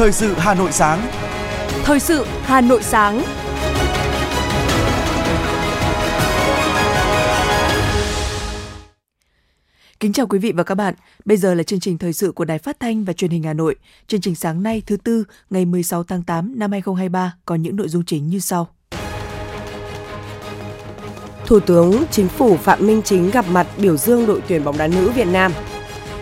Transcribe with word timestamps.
Thời 0.00 0.12
sự 0.12 0.34
Hà 0.36 0.54
Nội 0.54 0.72
sáng. 0.72 1.10
Thời 1.84 2.00
sự 2.00 2.24
Hà 2.42 2.60
Nội 2.60 2.82
sáng. 2.82 3.22
Kính 10.00 10.12
chào 10.12 10.26
quý 10.26 10.38
vị 10.38 10.52
và 10.52 10.62
các 10.62 10.74
bạn. 10.74 10.94
Bây 11.24 11.36
giờ 11.36 11.54
là 11.54 11.62
chương 11.62 11.80
trình 11.80 11.98
thời 11.98 12.12
sự 12.12 12.32
của 12.32 12.44
Đài 12.44 12.58
Phát 12.58 12.80
thanh 12.80 13.04
và 13.04 13.12
Truyền 13.12 13.30
hình 13.30 13.42
Hà 13.42 13.52
Nội. 13.52 13.74
Chương 14.06 14.20
trình 14.20 14.34
sáng 14.34 14.62
nay 14.62 14.82
thứ 14.86 14.96
tư, 14.96 15.24
ngày 15.50 15.64
16 15.64 16.04
tháng 16.04 16.22
8 16.22 16.52
năm 16.58 16.72
2023 16.72 17.34
có 17.44 17.54
những 17.54 17.76
nội 17.76 17.88
dung 17.88 18.04
chính 18.04 18.28
như 18.28 18.38
sau. 18.38 18.68
Thủ 21.46 21.60
tướng 21.60 22.04
Chính 22.10 22.28
phủ 22.28 22.56
Phạm 22.56 22.86
Minh 22.86 23.02
Chính 23.04 23.30
gặp 23.30 23.44
mặt 23.50 23.66
biểu 23.78 23.96
dương 23.96 24.26
đội 24.26 24.42
tuyển 24.48 24.64
bóng 24.64 24.78
đá 24.78 24.86
nữ 24.86 25.10
Việt 25.10 25.28
Nam. 25.28 25.52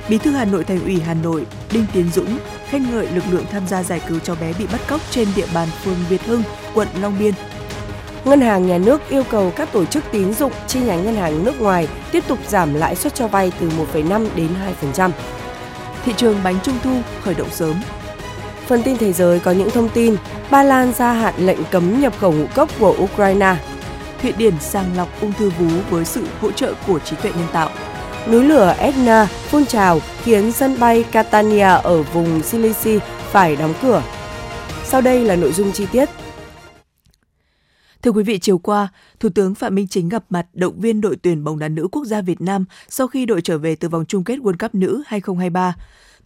Bí 0.09 0.19
thư 0.19 0.31
Hà 0.31 0.45
Nội 0.45 0.65
Thành 0.65 0.85
ủy 0.85 1.01
Hà 1.01 1.15
Nội 1.15 1.47
Đinh 1.73 1.87
Tiến 1.93 2.11
Dũng 2.11 2.39
khen 2.71 2.91
ngợi 2.91 3.07
lực 3.07 3.25
lượng 3.31 3.45
tham 3.51 3.67
gia 3.67 3.83
giải 3.83 4.01
cứu 4.09 4.19
cháu 4.19 4.37
bé 4.41 4.53
bị 4.59 4.67
bắt 4.73 4.81
cóc 4.89 5.01
trên 5.11 5.29
địa 5.37 5.47
bàn 5.55 5.69
phường 5.85 5.97
Việt 6.09 6.23
Hưng, 6.23 6.43
quận 6.75 6.89
Long 7.01 7.19
Biên. 7.19 7.35
Ngân 8.25 8.41
hàng 8.41 8.67
Nhà 8.67 8.79
nước 8.79 9.09
yêu 9.09 9.23
cầu 9.31 9.53
các 9.57 9.73
tổ 9.73 9.85
chức 9.85 10.05
tín 10.13 10.35
dụng 10.35 10.53
chi 10.67 10.81
nhánh 10.81 11.05
ngân 11.05 11.17
hàng 11.17 11.45
nước 11.45 11.61
ngoài 11.61 11.89
tiếp 12.13 12.25
tục 12.29 12.39
giảm 12.49 12.75
lãi 12.75 12.97
suất 12.97 13.15
cho 13.15 13.29
vay 13.29 13.53
từ 13.61 13.71
1,5 13.95 14.27
đến 14.35 14.49
2%. 14.95 15.11
Thị 16.05 16.13
trường 16.17 16.37
bánh 16.45 16.59
trung 16.63 16.79
thu 16.83 17.01
khởi 17.23 17.35
động 17.35 17.51
sớm. 17.51 17.75
Phần 18.67 18.83
tin 18.83 18.99
thế 18.99 19.13
giới 19.13 19.41
có 19.41 19.51
những 19.51 19.71
thông 19.71 19.89
tin, 19.89 20.17
Ba 20.51 20.63
Lan 20.63 20.93
gia 20.93 21.13
hạn 21.13 21.35
lệnh 21.39 21.59
cấm 21.71 22.01
nhập 22.01 22.13
khẩu 22.19 22.33
ngũ 22.33 22.47
cốc 22.55 22.69
của 22.79 22.97
Ukraine. 23.03 23.57
Thụy 24.23 24.33
Điển 24.33 24.55
sàng 24.61 24.97
lọc 24.97 25.09
ung 25.21 25.33
thư 25.33 25.51
vú 25.51 25.67
với 25.91 26.05
sự 26.05 26.27
hỗ 26.41 26.51
trợ 26.53 26.75
của 26.87 26.99
trí 26.99 27.17
tuệ 27.17 27.31
nhân 27.31 27.47
tạo. 27.53 27.71
Núi 28.27 28.45
lửa 28.45 28.75
Etna 28.79 29.27
phun 29.27 29.67
trào 29.67 30.01
khiến 30.23 30.53
sân 30.53 30.77
bay 30.81 31.05
Catania 31.13 31.69
ở 31.83 32.03
vùng 32.03 32.43
Sicily 32.43 32.99
phải 33.31 33.57
đóng 33.57 33.75
cửa. 33.83 34.03
Sau 34.85 35.01
đây 35.01 35.25
là 35.25 35.37
nội 35.37 35.53
dung 35.53 35.73
chi 35.73 35.87
tiết. 35.93 36.09
Thưa 38.03 38.11
quý 38.11 38.23
vị, 38.23 38.39
chiều 38.39 38.59
qua, 38.59 38.89
Thủ 39.21 39.29
tướng 39.35 39.55
Phạm 39.55 39.75
Minh 39.75 39.87
Chính 39.89 40.09
gặp 40.09 40.25
mặt 40.31 40.47
động 40.53 40.81
viên 40.81 41.01
đội 41.01 41.17
tuyển 41.23 41.45
bóng 41.45 41.59
đá 41.59 41.69
nữ 41.69 41.89
quốc 41.93 42.05
gia 42.05 42.21
Việt 42.21 42.41
Nam 42.41 42.65
sau 42.89 43.09
khi 43.09 43.27
đội 43.27 43.41
trở 43.41 43.59
về 43.59 43.75
từ 43.75 43.89
vòng 43.89 44.05
chung 44.09 44.25
kết 44.25 44.39
World 44.39 44.57
Cup 44.59 44.75
nữ 44.75 45.03
2023. 45.07 45.75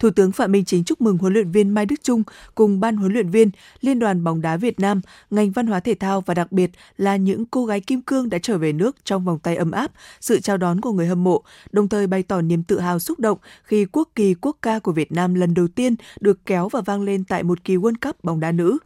Thủ 0.03 0.09
tướng 0.09 0.31
Phạm 0.31 0.51
Minh 0.51 0.65
Chính 0.65 0.83
chúc 0.83 1.01
mừng 1.01 1.17
huấn 1.17 1.33
luyện 1.33 1.51
viên 1.51 1.69
Mai 1.69 1.85
Đức 1.85 1.95
Trung 2.03 2.23
cùng 2.55 2.79
ban 2.79 2.97
huấn 2.97 3.13
luyện 3.13 3.29
viên, 3.29 3.49
Liên 3.81 3.99
đoàn 3.99 4.23
bóng 4.23 4.41
đá 4.41 4.57
Việt 4.57 4.79
Nam, 4.79 5.01
ngành 5.29 5.51
văn 5.51 5.67
hóa 5.67 5.79
thể 5.79 5.95
thao 5.95 6.21
và 6.21 6.33
đặc 6.33 6.51
biệt 6.51 6.71
là 6.97 7.15
những 7.15 7.45
cô 7.45 7.65
gái 7.65 7.79
kim 7.79 8.01
cương 8.01 8.29
đã 8.29 8.37
trở 8.41 8.57
về 8.57 8.73
nước 8.73 8.95
trong 9.03 9.25
vòng 9.25 9.39
tay 9.39 9.55
ấm 9.55 9.71
áp, 9.71 9.91
sự 10.21 10.39
chào 10.39 10.57
đón 10.57 10.81
của 10.81 10.91
người 10.91 11.07
hâm 11.07 11.23
mộ, 11.23 11.43
đồng 11.71 11.89
thời 11.89 12.07
bày 12.07 12.23
tỏ 12.23 12.41
niềm 12.41 12.63
tự 12.63 12.79
hào 12.79 12.99
xúc 12.99 13.19
động 13.19 13.37
khi 13.63 13.85
quốc 13.85 14.09
kỳ 14.15 14.33
quốc 14.33 14.57
ca 14.61 14.79
của 14.79 14.91
Việt 14.91 15.11
Nam 15.11 15.33
lần 15.33 15.53
đầu 15.53 15.67
tiên 15.67 15.95
được 16.19 16.45
kéo 16.45 16.69
và 16.69 16.81
vang 16.81 17.01
lên 17.01 17.23
tại 17.23 17.43
một 17.43 17.63
kỳ 17.63 17.77
World 17.77 17.95
Cup 18.01 18.23
bóng 18.23 18.39
đá 18.39 18.51
nữ. 18.51 18.77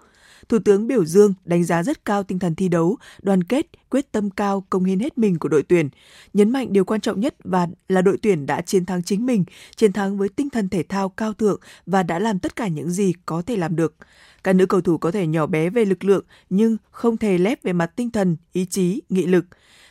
Thủ 0.50 0.60
tướng 0.66 0.88
biểu 0.88 1.06
dương, 1.06 1.34
đánh 1.46 1.64
giá 1.64 1.84
rất 1.84 2.06
cao 2.06 2.24
tinh 2.24 2.40
thần 2.40 2.56
thi 2.56 2.70
đấu, 2.70 2.98
đoàn 3.22 3.44
kết, 3.44 3.68
quyết 3.90 4.12
tâm 4.12 4.30
cao, 4.30 4.66
công 4.70 4.84
hiến 4.84 5.00
hết 5.00 5.18
mình 5.18 5.40
của 5.40 5.50
đội 5.50 5.64
tuyển. 5.64 5.90
Nhấn 6.34 6.52
mạnh 6.52 6.74
điều 6.74 6.86
quan 6.86 7.02
trọng 7.02 7.20
nhất 7.20 7.36
và 7.44 7.68
là 7.90 8.02
đội 8.02 8.18
tuyển 8.22 8.46
đã 8.46 8.62
chiến 8.62 8.86
thắng 8.86 9.04
chính 9.04 9.26
mình, 9.26 9.46
chiến 9.76 9.94
thắng 9.94 10.18
với 10.18 10.30
tinh 10.30 10.50
thần 10.50 10.70
thể 10.70 10.84
thao 10.84 11.10
cao 11.10 11.34
thượng 11.34 11.60
và 11.86 12.04
đã 12.04 12.20
làm 12.20 12.40
tất 12.40 12.56
cả 12.56 12.68
những 12.68 12.90
gì 12.90 13.14
có 13.26 13.42
thể 13.42 13.56
làm 13.56 13.76
được. 13.76 13.96
Các 14.44 14.54
nữ 14.54 14.66
cầu 14.66 14.82
thủ 14.82 14.98
có 14.98 15.12
thể 15.12 15.28
nhỏ 15.28 15.46
bé 15.46 15.70
về 15.70 15.86
lực 15.86 16.04
lượng 16.04 16.26
nhưng 16.50 16.78
không 16.92 17.18
thể 17.18 17.38
lép 17.38 17.64
về 17.64 17.74
mặt 17.74 17.92
tinh 17.96 18.12
thần, 18.12 18.38
ý 18.54 18.66
chí, 18.66 19.02
nghị 19.10 19.26
lực. 19.26 19.46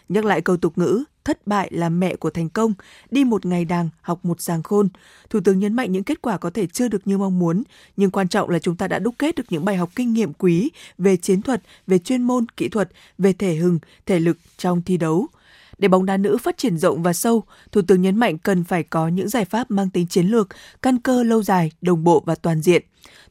Nhắc 0.08 0.24
lại 0.24 0.40
câu 0.40 0.56
tục 0.56 0.78
ngữ, 0.78 1.04
thất 1.26 1.46
bại 1.46 1.68
là 1.72 1.88
mẹ 1.88 2.16
của 2.16 2.30
thành 2.30 2.48
công, 2.48 2.74
đi 3.10 3.24
một 3.24 3.46
ngày 3.46 3.64
đàng, 3.64 3.88
học 4.00 4.24
một 4.24 4.40
giàng 4.40 4.62
khôn. 4.62 4.88
Thủ 5.30 5.40
tướng 5.44 5.58
nhấn 5.58 5.74
mạnh 5.74 5.92
những 5.92 6.04
kết 6.04 6.22
quả 6.22 6.38
có 6.38 6.50
thể 6.50 6.66
chưa 6.66 6.88
được 6.88 7.06
như 7.06 7.18
mong 7.18 7.38
muốn, 7.38 7.62
nhưng 7.96 8.10
quan 8.10 8.28
trọng 8.28 8.50
là 8.50 8.58
chúng 8.58 8.76
ta 8.76 8.88
đã 8.88 8.98
đúc 8.98 9.14
kết 9.18 9.34
được 9.34 9.44
những 9.50 9.64
bài 9.64 9.76
học 9.76 9.90
kinh 9.94 10.12
nghiệm 10.12 10.32
quý 10.32 10.70
về 10.98 11.16
chiến 11.16 11.42
thuật, 11.42 11.62
về 11.86 11.98
chuyên 11.98 12.22
môn, 12.22 12.46
kỹ 12.56 12.68
thuật, 12.68 12.90
về 13.18 13.32
thể 13.32 13.54
hừng, 13.54 13.78
thể 14.06 14.20
lực 14.20 14.38
trong 14.56 14.82
thi 14.82 14.96
đấu. 14.96 15.26
Để 15.78 15.88
bóng 15.88 16.06
đá 16.06 16.16
nữ 16.16 16.36
phát 16.36 16.58
triển 16.58 16.78
rộng 16.78 17.02
và 17.02 17.12
sâu, 17.12 17.44
Thủ 17.72 17.82
tướng 17.82 18.02
nhấn 18.02 18.16
mạnh 18.16 18.38
cần 18.38 18.64
phải 18.64 18.82
có 18.82 19.08
những 19.08 19.28
giải 19.28 19.44
pháp 19.44 19.70
mang 19.70 19.90
tính 19.90 20.06
chiến 20.06 20.26
lược, 20.26 20.48
căn 20.82 20.98
cơ 20.98 21.22
lâu 21.22 21.42
dài, 21.42 21.70
đồng 21.80 22.04
bộ 22.04 22.22
và 22.26 22.34
toàn 22.34 22.60
diện. 22.60 22.82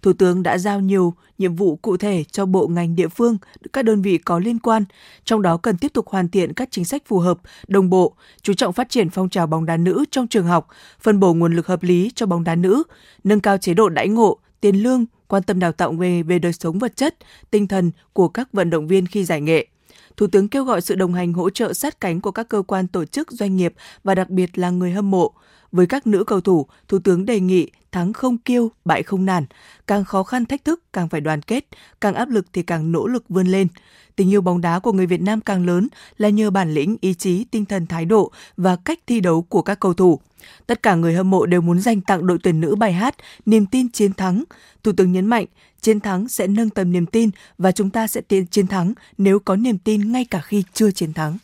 Thủ 0.01 0.13
tướng 0.13 0.43
đã 0.43 0.57
giao 0.57 0.79
nhiều 0.79 1.13
nhiệm 1.37 1.55
vụ 1.55 1.75
cụ 1.75 1.97
thể 1.97 2.23
cho 2.31 2.45
bộ 2.45 2.67
ngành 2.67 2.95
địa 2.95 3.07
phương, 3.07 3.37
các 3.73 3.85
đơn 3.85 4.01
vị 4.01 4.17
có 4.17 4.39
liên 4.39 4.59
quan, 4.59 4.85
trong 5.23 5.41
đó 5.41 5.57
cần 5.57 5.77
tiếp 5.77 5.93
tục 5.93 6.07
hoàn 6.09 6.29
thiện 6.29 6.53
các 6.53 6.67
chính 6.71 6.85
sách 6.85 7.03
phù 7.05 7.19
hợp, 7.19 7.37
đồng 7.67 7.89
bộ, 7.89 8.15
chú 8.41 8.53
trọng 8.53 8.73
phát 8.73 8.89
triển 8.89 9.09
phong 9.09 9.29
trào 9.29 9.47
bóng 9.47 9.65
đá 9.65 9.77
nữ 9.77 10.05
trong 10.11 10.27
trường 10.27 10.45
học, 10.45 10.67
phân 10.99 11.19
bổ 11.19 11.33
nguồn 11.33 11.55
lực 11.55 11.67
hợp 11.67 11.83
lý 11.83 12.11
cho 12.15 12.25
bóng 12.25 12.43
đá 12.43 12.55
nữ, 12.55 12.83
nâng 13.23 13.39
cao 13.39 13.57
chế 13.57 13.73
độ 13.73 13.89
đãi 13.89 14.07
ngộ, 14.07 14.37
tiền 14.61 14.75
lương, 14.83 15.05
quan 15.27 15.43
tâm 15.43 15.59
đào 15.59 15.71
tạo 15.71 15.91
về 15.91 16.23
về 16.23 16.39
đời 16.39 16.53
sống 16.53 16.79
vật 16.79 16.95
chất, 16.95 17.15
tinh 17.51 17.67
thần 17.67 17.91
của 18.13 18.27
các 18.27 18.53
vận 18.53 18.69
động 18.69 18.87
viên 18.87 19.05
khi 19.07 19.23
giải 19.23 19.41
nghệ. 19.41 19.67
Thủ 20.17 20.27
tướng 20.27 20.47
kêu 20.47 20.63
gọi 20.63 20.81
sự 20.81 20.95
đồng 20.95 21.13
hành 21.13 21.33
hỗ 21.33 21.49
trợ 21.49 21.73
sát 21.73 22.01
cánh 22.01 22.21
của 22.21 22.31
các 22.31 22.49
cơ 22.49 22.61
quan 22.61 22.87
tổ 22.87 23.05
chức 23.05 23.31
doanh 23.31 23.55
nghiệp 23.55 23.73
và 24.03 24.15
đặc 24.15 24.29
biệt 24.29 24.57
là 24.57 24.69
người 24.69 24.91
hâm 24.91 25.11
mộ. 25.11 25.33
Với 25.71 25.85
các 25.85 26.07
nữ 26.07 26.23
cầu 26.23 26.41
thủ, 26.41 26.67
Thủ 26.87 26.99
tướng 26.99 27.25
đề 27.25 27.39
nghị 27.39 27.69
thắng 27.91 28.13
không 28.13 28.37
kiêu, 28.37 28.71
bại 28.85 29.03
không 29.03 29.25
nản. 29.25 29.45
Càng 29.87 30.03
khó 30.03 30.23
khăn 30.23 30.45
thách 30.45 30.65
thức 30.65 30.83
càng 30.93 31.09
phải 31.09 31.21
đoàn 31.21 31.41
kết, 31.41 31.65
càng 32.01 32.13
áp 32.13 32.29
lực 32.29 32.45
thì 32.53 32.63
càng 32.63 32.91
nỗ 32.91 33.07
lực 33.07 33.23
vươn 33.29 33.47
lên. 33.47 33.67
Tình 34.15 34.31
yêu 34.31 34.41
bóng 34.41 34.61
đá 34.61 34.79
của 34.79 34.91
người 34.91 35.05
Việt 35.05 35.21
Nam 35.21 35.41
càng 35.41 35.65
lớn 35.65 35.87
là 36.17 36.29
nhờ 36.29 36.51
bản 36.51 36.73
lĩnh, 36.73 36.97
ý 37.01 37.13
chí, 37.13 37.43
tinh 37.43 37.65
thần 37.65 37.87
thái 37.87 38.05
độ 38.05 38.31
và 38.57 38.75
cách 38.75 38.99
thi 39.07 39.19
đấu 39.19 39.41
của 39.41 39.61
các 39.61 39.79
cầu 39.79 39.93
thủ. 39.93 40.19
Tất 40.67 40.83
cả 40.83 40.95
người 40.95 41.13
hâm 41.13 41.29
mộ 41.29 41.45
đều 41.45 41.61
muốn 41.61 41.79
dành 41.79 42.01
tặng 42.01 42.27
đội 42.27 42.37
tuyển 42.43 42.61
nữ 42.61 42.75
bài 42.75 42.93
hát 42.93 43.15
Niềm 43.45 43.65
tin 43.65 43.89
chiến 43.91 44.13
thắng. 44.13 44.43
Thủ 44.83 44.91
tướng 44.97 45.11
nhấn 45.11 45.25
mạnh, 45.25 45.45
chiến 45.85 45.99
thắng 45.99 46.27
sẽ 46.27 46.47
nâng 46.47 46.69
tầm 46.69 46.91
niềm 46.91 47.05
tin 47.05 47.29
và 47.57 47.71
chúng 47.71 47.89
ta 47.89 48.07
sẽ 48.07 48.21
tiến 48.21 48.45
chiến 48.47 48.67
thắng 48.67 48.93
nếu 49.17 49.39
có 49.39 49.55
niềm 49.55 49.77
tin 49.77 50.11
ngay 50.11 50.25
cả 50.25 50.41
khi 50.41 50.63
chưa 50.73 50.91
chiến 50.91 51.13
thắng. 51.13 51.37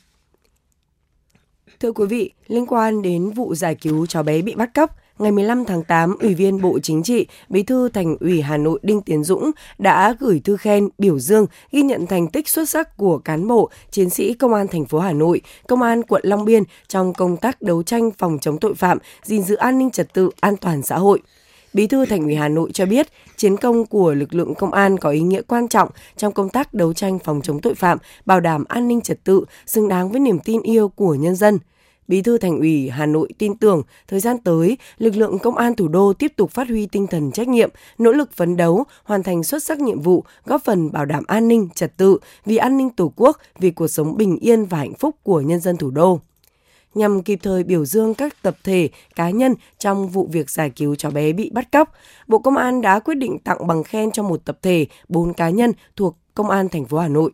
Thưa 1.79 1.91
quý 1.91 2.05
vị, 2.05 2.31
liên 2.47 2.65
quan 2.65 3.01
đến 3.01 3.29
vụ 3.29 3.55
giải 3.55 3.75
cứu 3.75 4.05
cháu 4.05 4.23
bé 4.23 4.41
bị 4.41 4.55
bắt 4.55 4.73
cóc, 4.73 4.95
ngày 5.19 5.31
15 5.31 5.65
tháng 5.65 5.83
8, 5.83 6.15
Ủy 6.19 6.33
viên 6.33 6.61
Bộ 6.61 6.79
Chính 6.79 7.03
trị, 7.03 7.27
Bí 7.49 7.63
thư 7.63 7.89
Thành 7.89 8.17
ủy 8.19 8.41
Hà 8.41 8.57
Nội 8.57 8.79
Đinh 8.83 9.01
Tiến 9.01 9.23
Dũng 9.23 9.51
đã 9.77 10.15
gửi 10.19 10.41
thư 10.43 10.57
khen, 10.57 10.89
biểu 10.97 11.19
dương, 11.19 11.45
ghi 11.71 11.81
nhận 11.81 12.07
thành 12.07 12.27
tích 12.27 12.49
xuất 12.49 12.69
sắc 12.69 12.97
của 12.97 13.17
cán 13.17 13.47
bộ, 13.47 13.69
chiến 13.91 14.09
sĩ 14.09 14.33
Công 14.33 14.53
an 14.53 14.67
thành 14.67 14.85
phố 14.85 14.99
Hà 14.99 15.13
Nội, 15.13 15.41
Công 15.67 15.81
an 15.81 16.03
quận 16.03 16.21
Long 16.25 16.45
Biên 16.45 16.63
trong 16.87 17.13
công 17.13 17.37
tác 17.37 17.61
đấu 17.61 17.83
tranh 17.83 18.11
phòng 18.11 18.37
chống 18.41 18.57
tội 18.57 18.75
phạm, 18.75 18.97
gìn 19.23 19.43
giữ 19.43 19.55
an 19.55 19.77
ninh 19.77 19.91
trật 19.91 20.13
tự, 20.13 20.29
an 20.39 20.57
toàn 20.57 20.81
xã 20.81 20.97
hội. 20.97 21.21
Bí 21.73 21.87
thư 21.87 22.05
Thành 22.05 22.23
ủy 22.23 22.35
Hà 22.35 22.47
Nội 22.47 22.71
cho 22.73 22.85
biết, 22.85 23.07
chiến 23.37 23.57
công 23.57 23.85
của 23.85 24.13
lực 24.13 24.33
lượng 24.33 24.55
công 24.55 24.71
an 24.71 24.97
có 24.97 25.09
ý 25.09 25.21
nghĩa 25.21 25.41
quan 25.41 25.67
trọng 25.67 25.89
trong 26.17 26.33
công 26.33 26.49
tác 26.49 26.73
đấu 26.73 26.93
tranh 26.93 27.19
phòng 27.19 27.41
chống 27.41 27.61
tội 27.61 27.75
phạm, 27.75 27.97
bảo 28.25 28.39
đảm 28.39 28.63
an 28.67 28.87
ninh 28.87 29.01
trật 29.01 29.23
tự, 29.23 29.45
xứng 29.65 29.87
đáng 29.87 30.11
với 30.11 30.19
niềm 30.19 30.39
tin 30.39 30.61
yêu 30.61 30.89
của 30.89 31.15
nhân 31.15 31.35
dân. 31.35 31.59
Bí 32.07 32.21
thư 32.21 32.37
Thành 32.37 32.59
ủy 32.59 32.89
Hà 32.89 33.05
Nội 33.05 33.29
tin 33.37 33.57
tưởng 33.57 33.83
thời 34.07 34.19
gian 34.19 34.37
tới, 34.37 34.77
lực 34.97 35.15
lượng 35.15 35.39
công 35.39 35.57
an 35.57 35.75
thủ 35.75 35.87
đô 35.87 36.13
tiếp 36.13 36.33
tục 36.35 36.51
phát 36.51 36.67
huy 36.67 36.87
tinh 36.87 37.07
thần 37.07 37.31
trách 37.31 37.47
nhiệm, 37.47 37.69
nỗ 37.97 38.11
lực 38.11 38.33
phấn 38.33 38.57
đấu, 38.57 38.83
hoàn 39.03 39.23
thành 39.23 39.43
xuất 39.43 39.63
sắc 39.63 39.79
nhiệm 39.79 40.01
vụ, 40.01 40.23
góp 40.45 40.63
phần 40.63 40.91
bảo 40.91 41.05
đảm 41.05 41.23
an 41.27 41.47
ninh, 41.47 41.69
trật 41.75 41.97
tự, 41.97 42.17
vì 42.45 42.57
an 42.57 42.77
ninh 42.77 42.89
Tổ 42.89 43.13
quốc, 43.15 43.37
vì 43.59 43.71
cuộc 43.71 43.87
sống 43.87 44.17
bình 44.17 44.37
yên 44.37 44.65
và 44.65 44.77
hạnh 44.77 44.93
phúc 44.93 45.15
của 45.23 45.41
nhân 45.41 45.59
dân 45.59 45.77
thủ 45.77 45.89
đô 45.89 46.19
nhằm 46.93 47.23
kịp 47.23 47.39
thời 47.43 47.63
biểu 47.63 47.85
dương 47.85 48.13
các 48.13 48.41
tập 48.41 48.57
thể, 48.63 48.89
cá 49.15 49.29
nhân 49.29 49.55
trong 49.77 50.09
vụ 50.09 50.29
việc 50.31 50.49
giải 50.49 50.69
cứu 50.69 50.95
cháu 50.95 51.11
bé 51.11 51.33
bị 51.33 51.49
bắt 51.53 51.71
cóc. 51.71 51.93
Bộ 52.27 52.39
Công 52.39 52.57
an 52.57 52.81
đã 52.81 52.99
quyết 52.99 53.15
định 53.15 53.39
tặng 53.39 53.67
bằng 53.67 53.83
khen 53.83 54.11
cho 54.11 54.23
một 54.23 54.45
tập 54.45 54.59
thể, 54.61 54.85
bốn 55.09 55.33
cá 55.33 55.49
nhân 55.49 55.71
thuộc 55.95 56.17
Công 56.35 56.49
an 56.49 56.69
thành 56.69 56.85
phố 56.85 56.97
Hà 56.97 57.07
Nội. 57.07 57.31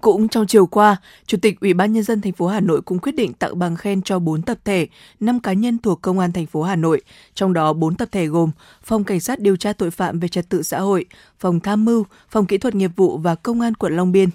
Cũng 0.00 0.28
trong 0.28 0.46
chiều 0.46 0.66
qua, 0.66 0.96
Chủ 1.26 1.38
tịch 1.42 1.60
Ủy 1.60 1.74
ban 1.74 1.92
nhân 1.92 2.02
dân 2.02 2.20
thành 2.20 2.32
phố 2.32 2.46
Hà 2.46 2.60
Nội 2.60 2.82
cũng 2.82 2.98
quyết 2.98 3.14
định 3.14 3.32
tặng 3.32 3.58
bằng 3.58 3.76
khen 3.76 4.02
cho 4.02 4.18
4 4.18 4.42
tập 4.42 4.58
thể, 4.64 4.86
5 5.20 5.40
cá 5.40 5.52
nhân 5.52 5.78
thuộc 5.78 6.02
Công 6.02 6.18
an 6.18 6.32
thành 6.32 6.46
phố 6.46 6.62
Hà 6.62 6.76
Nội, 6.76 7.02
trong 7.34 7.52
đó 7.52 7.72
4 7.72 7.94
tập 7.94 8.08
thể 8.12 8.26
gồm 8.26 8.50
Phòng 8.82 9.04
Cảnh 9.04 9.20
sát 9.20 9.40
điều 9.40 9.56
tra 9.56 9.72
tội 9.72 9.90
phạm 9.90 10.20
về 10.20 10.28
trật 10.28 10.48
tự 10.48 10.62
xã 10.62 10.80
hội, 10.80 11.04
Phòng 11.38 11.60
tham 11.60 11.84
mưu, 11.84 12.04
Phòng 12.28 12.46
kỹ 12.46 12.58
thuật 12.58 12.74
nghiệp 12.74 12.90
vụ 12.96 13.18
và 13.18 13.34
Công 13.34 13.60
an 13.60 13.74
quận 13.74 13.96
Long 13.96 14.12
Biên. 14.12 14.28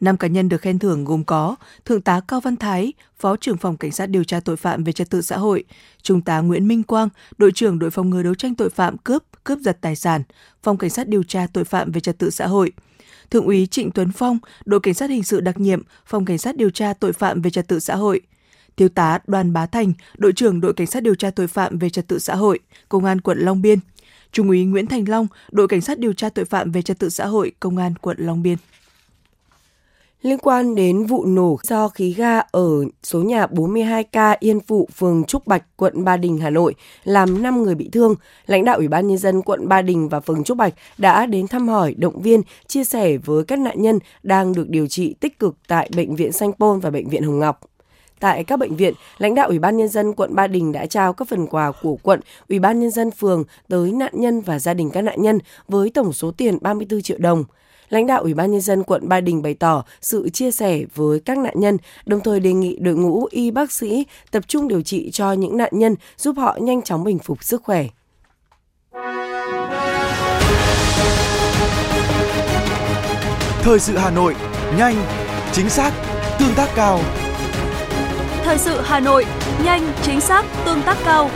Năm 0.00 0.16
cá 0.16 0.28
nhân 0.28 0.48
được 0.48 0.60
khen 0.60 0.78
thưởng 0.78 1.04
gồm 1.04 1.24
có 1.24 1.56
Thượng 1.84 2.00
tá 2.00 2.20
Cao 2.28 2.40
Văn 2.40 2.56
Thái, 2.56 2.92
Phó 3.18 3.36
trưởng 3.36 3.56
phòng 3.56 3.76
Cảnh 3.76 3.92
sát 3.92 4.06
điều 4.06 4.24
tra 4.24 4.40
tội 4.40 4.56
phạm 4.56 4.84
về 4.84 4.92
trật 4.92 5.10
tự 5.10 5.22
xã 5.22 5.36
hội, 5.36 5.64
Trung 6.02 6.20
tá 6.20 6.40
Nguyễn 6.40 6.68
Minh 6.68 6.82
Quang, 6.82 7.08
đội 7.38 7.52
trưởng 7.52 7.78
đội 7.78 7.90
phòng 7.90 8.10
ngừa 8.10 8.22
đấu 8.22 8.34
tranh 8.34 8.54
tội 8.54 8.70
phạm 8.70 8.98
cướp, 8.98 9.22
cướp 9.44 9.58
giật 9.58 9.78
tài 9.80 9.96
sản, 9.96 10.22
Phòng 10.62 10.78
Cảnh 10.78 10.90
sát 10.90 11.08
điều 11.08 11.22
tra 11.22 11.46
tội 11.52 11.64
phạm 11.64 11.92
về 11.92 12.00
trật 12.00 12.18
tự 12.18 12.30
xã 12.30 12.46
hội, 12.46 12.72
Thượng 13.30 13.46
úy 13.46 13.66
Trịnh 13.66 13.90
Tuấn 13.90 14.12
Phong, 14.12 14.38
đội 14.64 14.80
cảnh 14.80 14.94
sát 14.94 15.10
hình 15.10 15.22
sự 15.22 15.40
đặc 15.40 15.60
nhiệm, 15.60 15.82
phòng 16.06 16.24
cảnh 16.24 16.38
sát 16.38 16.56
điều 16.56 16.70
tra 16.70 16.92
tội 16.92 17.12
phạm 17.12 17.42
về 17.42 17.50
trật 17.50 17.68
tự 17.68 17.78
xã 17.78 17.96
hội. 17.96 18.20
Thiếu 18.76 18.88
tá 18.88 19.18
Đoàn 19.26 19.52
Bá 19.52 19.66
Thành, 19.66 19.92
đội 20.18 20.32
trưởng 20.32 20.60
đội 20.60 20.72
cảnh 20.74 20.86
sát 20.86 21.02
điều 21.02 21.14
tra 21.14 21.30
tội 21.30 21.46
phạm 21.46 21.78
về 21.78 21.90
trật 21.90 22.08
tự 22.08 22.18
xã 22.18 22.34
hội, 22.34 22.58
công 22.88 23.04
an 23.04 23.20
quận 23.20 23.38
Long 23.38 23.62
Biên. 23.62 23.78
Trung 24.32 24.48
úy 24.48 24.64
Nguyễn 24.64 24.86
Thành 24.86 25.08
Long, 25.08 25.26
đội 25.50 25.68
cảnh 25.68 25.80
sát 25.80 25.98
điều 25.98 26.12
tra 26.12 26.28
tội 26.28 26.44
phạm 26.44 26.72
về 26.72 26.82
trật 26.82 26.98
tự 26.98 27.08
xã 27.08 27.26
hội, 27.26 27.52
công 27.60 27.76
an 27.76 27.94
quận 27.94 28.16
Long 28.20 28.42
Biên 28.42 28.58
liên 30.26 30.38
quan 30.38 30.74
đến 30.74 31.06
vụ 31.06 31.24
nổ 31.24 31.58
do 31.62 31.88
khí 31.88 32.12
ga 32.12 32.38
ở 32.38 32.84
số 33.02 33.22
nhà 33.22 33.46
42K 33.46 34.36
Yên 34.40 34.60
Phụ, 34.60 34.88
phường 34.96 35.24
Trúc 35.24 35.46
Bạch, 35.46 35.62
quận 35.76 36.04
Ba 36.04 36.16
Đình, 36.16 36.38
Hà 36.38 36.50
Nội, 36.50 36.74
làm 37.04 37.42
5 37.42 37.62
người 37.62 37.74
bị 37.74 37.88
thương. 37.92 38.14
Lãnh 38.46 38.64
đạo 38.64 38.76
Ủy 38.76 38.88
ban 38.88 39.06
Nhân 39.06 39.18
dân 39.18 39.42
quận 39.42 39.68
Ba 39.68 39.82
Đình 39.82 40.08
và 40.08 40.20
phường 40.20 40.44
Trúc 40.44 40.56
Bạch 40.56 40.74
đã 40.98 41.26
đến 41.26 41.48
thăm 41.48 41.68
hỏi, 41.68 41.94
động 41.98 42.22
viên, 42.22 42.42
chia 42.66 42.84
sẻ 42.84 43.16
với 43.16 43.44
các 43.44 43.58
nạn 43.58 43.82
nhân 43.82 43.98
đang 44.22 44.52
được 44.54 44.68
điều 44.68 44.86
trị 44.86 45.14
tích 45.20 45.38
cực 45.38 45.56
tại 45.68 45.90
Bệnh 45.96 46.16
viện 46.16 46.32
Sanh 46.32 46.52
Pôn 46.52 46.80
và 46.80 46.90
Bệnh 46.90 47.08
viện 47.08 47.22
Hồng 47.22 47.38
Ngọc. 47.38 47.60
Tại 48.20 48.44
các 48.44 48.58
bệnh 48.58 48.76
viện, 48.76 48.94
lãnh 49.18 49.34
đạo 49.34 49.48
Ủy 49.48 49.58
ban 49.58 49.76
nhân 49.76 49.88
dân 49.88 50.12
quận 50.12 50.34
Ba 50.34 50.46
Đình 50.46 50.72
đã 50.72 50.86
trao 50.86 51.12
các 51.12 51.28
phần 51.28 51.46
quà 51.46 51.72
của 51.82 51.96
quận, 52.02 52.20
Ủy 52.48 52.58
ban 52.58 52.80
nhân 52.80 52.90
dân 52.90 53.10
phường 53.10 53.44
tới 53.68 53.92
nạn 53.92 54.12
nhân 54.14 54.40
và 54.40 54.58
gia 54.58 54.74
đình 54.74 54.90
các 54.90 55.02
nạn 55.02 55.22
nhân 55.22 55.38
với 55.68 55.90
tổng 55.90 56.12
số 56.12 56.30
tiền 56.30 56.58
34 56.60 57.02
triệu 57.02 57.18
đồng 57.18 57.44
lãnh 57.88 58.06
đạo 58.06 58.22
Ủy 58.22 58.34
ban 58.34 58.52
Nhân 58.52 58.60
dân 58.60 58.82
quận 58.82 59.08
Ba 59.08 59.20
Đình 59.20 59.42
bày 59.42 59.54
tỏ 59.54 59.84
sự 60.00 60.28
chia 60.28 60.50
sẻ 60.50 60.80
với 60.94 61.20
các 61.20 61.38
nạn 61.38 61.54
nhân, 61.56 61.76
đồng 62.06 62.20
thời 62.20 62.40
đề 62.40 62.52
nghị 62.52 62.76
đội 62.80 62.94
ngũ 62.94 63.26
y 63.30 63.50
bác 63.50 63.72
sĩ 63.72 64.06
tập 64.30 64.42
trung 64.48 64.68
điều 64.68 64.82
trị 64.82 65.10
cho 65.10 65.32
những 65.32 65.56
nạn 65.56 65.70
nhân 65.72 65.94
giúp 66.16 66.36
họ 66.38 66.58
nhanh 66.60 66.82
chóng 66.82 67.04
bình 67.04 67.18
phục 67.18 67.44
sức 67.44 67.62
khỏe. 67.64 67.86
Thời 73.62 73.78
sự 73.78 73.96
Hà 73.96 74.10
Nội, 74.10 74.34
nhanh, 74.78 74.96
chính 75.52 75.68
xác, 75.70 75.92
tương 76.38 76.54
tác 76.56 76.68
cao. 76.74 77.00
Thời 78.44 78.58
sự 78.58 78.80
Hà 78.84 79.00
Nội, 79.00 79.24
nhanh, 79.64 79.92
chính 80.02 80.20
xác, 80.20 80.44
tương 80.64 80.82
tác 80.82 80.96
cao. 81.04 81.30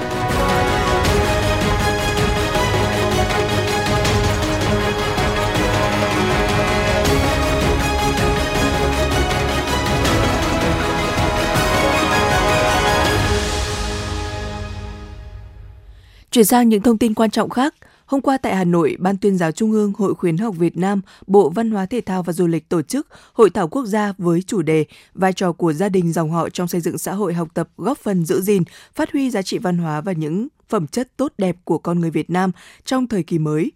Chuyển 16.30 16.44
sang 16.44 16.68
những 16.68 16.82
thông 16.82 16.98
tin 16.98 17.14
quan 17.14 17.30
trọng 17.30 17.50
khác, 17.50 17.74
Hôm 18.06 18.20
qua 18.20 18.38
tại 18.38 18.56
Hà 18.56 18.64
Nội, 18.64 18.96
Ban 18.98 19.16
tuyên 19.16 19.36
giáo 19.36 19.52
Trung 19.52 19.72
ương 19.72 19.92
Hội 19.98 20.14
khuyến 20.14 20.36
học 20.36 20.54
Việt 20.58 20.76
Nam, 20.76 21.00
Bộ 21.26 21.50
Văn 21.50 21.70
hóa 21.70 21.86
Thể 21.86 22.00
thao 22.00 22.22
và 22.22 22.32
Du 22.32 22.46
lịch 22.46 22.68
tổ 22.68 22.82
chức 22.82 23.06
Hội 23.32 23.50
thảo 23.50 23.68
quốc 23.68 23.84
gia 23.84 24.12
với 24.18 24.42
chủ 24.42 24.62
đề 24.62 24.84
Vai 25.14 25.32
trò 25.32 25.52
của 25.52 25.72
gia 25.72 25.88
đình 25.88 26.12
dòng 26.12 26.30
họ 26.30 26.48
trong 26.48 26.68
xây 26.68 26.80
dựng 26.80 26.98
xã 26.98 27.12
hội 27.12 27.34
học 27.34 27.48
tập 27.54 27.68
góp 27.76 27.98
phần 27.98 28.24
giữ 28.24 28.40
gìn, 28.40 28.62
phát 28.94 29.12
huy 29.12 29.30
giá 29.30 29.42
trị 29.42 29.58
văn 29.58 29.78
hóa 29.78 30.00
và 30.00 30.12
những 30.12 30.48
phẩm 30.68 30.86
chất 30.86 31.16
tốt 31.16 31.32
đẹp 31.38 31.56
của 31.64 31.78
con 31.78 32.00
người 32.00 32.10
Việt 32.10 32.30
Nam 32.30 32.50
trong 32.84 33.06
thời 33.06 33.22
kỳ 33.22 33.38
mới. 33.38 33.72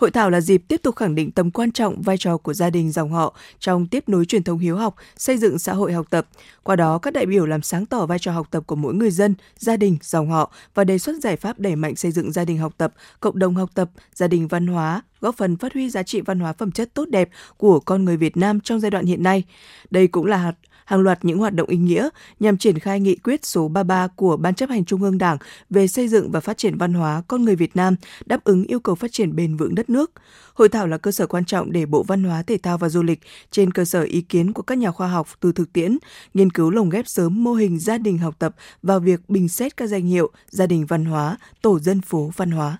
Hội 0.00 0.10
thảo 0.10 0.30
là 0.30 0.40
dịp 0.40 0.62
tiếp 0.68 0.80
tục 0.82 0.96
khẳng 0.96 1.14
định 1.14 1.30
tầm 1.30 1.50
quan 1.50 1.72
trọng 1.72 2.02
vai 2.02 2.16
trò 2.18 2.36
của 2.36 2.54
gia 2.54 2.70
đình 2.70 2.92
dòng 2.92 3.12
họ 3.12 3.34
trong 3.58 3.86
tiếp 3.86 4.08
nối 4.08 4.24
truyền 4.24 4.42
thống 4.42 4.58
hiếu 4.58 4.76
học, 4.76 4.94
xây 5.16 5.38
dựng 5.38 5.58
xã 5.58 5.72
hội 5.72 5.92
học 5.92 6.06
tập. 6.10 6.26
Qua 6.62 6.76
đó, 6.76 6.98
các 6.98 7.12
đại 7.12 7.26
biểu 7.26 7.46
làm 7.46 7.62
sáng 7.62 7.86
tỏ 7.86 8.06
vai 8.06 8.18
trò 8.18 8.32
học 8.32 8.46
tập 8.50 8.62
của 8.66 8.76
mỗi 8.76 8.94
người 8.94 9.10
dân, 9.10 9.34
gia 9.56 9.76
đình, 9.76 9.98
dòng 10.02 10.30
họ 10.30 10.52
và 10.74 10.84
đề 10.84 10.98
xuất 10.98 11.16
giải 11.22 11.36
pháp 11.36 11.58
đẩy 11.58 11.76
mạnh 11.76 11.96
xây 11.96 12.12
dựng 12.12 12.32
gia 12.32 12.44
đình 12.44 12.58
học 12.58 12.72
tập, 12.76 12.94
cộng 13.20 13.38
đồng 13.38 13.54
học 13.54 13.70
tập, 13.74 13.90
gia 14.14 14.28
đình 14.28 14.48
văn 14.48 14.66
hóa, 14.66 15.02
góp 15.20 15.36
phần 15.36 15.56
phát 15.56 15.74
huy 15.74 15.90
giá 15.90 16.02
trị 16.02 16.20
văn 16.20 16.40
hóa 16.40 16.52
phẩm 16.52 16.72
chất 16.72 16.94
tốt 16.94 17.08
đẹp 17.08 17.28
của 17.56 17.80
con 17.80 18.04
người 18.04 18.16
Việt 18.16 18.36
Nam 18.36 18.60
trong 18.60 18.80
giai 18.80 18.90
đoạn 18.90 19.06
hiện 19.06 19.22
nay. 19.22 19.44
Đây 19.90 20.06
cũng 20.06 20.26
là 20.26 20.52
hàng 20.90 21.00
loạt 21.00 21.24
những 21.24 21.38
hoạt 21.38 21.54
động 21.54 21.68
ý 21.68 21.76
nghĩa 21.76 22.08
nhằm 22.40 22.56
triển 22.56 22.78
khai 22.78 23.00
nghị 23.00 23.16
quyết 23.16 23.46
số 23.46 23.68
33 23.68 24.06
của 24.06 24.36
Ban 24.36 24.54
chấp 24.54 24.70
hành 24.70 24.84
Trung 24.84 25.02
ương 25.02 25.18
Đảng 25.18 25.36
về 25.70 25.88
xây 25.88 26.08
dựng 26.08 26.30
và 26.30 26.40
phát 26.40 26.58
triển 26.58 26.78
văn 26.78 26.94
hóa 26.94 27.22
con 27.28 27.44
người 27.44 27.56
Việt 27.56 27.76
Nam 27.76 27.96
đáp 28.26 28.44
ứng 28.44 28.64
yêu 28.64 28.80
cầu 28.80 28.94
phát 28.94 29.12
triển 29.12 29.36
bền 29.36 29.56
vững 29.56 29.74
đất 29.74 29.90
nước. 29.90 30.10
Hội 30.54 30.68
thảo 30.68 30.86
là 30.86 30.98
cơ 30.98 31.12
sở 31.12 31.26
quan 31.26 31.44
trọng 31.44 31.72
để 31.72 31.86
Bộ 31.86 32.02
Văn 32.02 32.24
hóa, 32.24 32.42
Thể 32.42 32.58
thao 32.58 32.78
và 32.78 32.88
Du 32.88 33.02
lịch 33.02 33.20
trên 33.50 33.70
cơ 33.70 33.84
sở 33.84 34.02
ý 34.02 34.20
kiến 34.20 34.52
của 34.52 34.62
các 34.62 34.78
nhà 34.78 34.90
khoa 34.90 35.08
học 35.08 35.28
từ 35.40 35.52
thực 35.52 35.72
tiễn, 35.72 35.98
nghiên 36.34 36.50
cứu 36.50 36.70
lồng 36.70 36.90
ghép 36.90 37.08
sớm 37.08 37.44
mô 37.44 37.52
hình 37.52 37.78
gia 37.78 37.98
đình 37.98 38.18
học 38.18 38.34
tập 38.38 38.54
vào 38.82 39.00
việc 39.00 39.20
bình 39.28 39.48
xét 39.48 39.76
các 39.76 39.86
danh 39.86 40.06
hiệu 40.06 40.30
gia 40.48 40.66
đình 40.66 40.86
văn 40.86 41.04
hóa, 41.04 41.36
tổ 41.62 41.78
dân 41.78 42.00
phố 42.00 42.30
văn 42.36 42.50
hóa. 42.50 42.78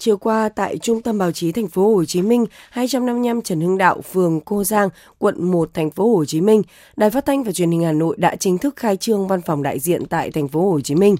Chiều 0.00 0.16
qua 0.16 0.48
tại 0.48 0.78
Trung 0.78 1.02
tâm 1.02 1.18
Báo 1.18 1.32
chí 1.32 1.52
Thành 1.52 1.68
phố 1.68 1.94
Hồ 1.94 2.04
Chí 2.04 2.22
Minh, 2.22 2.46
255 2.70 3.42
Trần 3.42 3.60
Hưng 3.60 3.78
Đạo, 3.78 4.00
phường 4.12 4.40
Cô 4.40 4.64
Giang, 4.64 4.88
quận 5.18 5.50
1, 5.50 5.70
Thành 5.74 5.90
phố 5.90 6.16
Hồ 6.16 6.24
Chí 6.24 6.40
Minh, 6.40 6.62
Đài 6.96 7.10
Phát 7.10 7.26
thanh 7.26 7.44
và 7.44 7.52
Truyền 7.52 7.70
hình 7.70 7.82
Hà 7.82 7.92
Nội 7.92 8.16
đã 8.18 8.36
chính 8.36 8.58
thức 8.58 8.76
khai 8.76 8.96
trương 8.96 9.28
văn 9.28 9.40
phòng 9.42 9.62
đại 9.62 9.78
diện 9.78 10.06
tại 10.06 10.30
Thành 10.30 10.48
phố 10.48 10.70
Hồ 10.70 10.80
Chí 10.80 10.94
Minh. 10.94 11.16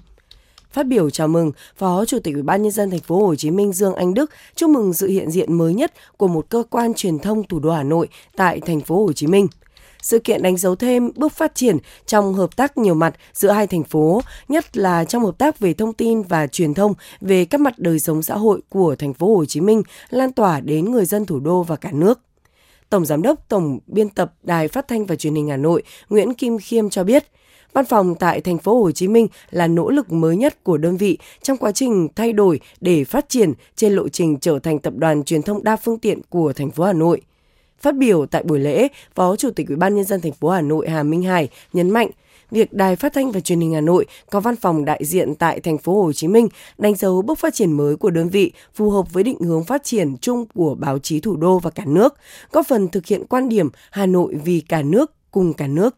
Phát 0.72 0.86
biểu 0.86 1.10
chào 1.10 1.28
mừng, 1.28 1.52
Phó 1.76 2.04
Chủ 2.04 2.19
tịch 2.19 2.34
Ủy 2.34 2.42
ban 2.42 2.62
nhân 2.62 2.72
dân 2.72 2.90
thành 2.90 3.00
phố 3.00 3.26
Hồ 3.26 3.34
Chí 3.34 3.50
Minh 3.50 3.72
Dương 3.72 3.94
Anh 3.94 4.14
Đức 4.14 4.30
chúc 4.54 4.70
mừng 4.70 4.94
sự 4.94 5.08
hiện 5.08 5.30
diện 5.30 5.52
mới 5.52 5.75
nhất 5.75 5.92
của 6.16 6.28
một 6.28 6.46
cơ 6.48 6.62
quan 6.70 6.94
truyền 6.94 7.19
thông 7.19 7.44
thủ 7.44 7.58
đô 7.58 7.70
Hà 7.70 7.82
Nội 7.82 8.08
tại 8.36 8.60
thành 8.60 8.80
phố 8.80 9.04
Hồ 9.04 9.12
Chí 9.12 9.26
Minh. 9.26 9.46
Sự 10.08 10.19
kiện 10.19 10.43
đánh 10.43 10.56
dấu 10.56 10.76
thêm 10.76 11.10
bước 11.16 11.32
phát 11.32 11.55
triển 11.55 11.78
trong 12.06 12.34
hợp 12.34 12.56
tác 12.56 12.78
nhiều 12.78 12.94
mặt 12.94 13.14
giữa 13.32 13.50
hai 13.50 13.66
thành 13.66 13.84
phố, 13.84 14.20
nhất 14.49 14.76
là 14.76 15.05
trong 15.05 15.25
hợp 15.25 15.38
tác 15.38 15.58
về 15.58 15.75
thông 15.75 15.93
tin 15.93 16.22
và 16.22 16.46
truyền 16.46 16.75
thông 16.75 16.94
về 17.20 17.44
các 17.44 17.60
mặt 17.60 17.78
đời 17.78 17.99
sống 17.99 18.22
xã 18.22 18.37
hội 18.37 18.60
của 18.69 18.96
thành 18.96 19.14
phố 19.14 19.37
Hồ 19.37 19.44
Chí 19.44 19.60
Minh 19.60 19.82
lan 20.10 20.32
tỏa 20.32 20.60
đến 20.60 20.90
người 20.90 21.05
dân 21.05 21.26
thủ 21.26 21.40
đô 21.40 21.62
và 21.62 21.76
cả 21.76 21.90
nước. 21.93 22.20
Tổng 22.90 23.05
Giám 23.05 23.22
đốc 23.22 23.49
Tổng 23.49 23.78
Biên 23.87 24.08
tập 24.08 24.34
Đài 24.43 24.69
Phát 24.69 24.88
thanh 24.88 25.06
và 25.06 25.16
Truyền 25.16 25.34
hình 25.34 25.49
Hà 25.49 25.56
Nội 25.56 25.82
Nguyễn 26.08 26.34
Kim 26.34 26.58
Khiêm 26.58 26.90
cho 26.90 27.04
biết, 27.04 27.25
Văn 27.72 27.84
phòng 27.84 28.14
tại 28.14 28.40
thành 28.40 28.58
phố 28.58 28.82
Hồ 28.82 28.90
Chí 28.90 29.08
Minh 29.08 29.28
là 29.50 29.66
nỗ 29.66 29.90
lực 29.90 30.12
mới 30.12 30.37
nhất 30.37 30.64
của 30.64 30.76
đơn 30.76 30.96
vị 30.96 31.19
trong 31.43 31.56
quá 31.56 31.72
trình 31.72 32.08
thay 32.16 32.32
đổi 32.32 32.61
để 32.81 33.04
phát 33.04 33.28
triển 33.28 33.52
trên 33.76 33.93
lộ 33.93 34.08
trình 34.08 34.38
trở 34.40 34.58
thành 34.58 34.78
tập 34.78 34.93
đoàn 34.96 35.25
truyền 35.25 35.43
thông 35.43 35.64
đa 35.64 35.76
phương 35.76 35.99
tiện 35.99 36.20
của 36.28 36.52
thành 36.52 36.70
phố 36.70 36.84
Hà 36.84 36.93
Nội. 36.93 37.20
Phát 37.80 37.96
biểu 37.96 38.26
tại 38.26 38.42
buổi 38.42 38.58
lễ, 38.58 38.88
Phó 39.14 39.36
Chủ 39.36 39.50
tịch 39.50 39.69
Ủy 39.69 39.76
ban 39.76 39.96
nhân 39.96 40.04
dân 40.04 40.20
thành 40.20 40.32
phố 40.32 40.48
Hà 40.48 40.60
Nội 40.60 40.88
Hà 40.88 41.02
Minh 41.02 41.22
Hải 41.22 41.48
nhấn 41.72 41.90
mạnh 41.90 42.10
việc 42.50 42.72
Đài 42.72 42.96
Phát 42.96 43.12
thanh 43.12 43.32
và 43.32 43.40
Truyền 43.40 43.60
hình 43.60 43.75
Hà 43.75 43.80
Nội 43.80 44.06
có 44.30 44.40
văn 44.40 44.56
phòng 44.56 44.84
đại 44.84 45.04
diện 45.04 45.34
tại 45.34 45.60
thành 45.60 45.78
phố 45.78 46.02
Hồ 46.02 46.12
Chí 46.12 46.28
Minh 46.28 46.48
đánh 46.78 46.94
dấu 46.94 47.22
bước 47.22 47.38
phát 47.38 47.54
triển 47.54 47.72
mới 47.72 47.96
của 47.96 48.10
đơn 48.10 48.28
vị 48.28 48.52
phù 48.75 48.90
hợp 48.90 49.12
với 49.12 49.25
định 49.25 49.40
hướng 49.40 49.64
phát 49.64 49.84
triển 49.84 50.16
chung 50.20 50.46
của 50.54 50.75
báo 50.75 50.98
chí 50.98 51.20
thủ 51.20 51.36
đô 51.36 51.58
và 51.58 51.70
cả 51.70 51.84
nước, 51.86 52.14
góp 52.52 52.66
phần 52.69 52.88
thực 52.88 53.06
hiện 53.06 53.25
quan 53.28 53.48
điểm 53.48 53.69
Hà 53.90 54.06
Nội 54.06 54.34
vì 54.44 54.60
cả 54.60 54.82
nước 54.82 55.12
cùng 55.30 55.54
cả 55.54 55.66
nước. 55.66 55.96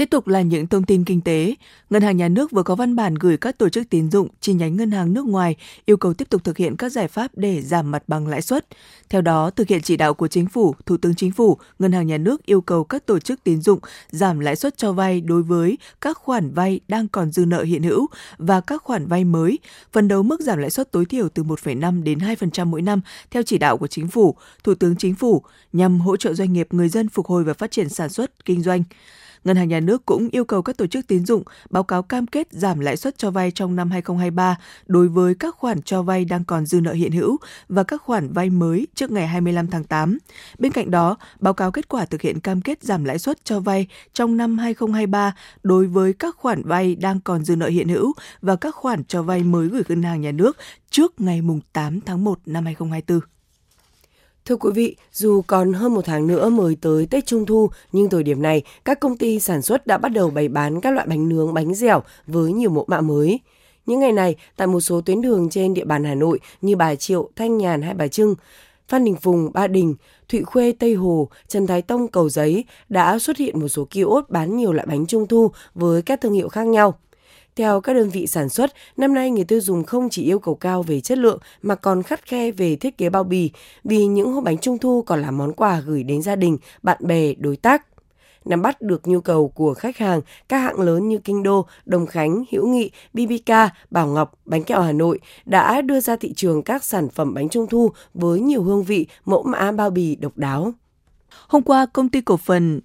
Tiếp 0.00 0.10
tục 0.10 0.28
là 0.28 0.42
những 0.42 0.66
thông 0.66 0.84
tin 0.84 1.04
kinh 1.04 1.20
tế. 1.20 1.54
Ngân 1.90 2.02
hàng 2.02 2.16
Nhà 2.16 2.28
nước 2.28 2.50
vừa 2.50 2.62
có 2.62 2.74
văn 2.74 2.96
bản 2.96 3.14
gửi 3.14 3.36
các 3.36 3.58
tổ 3.58 3.68
chức 3.68 3.90
tín 3.90 4.10
dụng 4.10 4.28
chi 4.40 4.52
nhánh 4.52 4.76
ngân 4.76 4.90
hàng 4.90 5.12
nước 5.12 5.26
ngoài 5.26 5.56
yêu 5.84 5.96
cầu 5.96 6.14
tiếp 6.14 6.30
tục 6.30 6.44
thực 6.44 6.56
hiện 6.56 6.76
các 6.76 6.88
giải 6.88 7.08
pháp 7.08 7.30
để 7.34 7.62
giảm 7.62 7.90
mặt 7.90 8.02
bằng 8.06 8.26
lãi 8.26 8.42
suất. 8.42 8.66
Theo 9.08 9.20
đó, 9.20 9.50
thực 9.50 9.68
hiện 9.68 9.82
chỉ 9.82 9.96
đạo 9.96 10.14
của 10.14 10.28
Chính 10.28 10.46
phủ, 10.46 10.74
Thủ 10.86 10.96
tướng 10.96 11.14
Chính 11.14 11.32
phủ, 11.32 11.58
Ngân 11.78 11.92
hàng 11.92 12.06
Nhà 12.06 12.18
nước 12.18 12.46
yêu 12.46 12.60
cầu 12.60 12.84
các 12.84 13.06
tổ 13.06 13.18
chức 13.18 13.44
tín 13.44 13.60
dụng 13.60 13.78
giảm 14.10 14.40
lãi 14.40 14.56
suất 14.56 14.76
cho 14.76 14.92
vay 14.92 15.20
đối 15.20 15.42
với 15.42 15.78
các 16.00 16.16
khoản 16.18 16.54
vay 16.54 16.80
đang 16.88 17.08
còn 17.08 17.30
dư 17.30 17.44
nợ 17.44 17.62
hiện 17.62 17.82
hữu 17.82 18.06
và 18.38 18.60
các 18.60 18.82
khoản 18.82 19.06
vay 19.06 19.24
mới, 19.24 19.58
phấn 19.92 20.08
đấu 20.08 20.22
mức 20.22 20.40
giảm 20.40 20.58
lãi 20.58 20.70
suất 20.70 20.92
tối 20.92 21.04
thiểu 21.04 21.28
từ 21.28 21.42
1,5 21.42 22.02
đến 22.02 22.18
2% 22.18 22.66
mỗi 22.66 22.82
năm 22.82 23.00
theo 23.30 23.42
chỉ 23.42 23.58
đạo 23.58 23.78
của 23.78 23.86
Chính 23.86 24.08
phủ, 24.08 24.36
Thủ 24.64 24.74
tướng 24.74 24.96
Chính 24.96 25.14
phủ 25.14 25.42
nhằm 25.72 26.00
hỗ 26.00 26.16
trợ 26.16 26.34
doanh 26.34 26.52
nghiệp 26.52 26.68
người 26.70 26.88
dân 26.88 27.08
phục 27.08 27.26
hồi 27.26 27.44
và 27.44 27.54
phát 27.54 27.70
triển 27.70 27.88
sản 27.88 28.08
xuất, 28.08 28.44
kinh 28.44 28.62
doanh. 28.62 28.82
Ngân 29.44 29.56
hàng 29.56 29.68
Nhà 29.68 29.80
nước 29.80 30.06
cũng 30.06 30.28
yêu 30.32 30.44
cầu 30.44 30.62
các 30.62 30.76
tổ 30.76 30.86
chức 30.86 31.06
tín 31.06 31.26
dụng 31.26 31.42
báo 31.70 31.82
cáo 31.82 32.02
cam 32.02 32.26
kết 32.26 32.48
giảm 32.50 32.80
lãi 32.80 32.96
suất 32.96 33.18
cho 33.18 33.30
vay 33.30 33.50
trong 33.50 33.76
năm 33.76 33.90
2023 33.90 34.56
đối 34.86 35.08
với 35.08 35.34
các 35.34 35.54
khoản 35.54 35.82
cho 35.82 36.02
vay 36.02 36.24
đang 36.24 36.44
còn 36.44 36.66
dư 36.66 36.80
nợ 36.80 36.92
hiện 36.92 37.12
hữu 37.12 37.36
và 37.68 37.82
các 37.82 38.02
khoản 38.02 38.32
vay 38.32 38.50
mới 38.50 38.86
trước 38.94 39.10
ngày 39.10 39.26
25 39.26 39.66
tháng 39.66 39.84
8. 39.84 40.18
Bên 40.58 40.72
cạnh 40.72 40.90
đó, 40.90 41.16
báo 41.40 41.54
cáo 41.54 41.72
kết 41.72 41.88
quả 41.88 42.04
thực 42.04 42.22
hiện 42.22 42.40
cam 42.40 42.60
kết 42.60 42.82
giảm 42.82 43.04
lãi 43.04 43.18
suất 43.18 43.44
cho 43.44 43.60
vay 43.60 43.86
trong 44.12 44.36
năm 44.36 44.58
2023 44.58 45.34
đối 45.62 45.86
với 45.86 46.12
các 46.12 46.36
khoản 46.36 46.62
vay 46.62 46.94
đang 46.94 47.20
còn 47.20 47.44
dư 47.44 47.56
nợ 47.56 47.68
hiện 47.68 47.88
hữu 47.88 48.12
và 48.40 48.56
các 48.56 48.74
khoản 48.74 49.04
cho 49.04 49.22
vay 49.22 49.42
mới 49.42 49.68
gửi 49.68 49.82
ngân 49.88 50.02
hàng 50.02 50.20
nhà 50.20 50.32
nước 50.32 50.56
trước 50.90 51.20
ngày 51.20 51.40
8 51.72 52.00
tháng 52.00 52.24
1 52.24 52.38
năm 52.46 52.64
2024. 52.64 53.39
Thưa 54.44 54.56
quý 54.56 54.70
vị, 54.74 54.96
dù 55.12 55.42
còn 55.46 55.72
hơn 55.72 55.94
một 55.94 56.04
tháng 56.04 56.26
nữa 56.26 56.48
mới 56.48 56.76
tới 56.80 57.06
Tết 57.06 57.26
Trung 57.26 57.46
Thu, 57.46 57.70
nhưng 57.92 58.10
thời 58.10 58.22
điểm 58.22 58.42
này, 58.42 58.62
các 58.84 59.00
công 59.00 59.16
ty 59.16 59.40
sản 59.40 59.62
xuất 59.62 59.86
đã 59.86 59.98
bắt 59.98 60.08
đầu 60.08 60.30
bày 60.30 60.48
bán 60.48 60.80
các 60.80 60.94
loại 60.94 61.06
bánh 61.06 61.28
nướng, 61.28 61.54
bánh 61.54 61.74
dẻo 61.74 62.02
với 62.26 62.52
nhiều 62.52 62.70
mẫu 62.70 62.84
mã 62.88 63.00
mới. 63.00 63.40
Những 63.86 64.00
ngày 64.00 64.12
này, 64.12 64.36
tại 64.56 64.66
một 64.66 64.80
số 64.80 65.00
tuyến 65.00 65.20
đường 65.20 65.50
trên 65.50 65.74
địa 65.74 65.84
bàn 65.84 66.04
Hà 66.04 66.14
Nội 66.14 66.40
như 66.60 66.76
Bà 66.76 66.94
Triệu, 66.94 67.30
Thanh 67.36 67.58
Nhàn 67.58 67.82
hay 67.82 67.94
Bà 67.94 68.08
Trưng, 68.08 68.34
Phan 68.88 69.04
Đình 69.04 69.16
Phùng, 69.16 69.52
Ba 69.52 69.66
Đình, 69.66 69.94
Thụy 70.28 70.42
Khuê, 70.42 70.72
Tây 70.72 70.94
Hồ, 70.94 71.28
Trần 71.48 71.66
Thái 71.66 71.82
Tông, 71.82 72.08
Cầu 72.08 72.28
Giấy 72.28 72.64
đã 72.88 73.18
xuất 73.18 73.36
hiện 73.36 73.60
một 73.60 73.68
số 73.68 73.86
kiosk 73.90 74.30
bán 74.30 74.56
nhiều 74.56 74.72
loại 74.72 74.86
bánh 74.86 75.06
trung 75.06 75.26
thu 75.26 75.50
với 75.74 76.02
các 76.02 76.20
thương 76.20 76.32
hiệu 76.32 76.48
khác 76.48 76.66
nhau. 76.66 76.98
Theo 77.60 77.80
các 77.80 77.92
đơn 77.92 78.10
vị 78.10 78.26
sản 78.26 78.48
xuất, 78.48 78.72
năm 78.96 79.14
nay 79.14 79.30
người 79.30 79.44
tiêu 79.44 79.60
dùng 79.60 79.84
không 79.84 80.08
chỉ 80.10 80.22
yêu 80.22 80.38
cầu 80.38 80.54
cao 80.54 80.82
về 80.82 81.00
chất 81.00 81.18
lượng 81.18 81.38
mà 81.62 81.74
còn 81.74 82.02
khắt 82.02 82.26
khe 82.26 82.50
về 82.50 82.76
thiết 82.76 82.98
kế 82.98 83.10
bao 83.10 83.24
bì, 83.24 83.50
vì 83.84 84.06
những 84.06 84.32
hộp 84.32 84.44
bánh 84.44 84.58
trung 84.58 84.78
thu 84.78 85.02
còn 85.02 85.22
là 85.22 85.30
món 85.30 85.52
quà 85.52 85.80
gửi 85.80 86.02
đến 86.02 86.22
gia 86.22 86.36
đình, 86.36 86.58
bạn 86.82 86.98
bè, 87.00 87.34
đối 87.34 87.56
tác. 87.56 87.86
Nắm 88.44 88.62
bắt 88.62 88.82
được 88.82 89.08
nhu 89.08 89.20
cầu 89.20 89.48
của 89.48 89.74
khách 89.74 89.98
hàng, 89.98 90.20
các 90.48 90.58
hãng 90.58 90.80
lớn 90.80 91.08
như 91.08 91.18
Kinh 91.18 91.42
Đô, 91.42 91.66
Đồng 91.84 92.06
Khánh, 92.06 92.44
Hữu 92.52 92.68
Nghị, 92.68 92.90
BBK, 93.12 93.52
Bảo 93.90 94.06
Ngọc, 94.06 94.34
Bánh 94.44 94.64
kẹo 94.64 94.80
Hà 94.80 94.92
Nội 94.92 95.20
đã 95.44 95.82
đưa 95.82 96.00
ra 96.00 96.16
thị 96.16 96.32
trường 96.36 96.62
các 96.62 96.84
sản 96.84 97.08
phẩm 97.08 97.34
bánh 97.34 97.48
trung 97.48 97.66
thu 97.66 97.90
với 98.14 98.40
nhiều 98.40 98.62
hương 98.62 98.84
vị, 98.84 99.06
mẫu 99.24 99.42
mã 99.42 99.72
bao 99.72 99.90
bì 99.90 100.16
độc 100.16 100.32
đáo. 100.36 100.72
Hôm 101.48 101.62
qua, 101.62 101.86
công 101.86 102.08
ty 102.08 102.20
cổ 102.20 102.36
phần 102.36 102.80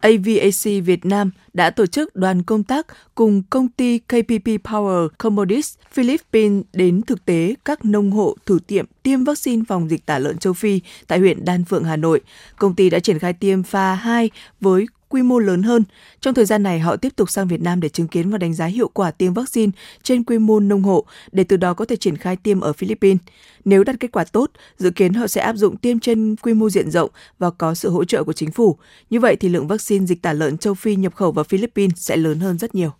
AVAC 0.00 0.84
Việt 0.84 1.04
Nam 1.04 1.30
đã 1.52 1.70
tổ 1.70 1.86
chức 1.86 2.16
đoàn 2.16 2.42
công 2.42 2.64
tác 2.64 2.86
cùng 3.14 3.42
công 3.50 3.68
ty 3.68 3.98
KPP 3.98 4.48
Power 4.64 5.08
Commodities 5.18 5.74
Philippines 5.92 6.62
đến 6.72 7.02
thực 7.02 7.24
tế 7.24 7.54
các 7.64 7.84
nông 7.84 8.10
hộ 8.10 8.36
thử 8.46 8.58
tiệm 8.66 8.86
tiêm 9.02 9.24
vaccine 9.24 9.62
phòng 9.68 9.90
dịch 9.90 10.06
tả 10.06 10.18
lợn 10.18 10.38
châu 10.38 10.52
Phi 10.52 10.80
tại 11.06 11.18
huyện 11.18 11.44
Đan 11.44 11.64
Phượng, 11.64 11.84
Hà 11.84 11.96
Nội. 11.96 12.20
Công 12.58 12.74
ty 12.74 12.90
đã 12.90 12.98
triển 12.98 13.18
khai 13.18 13.32
tiêm 13.32 13.62
pha 13.62 13.94
2 13.94 14.30
với 14.60 14.86
quy 15.08 15.22
mô 15.22 15.38
lớn 15.38 15.62
hơn. 15.62 15.84
Trong 16.20 16.34
thời 16.34 16.44
gian 16.44 16.62
này, 16.62 16.80
họ 16.80 16.96
tiếp 16.96 17.16
tục 17.16 17.30
sang 17.30 17.48
Việt 17.48 17.60
Nam 17.60 17.80
để 17.80 17.88
chứng 17.88 18.08
kiến 18.08 18.30
và 18.30 18.38
đánh 18.38 18.54
giá 18.54 18.66
hiệu 18.66 18.88
quả 18.88 19.10
tiêm 19.10 19.32
vaccine 19.32 19.72
trên 20.02 20.24
quy 20.24 20.38
mô 20.38 20.60
nông 20.60 20.82
hộ 20.82 21.04
để 21.32 21.44
từ 21.44 21.56
đó 21.56 21.74
có 21.74 21.84
thể 21.84 21.96
triển 21.96 22.16
khai 22.16 22.36
tiêm 22.36 22.60
ở 22.60 22.72
Philippines. 22.72 23.20
Nếu 23.64 23.84
đạt 23.84 24.00
kết 24.00 24.12
quả 24.12 24.24
tốt, 24.24 24.50
dự 24.78 24.90
kiến 24.90 25.14
họ 25.14 25.26
sẽ 25.26 25.40
áp 25.40 25.56
dụng 25.56 25.76
tiêm 25.76 25.98
trên 25.98 26.36
quy 26.42 26.54
mô 26.54 26.70
diện 26.70 26.90
rộng 26.90 27.10
và 27.38 27.50
có 27.50 27.74
sự 27.74 27.90
hỗ 27.90 28.04
trợ 28.04 28.24
của 28.24 28.32
chính 28.32 28.50
phủ. 28.50 28.78
Như 29.10 29.20
vậy 29.20 29.36
thì 29.36 29.48
lượng 29.48 29.68
vaccine 29.68 30.06
dịch 30.06 30.22
tả 30.22 30.32
lợn 30.32 30.58
châu 30.58 30.74
Phi 30.74 30.96
nhập 30.96 31.14
khẩu 31.14 31.32
vào 31.32 31.44
Philippines 31.44 31.96
sẽ 31.96 32.16
lớn 32.16 32.40
hơn 32.40 32.58
rất 32.58 32.74
nhiều. 32.74 32.92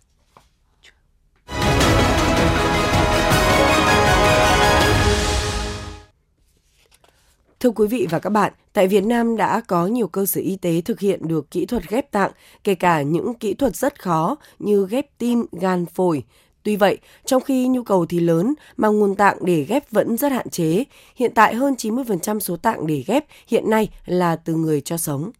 Thưa 7.59 7.69
quý 7.69 7.87
vị 7.87 8.07
và 8.09 8.19
các 8.19 8.29
bạn, 8.29 8.53
tại 8.73 8.87
Việt 8.87 9.03
Nam 9.03 9.37
đã 9.37 9.61
có 9.67 9.87
nhiều 9.87 10.07
cơ 10.07 10.25
sở 10.25 10.41
y 10.41 10.55
tế 10.55 10.81
thực 10.81 10.99
hiện 10.99 11.27
được 11.27 11.51
kỹ 11.51 11.65
thuật 11.65 11.89
ghép 11.89 12.11
tạng, 12.11 12.31
kể 12.63 12.75
cả 12.75 13.01
những 13.01 13.33
kỹ 13.33 13.53
thuật 13.53 13.75
rất 13.75 14.01
khó 14.01 14.35
như 14.59 14.87
ghép 14.89 15.05
tim, 15.17 15.45
gan, 15.51 15.85
phổi. 15.85 16.23
Tuy 16.63 16.75
vậy, 16.75 16.97
trong 17.25 17.43
khi 17.43 17.67
nhu 17.67 17.83
cầu 17.83 18.05
thì 18.05 18.19
lớn 18.19 18.53
mà 18.77 18.87
nguồn 18.87 19.15
tạng 19.15 19.37
để 19.45 19.63
ghép 19.63 19.91
vẫn 19.91 20.17
rất 20.17 20.31
hạn 20.31 20.49
chế, 20.49 20.83
hiện 21.15 21.31
tại 21.35 21.55
hơn 21.55 21.73
90% 21.77 22.39
số 22.39 22.57
tạng 22.57 22.87
để 22.87 23.03
ghép 23.07 23.25
hiện 23.47 23.69
nay 23.69 23.89
là 24.05 24.35
từ 24.35 24.55
người 24.55 24.81
cho 24.81 24.97
sống. 24.97 25.31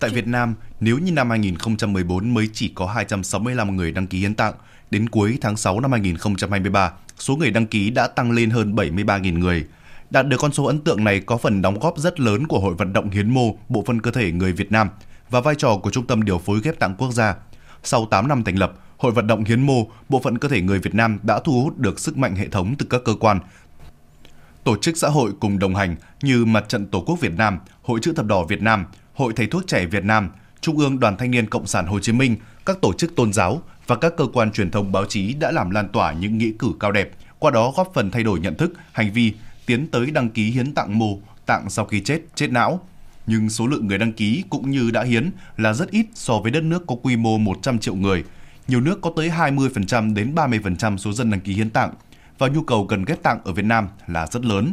Tại 0.00 0.10
Việt 0.10 0.26
Nam, 0.26 0.54
nếu 0.80 0.98
như 0.98 1.12
năm 1.12 1.30
2014 1.30 2.34
mới 2.34 2.48
chỉ 2.52 2.72
có 2.74 2.86
265 2.86 3.76
người 3.76 3.92
đăng 3.92 4.06
ký 4.06 4.18
hiến 4.18 4.34
tạng, 4.34 4.54
đến 4.90 5.08
cuối 5.08 5.38
tháng 5.40 5.56
6 5.56 5.80
năm 5.80 5.92
2023, 5.92 6.92
số 7.18 7.36
người 7.36 7.50
đăng 7.50 7.66
ký 7.66 7.90
đã 7.90 8.06
tăng 8.06 8.30
lên 8.30 8.50
hơn 8.50 8.74
73.000 8.74 9.38
người– 9.38 9.66
Đạt 10.10 10.28
được 10.28 10.36
con 10.40 10.52
số 10.52 10.64
ấn 10.64 10.80
tượng 10.80 11.04
này 11.04 11.20
có 11.20 11.36
phần 11.36 11.62
đóng 11.62 11.78
góp 11.78 11.98
rất 11.98 12.20
lớn 12.20 12.46
của 12.46 12.60
Hội 12.60 12.74
vận 12.74 12.92
động 12.92 13.10
hiến 13.10 13.30
mô 13.30 13.56
bộ 13.68 13.84
phận 13.86 14.00
cơ 14.00 14.10
thể 14.10 14.32
người 14.32 14.52
Việt 14.52 14.72
Nam 14.72 14.88
và 15.30 15.40
vai 15.40 15.54
trò 15.54 15.76
của 15.82 15.90
Trung 15.90 16.06
tâm 16.06 16.22
điều 16.22 16.38
phối 16.38 16.60
ghép 16.64 16.78
tạng 16.78 16.94
quốc 16.98 17.12
gia. 17.12 17.34
Sau 17.82 18.06
8 18.10 18.28
năm 18.28 18.44
thành 18.44 18.58
lập, 18.58 18.72
Hội 18.96 19.12
vận 19.12 19.26
động 19.26 19.44
hiến 19.44 19.60
mô 19.60 19.86
bộ 20.08 20.20
phận 20.24 20.38
cơ 20.38 20.48
thể 20.48 20.60
người 20.60 20.78
Việt 20.78 20.94
Nam 20.94 21.18
đã 21.22 21.40
thu 21.44 21.62
hút 21.62 21.78
được 21.78 22.00
sức 22.00 22.18
mạnh 22.18 22.36
hệ 22.36 22.48
thống 22.48 22.74
từ 22.78 22.86
các 22.90 23.00
cơ 23.04 23.14
quan, 23.20 23.40
tổ 24.64 24.76
chức 24.76 24.96
xã 24.96 25.08
hội 25.08 25.32
cùng 25.40 25.58
đồng 25.58 25.74
hành 25.74 25.96
như 26.22 26.44
Mặt 26.44 26.64
trận 26.68 26.86
Tổ 26.86 27.00
quốc 27.00 27.20
Việt 27.20 27.32
Nam, 27.36 27.58
Hội 27.82 28.00
chữ 28.02 28.12
thập 28.16 28.26
đỏ 28.26 28.44
Việt 28.44 28.62
Nam, 28.62 28.86
Hội 29.14 29.32
thầy 29.36 29.46
thuốc 29.46 29.62
trẻ 29.66 29.86
Việt 29.86 30.04
Nam, 30.04 30.30
Trung 30.60 30.78
ương 30.78 31.00
Đoàn 31.00 31.16
Thanh 31.16 31.30
niên 31.30 31.50
Cộng 31.50 31.66
sản 31.66 31.86
Hồ 31.86 32.00
Chí 32.00 32.12
Minh, 32.12 32.36
các 32.66 32.80
tổ 32.80 32.92
chức 32.92 33.16
tôn 33.16 33.32
giáo 33.32 33.62
và 33.86 33.96
các 33.96 34.12
cơ 34.16 34.26
quan 34.32 34.52
truyền 34.52 34.70
thông 34.70 34.92
báo 34.92 35.04
chí 35.04 35.34
đã 35.34 35.50
làm 35.50 35.70
lan 35.70 35.88
tỏa 35.88 36.12
những 36.12 36.38
nghĩa 36.38 36.52
cử 36.58 36.68
cao 36.80 36.92
đẹp, 36.92 37.10
qua 37.38 37.50
đó 37.50 37.72
góp 37.76 37.90
phần 37.94 38.10
thay 38.10 38.22
đổi 38.22 38.40
nhận 38.40 38.54
thức, 38.54 38.72
hành 38.92 39.12
vi 39.12 39.32
tiến 39.68 39.86
tới 39.86 40.10
đăng 40.10 40.30
ký 40.30 40.50
hiến 40.50 40.74
tặng 40.74 40.98
mô, 40.98 41.18
tặng 41.46 41.70
sau 41.70 41.84
khi 41.84 42.00
chết, 42.00 42.20
chết 42.34 42.50
não. 42.50 42.80
Nhưng 43.26 43.50
số 43.50 43.66
lượng 43.66 43.86
người 43.86 43.98
đăng 43.98 44.12
ký 44.12 44.44
cũng 44.50 44.70
như 44.70 44.90
đã 44.90 45.02
hiến 45.02 45.30
là 45.56 45.72
rất 45.72 45.90
ít 45.90 46.06
so 46.14 46.38
với 46.38 46.50
đất 46.50 46.62
nước 46.62 46.86
có 46.86 46.94
quy 47.02 47.16
mô 47.16 47.38
100 47.38 47.78
triệu 47.78 47.94
người. 47.94 48.24
Nhiều 48.68 48.80
nước 48.80 49.00
có 49.00 49.12
tới 49.16 49.30
20% 49.30 50.14
đến 50.14 50.34
30% 50.34 50.96
số 50.96 51.12
dân 51.12 51.30
đăng 51.30 51.40
ký 51.40 51.52
hiến 51.52 51.70
tặng, 51.70 51.94
và 52.38 52.48
nhu 52.48 52.62
cầu 52.62 52.86
cần 52.86 53.04
ghép 53.04 53.22
tạng 53.22 53.38
ở 53.44 53.52
Việt 53.52 53.64
Nam 53.64 53.88
là 54.06 54.26
rất 54.26 54.44
lớn. 54.44 54.72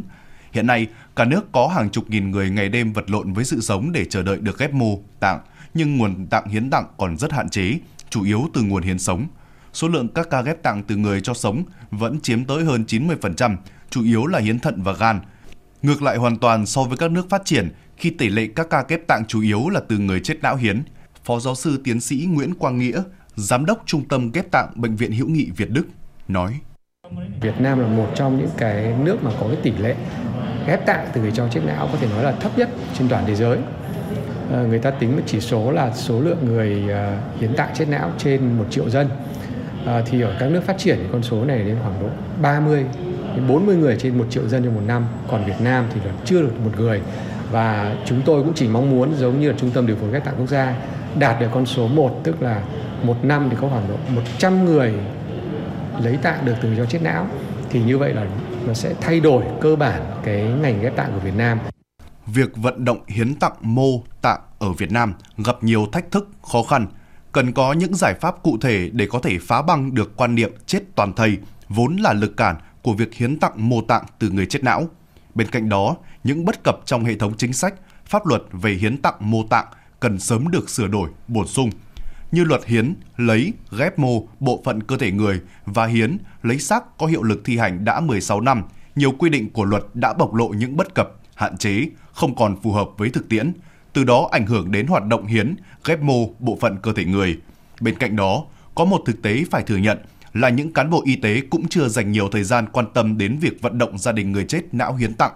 Hiện 0.52 0.66
nay, 0.66 0.86
cả 1.16 1.24
nước 1.24 1.52
có 1.52 1.68
hàng 1.68 1.90
chục 1.90 2.10
nghìn 2.10 2.30
người 2.30 2.50
ngày 2.50 2.68
đêm 2.68 2.92
vật 2.92 3.10
lộn 3.10 3.32
với 3.32 3.44
sự 3.44 3.60
sống 3.60 3.92
để 3.92 4.04
chờ 4.04 4.22
đợi 4.22 4.38
được 4.40 4.58
ghép 4.58 4.74
mô, 4.74 4.98
tạng, 5.20 5.40
nhưng 5.74 5.96
nguồn 5.96 6.26
tạng 6.26 6.48
hiến 6.48 6.70
tặng 6.70 6.84
còn 6.96 7.16
rất 7.16 7.32
hạn 7.32 7.48
chế, 7.48 7.78
chủ 8.10 8.24
yếu 8.24 8.50
từ 8.54 8.62
nguồn 8.62 8.82
hiến 8.82 8.98
sống. 8.98 9.26
Số 9.72 9.88
lượng 9.88 10.08
các 10.08 10.30
ca 10.30 10.42
ghép 10.42 10.62
tạng 10.62 10.82
từ 10.82 10.96
người 10.96 11.20
cho 11.20 11.34
sống 11.34 11.62
vẫn 11.90 12.20
chiếm 12.20 12.44
tới 12.44 12.64
hơn 12.64 12.84
90%, 12.88 13.56
chủ 13.90 14.04
yếu 14.04 14.26
là 14.26 14.38
hiến 14.38 14.58
thận 14.58 14.82
và 14.82 14.92
gan. 14.92 15.20
Ngược 15.82 16.02
lại 16.02 16.16
hoàn 16.16 16.36
toàn 16.36 16.66
so 16.66 16.82
với 16.82 16.96
các 16.96 17.10
nước 17.10 17.30
phát 17.30 17.44
triển 17.44 17.68
khi 17.96 18.10
tỷ 18.10 18.28
lệ 18.28 18.48
các 18.56 18.70
ca 18.70 18.84
ghép 18.88 19.06
tạng 19.06 19.24
chủ 19.28 19.42
yếu 19.42 19.68
là 19.68 19.80
từ 19.88 19.98
người 19.98 20.20
chết 20.20 20.34
não 20.42 20.56
hiến. 20.56 20.82
Phó 21.24 21.40
giáo 21.40 21.54
sư 21.54 21.80
tiến 21.84 22.00
sĩ 22.00 22.26
Nguyễn 22.30 22.54
Quang 22.54 22.78
Nghĩa, 22.78 23.02
giám 23.36 23.66
đốc 23.66 23.82
Trung 23.86 24.08
tâm 24.08 24.30
ghép 24.32 24.50
tạng 24.50 24.72
Bệnh 24.74 24.96
viện 24.96 25.12
Hữu 25.12 25.28
nghị 25.28 25.50
Việt 25.56 25.70
Đức 25.70 25.86
nói: 26.28 26.60
Việt 27.40 27.60
Nam 27.60 27.80
là 27.80 27.88
một 27.88 28.12
trong 28.14 28.38
những 28.38 28.50
cái 28.56 28.94
nước 29.04 29.22
mà 29.22 29.30
có 29.40 29.46
cái 29.48 29.56
tỷ 29.62 29.72
lệ 29.72 29.96
ghép 30.66 30.86
tạng 30.86 31.06
từ 31.12 31.20
người 31.20 31.32
cho 31.32 31.48
chết 31.48 31.60
não 31.66 31.88
có 31.92 31.98
thể 32.00 32.08
nói 32.08 32.24
là 32.24 32.32
thấp 32.32 32.58
nhất 32.58 32.68
trên 32.98 33.08
toàn 33.08 33.24
thế 33.26 33.34
giới. 33.34 33.58
À, 34.52 34.62
người 34.68 34.78
ta 34.78 34.90
tính 34.90 35.20
chỉ 35.26 35.40
số 35.40 35.70
là 35.70 35.92
số 35.94 36.20
lượng 36.20 36.38
người 36.44 36.88
ờ, 36.88 37.18
hiến 37.40 37.56
tạng 37.56 37.74
chết 37.74 37.88
não 37.88 38.12
trên 38.18 38.58
một 38.58 38.64
triệu 38.70 38.90
dân. 38.90 39.08
À, 39.86 40.02
thì 40.06 40.20
ở 40.20 40.36
các 40.40 40.50
nước 40.50 40.64
phát 40.64 40.78
triển 40.78 40.98
con 41.12 41.22
số 41.22 41.44
này 41.44 41.58
đến 41.58 41.76
khoảng 41.82 42.00
độ 42.00 42.08
30 42.42 42.84
40 43.48 43.76
người 43.76 43.96
trên 43.98 44.18
1 44.18 44.24
triệu 44.30 44.48
dân 44.48 44.64
trong 44.64 44.74
một 44.74 44.82
năm 44.86 45.04
còn 45.28 45.44
Việt 45.44 45.60
Nam 45.60 45.84
thì 45.94 46.00
là 46.04 46.12
chưa 46.24 46.42
được 46.42 46.52
một 46.64 46.70
người. 46.76 47.00
Và 47.50 47.96
chúng 48.06 48.22
tôi 48.24 48.42
cũng 48.42 48.54
chỉ 48.54 48.68
mong 48.68 48.90
muốn 48.90 49.14
giống 49.14 49.40
như 49.40 49.50
là 49.50 49.58
trung 49.58 49.70
tâm 49.70 49.86
điều 49.86 49.96
phối 49.96 50.10
ghép 50.10 50.24
tạng 50.24 50.34
quốc 50.38 50.48
gia 50.48 50.74
đạt 51.18 51.40
được 51.40 51.48
con 51.54 51.66
số 51.66 51.88
1 51.88 52.20
tức 52.24 52.42
là 52.42 52.62
một 53.02 53.24
năm 53.24 53.48
thì 53.50 53.56
có 53.60 53.68
khoảng 53.68 53.88
độ 53.88 53.96
100 54.14 54.64
người 54.64 54.94
lấy 56.02 56.16
tạng 56.16 56.44
được 56.44 56.54
từ 56.62 56.74
do 56.74 56.84
chết 56.84 57.02
não. 57.02 57.26
Thì 57.70 57.82
như 57.82 57.98
vậy 57.98 58.14
là 58.14 58.26
nó 58.66 58.74
sẽ 58.74 58.94
thay 59.00 59.20
đổi 59.20 59.44
cơ 59.60 59.76
bản 59.76 60.02
cái 60.24 60.42
ngành 60.42 60.82
ghép 60.82 60.96
tạng 60.96 61.12
của 61.12 61.20
Việt 61.20 61.34
Nam. 61.36 61.58
Việc 62.26 62.56
vận 62.56 62.84
động 62.84 62.98
hiến 63.08 63.34
tặng 63.34 63.52
mô 63.60 64.02
tạng 64.22 64.40
ở 64.58 64.72
Việt 64.72 64.92
Nam 64.92 65.14
gặp 65.44 65.56
nhiều 65.60 65.86
thách 65.92 66.10
thức, 66.10 66.28
khó 66.52 66.62
khăn, 66.62 66.86
cần 67.32 67.52
có 67.52 67.72
những 67.72 67.94
giải 67.94 68.14
pháp 68.20 68.42
cụ 68.42 68.58
thể 68.60 68.90
để 68.92 69.06
có 69.10 69.18
thể 69.22 69.38
phá 69.42 69.62
băng 69.62 69.94
được 69.94 70.16
quan 70.16 70.34
niệm 70.34 70.52
chết 70.66 70.80
toàn 70.94 71.12
thây 71.12 71.38
vốn 71.68 71.96
là 71.96 72.12
lực 72.12 72.36
cản 72.36 72.56
của 72.86 72.92
việc 72.92 73.14
hiến 73.14 73.38
tặng 73.38 73.68
mô 73.68 73.82
tạng 73.82 74.04
từ 74.18 74.30
người 74.30 74.46
chết 74.46 74.64
não. 74.64 74.88
Bên 75.34 75.50
cạnh 75.50 75.68
đó, 75.68 75.96
những 76.24 76.44
bất 76.44 76.64
cập 76.64 76.78
trong 76.84 77.04
hệ 77.04 77.14
thống 77.14 77.36
chính 77.36 77.52
sách, 77.52 77.74
pháp 78.04 78.26
luật 78.26 78.42
về 78.52 78.72
hiến 78.72 79.02
tặng 79.02 79.14
mô 79.20 79.42
tạng 79.50 79.66
cần 80.00 80.18
sớm 80.18 80.50
được 80.50 80.70
sửa 80.70 80.86
đổi, 80.86 81.10
bổ 81.28 81.46
sung. 81.46 81.70
Như 82.32 82.44
luật 82.44 82.64
hiến, 82.66 82.94
lấy, 83.16 83.52
ghép 83.78 83.98
mô, 83.98 84.26
bộ 84.40 84.62
phận 84.64 84.82
cơ 84.82 84.96
thể 84.96 85.12
người 85.12 85.40
và 85.64 85.86
hiến, 85.86 86.16
lấy 86.42 86.58
xác 86.58 86.98
có 86.98 87.06
hiệu 87.06 87.22
lực 87.22 87.40
thi 87.44 87.58
hành 87.58 87.84
đã 87.84 88.00
16 88.00 88.40
năm, 88.40 88.62
nhiều 88.96 89.12
quy 89.18 89.30
định 89.30 89.50
của 89.50 89.64
luật 89.64 89.84
đã 89.94 90.12
bộc 90.12 90.34
lộ 90.34 90.48
những 90.48 90.76
bất 90.76 90.94
cập, 90.94 91.12
hạn 91.34 91.56
chế, 91.56 91.88
không 92.12 92.34
còn 92.34 92.56
phù 92.62 92.72
hợp 92.72 92.88
với 92.96 93.10
thực 93.10 93.28
tiễn, 93.28 93.52
từ 93.92 94.04
đó 94.04 94.28
ảnh 94.32 94.46
hưởng 94.46 94.72
đến 94.72 94.86
hoạt 94.86 95.06
động 95.06 95.26
hiến, 95.26 95.54
ghép 95.84 96.00
mô, 96.00 96.28
bộ 96.38 96.58
phận 96.60 96.76
cơ 96.82 96.92
thể 96.92 97.04
người. 97.04 97.38
Bên 97.80 97.98
cạnh 97.98 98.16
đó, 98.16 98.44
có 98.74 98.84
một 98.84 99.02
thực 99.06 99.22
tế 99.22 99.44
phải 99.50 99.62
thừa 99.62 99.76
nhận 99.76 99.98
là 100.40 100.48
những 100.48 100.72
cán 100.72 100.90
bộ 100.90 101.02
y 101.06 101.16
tế 101.16 101.40
cũng 101.50 101.68
chưa 101.68 101.88
dành 101.88 102.12
nhiều 102.12 102.28
thời 102.32 102.44
gian 102.44 102.66
quan 102.72 102.86
tâm 102.94 103.18
đến 103.18 103.38
việc 103.38 103.62
vận 103.62 103.78
động 103.78 103.98
gia 103.98 104.12
đình 104.12 104.32
người 104.32 104.44
chết 104.44 104.60
não 104.72 104.96
hiến 104.96 105.14
tặng. 105.14 105.32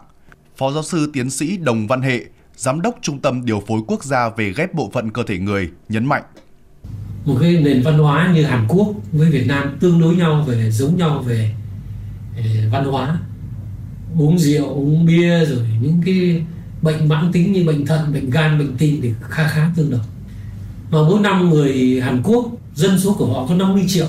Phó 0.57 0.73
giáo 0.73 0.83
sư 0.83 1.11
tiến 1.13 1.31
sĩ 1.31 1.57
Đồng 1.57 1.87
Văn 1.87 2.03
Hệ, 2.03 2.21
Giám 2.57 2.81
đốc 2.81 2.99
Trung 3.03 3.19
tâm 3.19 3.45
Điều 3.45 3.63
phối 3.69 3.81
Quốc 3.87 4.05
gia 4.05 4.29
về 4.29 4.53
ghép 4.57 4.75
bộ 4.75 4.91
phận 4.93 5.11
cơ 5.11 5.23
thể 5.27 5.39
người, 5.39 5.71
nhấn 5.89 6.05
mạnh. 6.07 6.23
Một 7.25 7.37
cái 7.41 7.53
nền 7.53 7.83
văn 7.83 7.99
hóa 7.99 8.33
như 8.35 8.45
Hàn 8.45 8.67
Quốc 8.69 8.95
với 9.13 9.31
Việt 9.31 9.47
Nam 9.47 9.77
tương 9.81 10.01
đối 10.01 10.17
nhau 10.17 10.45
về 10.49 10.71
giống 10.71 10.97
nhau 10.97 11.23
về 11.27 11.55
ờ, 12.37 12.43
văn 12.73 12.85
hóa 12.85 13.19
uống 14.19 14.39
rượu 14.39 14.67
uống 14.67 15.07
bia 15.07 15.45
rồi 15.45 15.67
những 15.83 16.03
cái 16.07 16.45
bệnh 16.83 17.09
mãn 17.09 17.33
tính 17.33 17.53
như 17.53 17.65
bệnh 17.65 17.87
thận 17.87 18.13
bệnh 18.13 18.31
gan 18.31 18.59
bệnh 18.59 18.77
tim 18.77 19.01
thì 19.03 19.13
khá 19.21 19.49
khá 19.49 19.71
tương 19.77 19.91
đồng 19.91 20.01
mà 20.91 20.99
mỗi 21.03 21.21
năm 21.21 21.51
người 21.51 22.01
Hàn 22.01 22.23
Quốc 22.23 22.47
dân 22.75 22.99
số 22.99 23.15
của 23.15 23.33
họ 23.33 23.47
có 23.47 23.55
50 23.55 23.85
triệu 23.89 24.07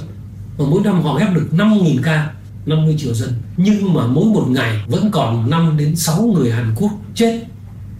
và 0.62 0.68
mỗi 0.70 0.82
năm 0.84 1.02
họ 1.04 1.20
ghép 1.20 1.34
được 1.34 1.48
5.000 1.52 2.02
ca 2.04 2.32
50 2.66 2.96
triệu 3.00 3.14
dân. 3.14 3.34
Nhưng 3.58 3.94
mà 3.94 4.08
mỗi 4.08 4.26
một 4.26 4.46
ngày 4.50 4.84
vẫn 4.88 5.12
còn 5.12 5.50
5 5.50 5.78
đến 5.78 5.96
6 5.96 6.22
người 6.22 6.52
Hàn 6.52 6.76
Quốc 6.76 6.92
chết 7.16 7.44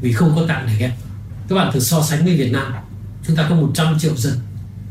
vì 0.02 0.14
không 0.14 0.34
có 0.36 0.46
tạng 0.48 0.68
để 0.68 0.74
ghép. 0.80 0.92
Các 1.50 1.56
bạn 1.56 1.72
thử 1.74 1.80
so 1.80 2.02
sánh 2.02 2.26
với 2.26 2.38
Việt 2.38 2.52
Nam. 2.52 2.74
Chúng 3.28 3.36
ta 3.36 3.46
có 3.50 3.56
100 3.56 4.00
triệu 4.00 4.16
dân. 4.16 4.34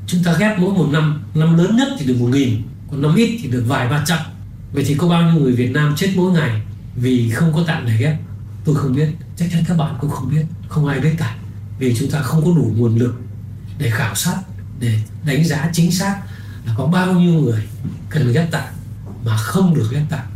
Chúng 0.06 0.22
ta 0.24 0.36
ghép 0.38 0.58
mỗi 0.58 0.74
một 0.74 0.88
năm 0.92 1.22
năm 1.34 1.58
lớn 1.58 1.76
nhất 1.76 1.88
thì 1.98 2.06
được 2.06 2.16
1.000 2.20 2.56
còn 2.90 3.02
năm 3.02 3.14
ít 3.14 3.38
thì 3.42 3.48
được 3.48 3.64
vài 3.66 3.88
ba 3.88 4.04
trăm. 4.06 4.18
Vậy 4.72 4.84
thì 4.86 4.94
có 4.94 5.08
bao 5.08 5.22
nhiêu 5.22 5.42
người 5.42 5.52
Việt 5.52 5.70
Nam 5.70 5.94
chết 5.96 6.12
mỗi 6.16 6.32
ngày 6.32 6.62
vì 6.96 7.30
không 7.30 7.52
có 7.54 7.62
tạng 7.66 7.86
để 7.86 7.96
ghép? 8.00 8.16
Tôi 8.64 8.74
không 8.74 8.94
biết. 8.94 9.08
Chắc 9.36 9.46
chắn 9.52 9.64
các 9.68 9.76
bạn 9.76 9.94
cũng 10.00 10.10
không 10.10 10.30
biết. 10.30 10.42
Không 10.68 10.86
ai 10.86 11.00
biết 11.00 11.14
cả. 11.18 11.36
Vì 11.78 11.96
chúng 11.98 12.10
ta 12.10 12.22
không 12.22 12.44
có 12.44 12.50
đủ 12.56 12.72
nguồn 12.76 12.96
lực 12.96 13.14
để 13.78 13.90
khảo 13.90 14.14
sát, 14.14 14.36
để 14.80 15.00
đánh 15.26 15.44
giá 15.44 15.70
chính 15.72 15.92
xác 15.92 16.20
là 16.66 16.74
có 16.76 16.86
bao 16.86 17.20
nhiêu 17.20 17.32
người 17.32 17.62
cần 18.10 18.32
ghép 18.32 18.50
tạng 18.50 18.74
mà 19.24 19.36
không 19.36 19.74
được 19.74 19.88
ghép 19.92 20.10
tạng? 20.10 20.26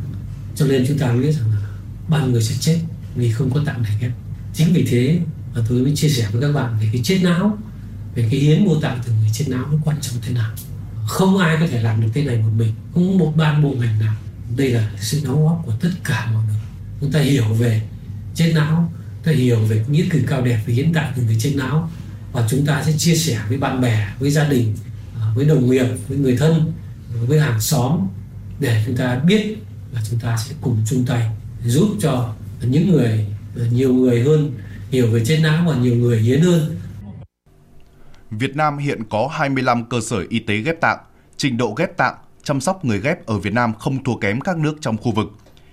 Cho 0.56 0.66
nên 0.66 0.84
chúng 0.88 0.98
ta 0.98 1.12
biết 1.12 1.32
rằng 1.32 1.50
là 1.50 1.68
bao 2.08 2.20
nhiêu 2.20 2.30
người 2.30 2.42
sẽ 2.42 2.54
chết 2.60 2.78
vì 3.16 3.32
không 3.32 3.50
có 3.50 3.60
tạng 3.66 3.82
để 3.82 3.90
ghép. 4.00 4.10
Chính 4.54 4.72
vì 4.72 4.86
thế 4.90 5.20
mà 5.54 5.60
tôi 5.68 5.82
mới 5.82 5.96
chia 5.96 6.08
sẻ 6.08 6.28
với 6.32 6.42
các 6.42 6.52
bạn 6.52 6.76
về 6.80 6.88
cái 6.92 7.00
chết 7.04 7.18
não, 7.22 7.58
về 8.14 8.28
cái 8.30 8.40
hiến 8.40 8.64
mô 8.64 8.80
tạng 8.80 9.00
từ 9.06 9.12
người 9.12 9.30
chết 9.32 9.44
não 9.48 9.66
nó 9.72 9.78
quan 9.84 9.96
trọng 10.00 10.14
thế 10.22 10.32
nào. 10.32 10.50
Không 11.06 11.38
ai 11.38 11.56
có 11.60 11.66
thể 11.66 11.82
làm 11.82 12.00
được 12.00 12.08
thế 12.14 12.24
này 12.24 12.38
một 12.38 12.50
mình 12.56 12.72
không 12.94 13.18
một 13.18 13.32
ban 13.36 13.62
bộ 13.62 13.74
ngành 13.78 13.98
nào. 14.00 14.14
Đây 14.56 14.68
là 14.68 14.90
sự 15.00 15.20
đóng 15.24 15.44
góp 15.44 15.62
của 15.66 15.72
tất 15.80 15.90
cả 16.04 16.30
mọi 16.32 16.44
người. 16.46 16.60
Chúng 17.00 17.12
ta 17.12 17.20
hiểu 17.20 17.44
về 17.44 17.82
chết 18.34 18.52
não 18.54 18.92
ta 19.24 19.32
hiểu 19.32 19.60
về 19.60 19.84
nghĩa 19.88 20.04
cử 20.10 20.22
cao 20.26 20.42
đẹp 20.42 20.60
về 20.66 20.74
hiến 20.74 20.92
tạng 20.92 21.12
từ 21.16 21.22
người 21.22 21.36
chết 21.40 21.52
não. 21.56 21.90
Và 22.32 22.46
chúng 22.50 22.66
ta 22.66 22.82
sẽ 22.86 22.92
chia 22.92 23.14
sẻ 23.14 23.40
với 23.48 23.58
bạn 23.58 23.80
bè, 23.80 24.08
với 24.18 24.30
gia 24.30 24.44
đình 24.44 24.74
với 25.34 25.44
đồng 25.44 25.70
nghiệp 25.70 25.86
với 26.08 26.18
người 26.18 26.36
thân 26.36 26.72
với 27.26 27.40
hàng 27.40 27.60
xóm 27.60 28.00
để 28.60 28.82
chúng 28.86 28.96
ta 28.96 29.18
biết 29.26 29.56
và 29.92 30.00
chúng 30.10 30.20
ta 30.20 30.36
sẽ 30.36 30.54
cùng 30.60 30.76
chung 30.90 31.04
tay 31.06 31.30
giúp 31.64 31.88
cho 32.00 32.34
những 32.60 32.92
người 32.92 33.26
nhiều 33.70 33.94
người 33.94 34.22
hơn 34.22 34.52
hiểu 34.90 35.06
về 35.10 35.24
chết 35.24 35.40
não 35.42 35.64
và 35.68 35.76
nhiều 35.76 35.96
người 35.96 36.18
hiến 36.18 36.40
hơn 36.40 36.76
Việt 38.30 38.56
Nam 38.56 38.78
hiện 38.78 39.02
có 39.10 39.28
25 39.32 39.84
cơ 39.84 40.00
sở 40.00 40.24
y 40.28 40.38
tế 40.38 40.56
ghép 40.56 40.80
tạng. 40.80 40.98
Trình 41.36 41.56
độ 41.56 41.74
ghép 41.76 41.96
tạng, 41.96 42.14
chăm 42.42 42.60
sóc 42.60 42.84
người 42.84 43.00
ghép 43.00 43.26
ở 43.26 43.38
Việt 43.38 43.52
Nam 43.52 43.72
không 43.78 44.04
thua 44.04 44.16
kém 44.16 44.40
các 44.40 44.56
nước 44.56 44.76
trong 44.80 44.96
khu 44.96 45.12
vực. 45.12 45.26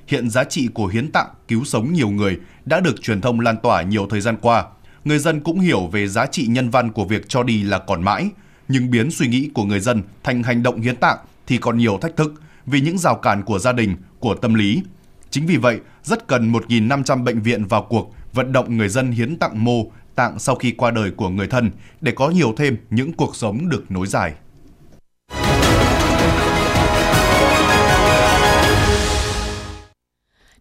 Hiện 0.08 0.30
giá 0.30 0.44
trị 0.44 0.68
của 0.74 0.88
hiến 0.88 1.12
tạng 1.12 1.27
cứu 1.48 1.63
sống 1.63 1.94
nhiều 1.94 2.10
người 2.10 2.38
đã 2.65 2.80
được 2.80 3.01
truyền 3.01 3.22
thông 3.22 3.39
lan 3.39 3.58
tỏa 3.63 3.82
nhiều 3.82 4.08
thời 4.10 4.22
gian 4.22 4.38
qua. 4.41 4.65
Người 5.06 5.20
dân 5.20 5.39
cũng 5.39 5.60
hiểu 5.60 5.88
về 5.88 6.08
giá 6.08 6.25
trị 6.25 6.48
nhân 6.48 6.70
văn 6.70 6.91
của 6.91 7.06
việc 7.06 7.30
cho 7.30 7.44
đi 7.44 7.63
là 7.63 7.80
còn 7.80 8.03
mãi, 8.03 8.30
nhưng 8.72 8.92
biến 8.92 9.12
suy 9.12 9.28
nghĩ 9.28 9.50
của 9.54 9.63
người 9.63 9.80
dân 9.80 10.01
thành 10.24 10.44
hành 10.44 10.63
động 10.63 10.82
hiến 10.82 10.96
tạng 10.96 11.18
thì 11.48 11.58
còn 11.58 11.78
nhiều 11.78 11.98
thách 12.01 12.18
thức 12.18 12.34
vì 12.66 12.82
những 12.82 12.98
rào 12.98 13.16
cản 13.16 13.44
của 13.44 13.60
gia 13.60 13.72
đình, 13.72 13.96
của 14.20 14.36
tâm 14.36 14.54
lý. 14.54 14.84
Chính 15.30 15.46
vì 15.46 15.58
vậy, 15.58 15.80
rất 16.04 16.28
cần 16.28 16.51
1.500 16.51 17.24
bệnh 17.24 17.42
viện 17.42 17.66
vào 17.66 17.86
cuộc 17.90 18.13
vận 18.34 18.51
động 18.51 18.78
người 18.78 18.90
dân 18.90 19.12
hiến 19.12 19.36
tặng 19.36 19.63
mô 19.63 19.86
tạng 20.16 20.40
sau 20.40 20.56
khi 20.56 20.72
qua 20.72 20.92
đời 20.92 21.12
của 21.12 21.30
người 21.30 21.48
thân 21.48 21.72
để 22.01 22.12
có 22.12 22.30
nhiều 22.30 22.54
thêm 22.58 22.78
những 22.90 23.13
cuộc 23.13 23.36
sống 23.36 23.70
được 23.70 23.92
nối 23.92 24.08
dài. 24.08 24.34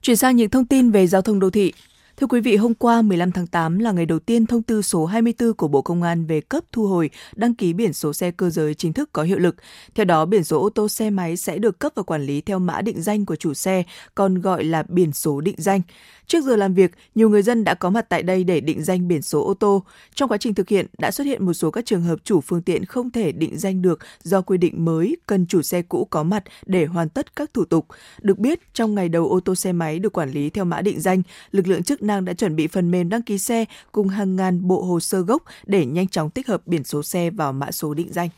Chuyển 0.03 0.17
sang 0.17 0.37
những 0.37 0.51
thông 0.51 0.67
tin 0.67 0.91
về 0.91 1.07
giao 1.07 1.23
thông 1.23 1.41
đô 1.41 1.51
thị. 1.51 1.73
Thưa 2.21 2.27
quý 2.27 2.41
vị, 2.41 2.57
hôm 2.57 2.75
qua 2.75 3.03
15 3.03 3.33
tháng 3.33 3.47
8 3.47 3.79
là 3.79 3.93
ngày 3.93 4.07
đầu 4.07 4.19
tiên 4.19 4.47
thông 4.47 4.63
tư 4.63 4.83
số 4.83 5.07
24 5.07 5.55
của 5.55 5.69
Bộ 5.69 5.83
Công 5.83 6.03
an 6.03 6.27
về 6.27 6.41
cấp 6.41 6.65
thu 6.73 6.87
hồi 6.87 7.11
đăng 7.35 7.55
ký 7.55 7.73
biển 7.73 7.93
số 7.93 8.13
xe 8.13 8.31
cơ 8.31 8.51
giới 8.51 8.75
chính 8.75 8.93
thức 8.93 9.11
có 9.13 9.23
hiệu 9.23 9.39
lực. 9.39 9.57
Theo 9.95 10.05
đó, 10.05 10.25
biển 10.25 10.45
số 10.45 10.61
ô 10.61 10.71
tô 10.71 10.89
xe 10.89 11.11
máy 11.11 11.37
sẽ 11.37 11.59
được 11.59 11.79
cấp 11.79 11.93
và 11.95 12.03
quản 12.03 12.23
lý 12.23 12.41
theo 12.41 12.59
mã 12.59 12.83
định 12.83 13.03
danh 13.03 13.27
của 13.27 13.37
chủ 13.37 13.55
xe, 13.55 13.83
còn 14.15 14.41
gọi 14.41 14.65
là 14.65 14.83
biển 14.89 15.13
số 15.13 15.41
định 15.41 15.55
danh. 15.59 15.81
Trước 16.27 16.45
giờ 16.45 16.57
làm 16.57 16.75
việc, 16.75 16.91
nhiều 17.15 17.29
người 17.29 17.43
dân 17.43 17.65
đã 17.65 17.75
có 17.75 17.91
mặt 17.91 18.07
tại 18.09 18.23
đây 18.23 18.45
để 18.45 18.61
định 18.61 18.83
danh 18.83 19.09
biển 19.09 19.23
số 19.23 19.45
ô 19.45 19.55
tô. 19.55 19.85
Trong 20.15 20.29
quá 20.29 20.39
trình 20.39 20.55
thực 20.55 20.69
hiện, 20.69 20.87
đã 20.99 21.11
xuất 21.11 21.25
hiện 21.25 21.47
một 21.47 21.53
số 21.53 21.71
các 21.71 21.87
trường 21.87 22.03
hợp 22.03 22.19
chủ 22.25 22.41
phương 22.41 22.63
tiện 22.63 22.85
không 22.85 23.11
thể 23.11 23.33
định 23.33 23.59
danh 23.59 23.83
được 23.83 23.99
do 24.23 24.41
quy 24.41 24.59
định 24.59 24.85
mới 24.85 25.17
cần 25.27 25.47
chủ 25.47 25.63
xe 25.63 25.83
cũ 25.83 26.07
có 26.11 26.23
mặt 26.23 26.45
để 26.67 26.87
hoàn 26.87 27.09
tất 27.09 27.37
các 27.37 27.55
thủ 27.55 27.65
tục. 27.65 27.87
Được 28.23 28.39
biết, 28.39 28.61
trong 28.75 28.95
ngày 28.95 29.09
đầu 29.09 29.29
ô 29.29 29.41
tô 29.41 29.55
xe 29.55 29.73
máy 29.73 29.99
được 29.99 30.13
quản 30.13 30.31
lý 30.31 30.51
theo 30.51 30.65
mã 30.65 30.81
định 30.81 31.01
danh, 31.01 31.23
lực 31.53 31.67
lượng 31.67 31.83
chức 31.83 32.03
năng 32.03 32.10
năng 32.11 32.25
đã 32.25 32.33
chuẩn 32.33 32.57
bị 32.57 32.67
phần 32.67 32.91
mềm 32.91 33.09
đăng 33.09 33.23
ký 33.23 33.39
xe 33.39 33.65
cùng 33.93 34.09
hàng 34.09 34.37
ngàn 34.37 34.69
bộ 34.69 34.83
hồ 34.83 35.01
sơ 35.01 35.21
gốc 35.21 35.43
để 35.67 35.87
nhanh 35.87 36.09
chóng 36.09 36.31
tích 36.31 36.49
hợp 36.49 36.67
biển 36.67 36.85
số 36.85 37.03
xe 37.03 37.31
vào 37.31 37.53
mã 37.53 37.71
số 37.71 37.95
định 37.95 38.13
danh. 38.13 38.29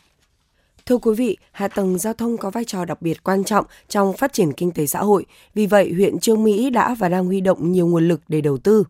Thưa 0.87 0.99
quý 0.99 1.15
vị, 1.15 1.37
hạ 1.53 1.69
tầng 1.69 1.99
giao 1.99 2.13
thông 2.13 2.37
có 2.37 2.51
vai 2.51 2.65
trò 2.65 2.85
đặc 2.85 3.03
biệt 3.03 3.25
quan 3.25 3.45
trọng 3.45 3.67
trong 3.89 4.13
phát 4.13 4.33
triển 4.33 4.53
kinh 4.53 4.71
tế 4.71 4.87
xã 4.87 5.01
hội. 5.01 5.27
Vì 5.55 5.67
vậy, 5.67 5.93
huyện 5.93 6.19
Trương 6.19 6.45
Mỹ 6.45 6.71
đã 6.71 6.95
và 6.95 7.09
đang 7.09 7.27
huy 7.27 7.41
động 7.41 7.73
nhiều 7.73 7.87
nguồn 7.87 8.09
lực 8.09 8.21
để 8.29 8.41
đầu 8.41 8.59
tư. 8.59 8.85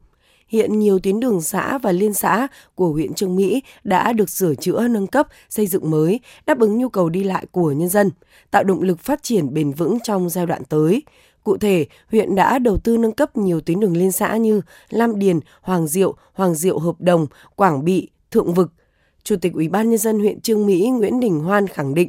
Hiện 0.49 0.79
nhiều 0.79 0.99
tuyến 0.99 1.21
đường 1.21 1.41
xã 1.41 1.79
và 1.79 1.93
liên 1.93 2.15
xã 2.15 2.47
của 2.75 2.93
huyện 2.93 3.15
Trương 3.15 3.37
Mỹ 3.37 3.63
đã 3.85 4.13
được 4.13 4.31
sửa 4.31 4.55
chữa, 4.55 4.89
nâng 4.89 5.07
cấp, 5.07 5.29
xây 5.49 5.67
dựng 5.67 5.91
mới, 5.91 6.21
đáp 6.47 6.59
ứng 6.59 6.79
nhu 6.79 6.89
cầu 6.89 7.09
đi 7.09 7.25
lại 7.25 7.47
của 7.51 7.73
nhân 7.73 7.89
dân, 7.89 8.11
tạo 8.51 8.65
động 8.65 8.83
lực 8.83 9.01
phát 9.01 9.23
triển 9.23 9.55
bền 9.55 9.73
vững 9.73 9.99
trong 10.05 10.29
giai 10.29 10.47
đoạn 10.47 10.63
tới. 10.65 11.03
Cụ 11.45 11.57
thể, 11.57 11.87
huyện 12.11 12.35
đã 12.35 12.59
đầu 12.59 12.79
tư 12.79 12.97
nâng 12.97 13.13
cấp 13.13 13.37
nhiều 13.37 13.61
tuyến 13.61 13.81
đường 13.81 13.97
liên 13.97 14.13
xã 14.13 14.37
như 14.37 14.61
Lam 14.91 15.19
Điền, 15.19 15.41
Hoàng 15.61 15.87
Diệu, 15.87 16.15
Hoàng 16.33 16.55
Diệu 16.55 16.79
Hợp 16.79 17.01
Đồng, 17.01 17.27
Quảng 17.57 17.85
Bị, 17.85 18.11
Thượng 18.31 18.55
Vực, 18.55 18.73
Chủ 19.23 19.37
tịch 19.37 19.53
Ủy 19.53 19.69
ban 19.69 19.91
Nhân 19.91 19.99
dân 19.99 20.19
huyện 20.19 20.41
Trương 20.41 20.67
Mỹ 20.67 20.91
Nguyễn 20.91 21.21
Đình 21.21 21.41
Hoan 21.41 21.67
khẳng 21.67 21.95
định, 21.95 22.09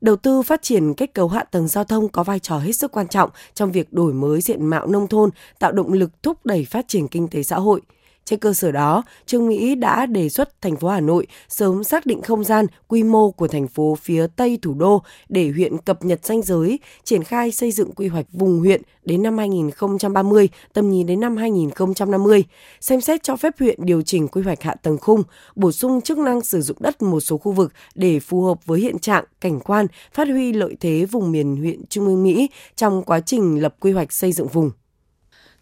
đầu 0.00 0.16
tư 0.16 0.42
phát 0.42 0.62
triển 0.62 0.94
kết 0.94 1.14
cấu 1.14 1.28
hạ 1.28 1.44
tầng 1.44 1.68
giao 1.68 1.84
thông 1.84 2.08
có 2.08 2.22
vai 2.22 2.38
trò 2.38 2.58
hết 2.58 2.72
sức 2.72 2.92
quan 2.92 3.08
trọng 3.08 3.30
trong 3.54 3.72
việc 3.72 3.92
đổi 3.92 4.12
mới 4.12 4.40
diện 4.40 4.66
mạo 4.66 4.86
nông 4.86 5.08
thôn, 5.08 5.30
tạo 5.58 5.72
động 5.72 5.92
lực 5.92 6.22
thúc 6.22 6.46
đẩy 6.46 6.64
phát 6.64 6.88
triển 6.88 7.08
kinh 7.08 7.28
tế 7.28 7.42
xã 7.42 7.56
hội– 7.56 7.80
trên 8.24 8.38
cơ 8.38 8.52
sở 8.52 8.72
đó, 8.72 9.02
Trương 9.26 9.48
Mỹ 9.48 9.74
đã 9.74 10.06
đề 10.06 10.28
xuất 10.28 10.62
thành 10.62 10.76
phố 10.76 10.88
Hà 10.88 11.00
Nội 11.00 11.26
sớm 11.48 11.84
xác 11.84 12.06
định 12.06 12.22
không 12.22 12.44
gian, 12.44 12.66
quy 12.88 13.02
mô 13.02 13.30
của 13.30 13.48
thành 13.48 13.68
phố 13.68 13.96
phía 14.00 14.26
Tây 14.36 14.58
thủ 14.62 14.74
đô 14.74 15.02
để 15.28 15.50
huyện 15.50 15.78
cập 15.78 16.04
nhật 16.04 16.24
danh 16.24 16.42
giới, 16.42 16.78
triển 17.04 17.24
khai 17.24 17.50
xây 17.50 17.72
dựng 17.72 17.92
quy 17.92 18.08
hoạch 18.08 18.26
vùng 18.32 18.58
huyện 18.58 18.82
đến 19.04 19.22
năm 19.22 19.38
2030, 19.38 20.48
tầm 20.72 20.90
nhìn 20.90 21.06
đến 21.06 21.20
năm 21.20 21.36
2050, 21.36 22.44
xem 22.80 23.00
xét 23.00 23.22
cho 23.22 23.36
phép 23.36 23.54
huyện 23.58 23.76
điều 23.84 24.02
chỉnh 24.02 24.28
quy 24.28 24.42
hoạch 24.42 24.62
hạ 24.62 24.74
tầng 24.74 24.98
khung, 24.98 25.22
bổ 25.56 25.72
sung 25.72 26.00
chức 26.00 26.18
năng 26.18 26.40
sử 26.40 26.60
dụng 26.60 26.76
đất 26.80 27.02
một 27.02 27.20
số 27.20 27.38
khu 27.38 27.52
vực 27.52 27.72
để 27.94 28.20
phù 28.20 28.42
hợp 28.42 28.66
với 28.66 28.80
hiện 28.80 28.98
trạng, 28.98 29.24
cảnh 29.40 29.60
quan, 29.60 29.86
phát 30.12 30.28
huy 30.28 30.52
lợi 30.52 30.76
thế 30.80 31.04
vùng 31.04 31.32
miền 31.32 31.56
huyện 31.56 31.86
Trung 31.86 32.06
ương 32.06 32.22
Mỹ 32.22 32.50
trong 32.76 33.02
quá 33.02 33.20
trình 33.20 33.62
lập 33.62 33.74
quy 33.80 33.92
hoạch 33.92 34.12
xây 34.12 34.32
dựng 34.32 34.48
vùng. 34.48 34.70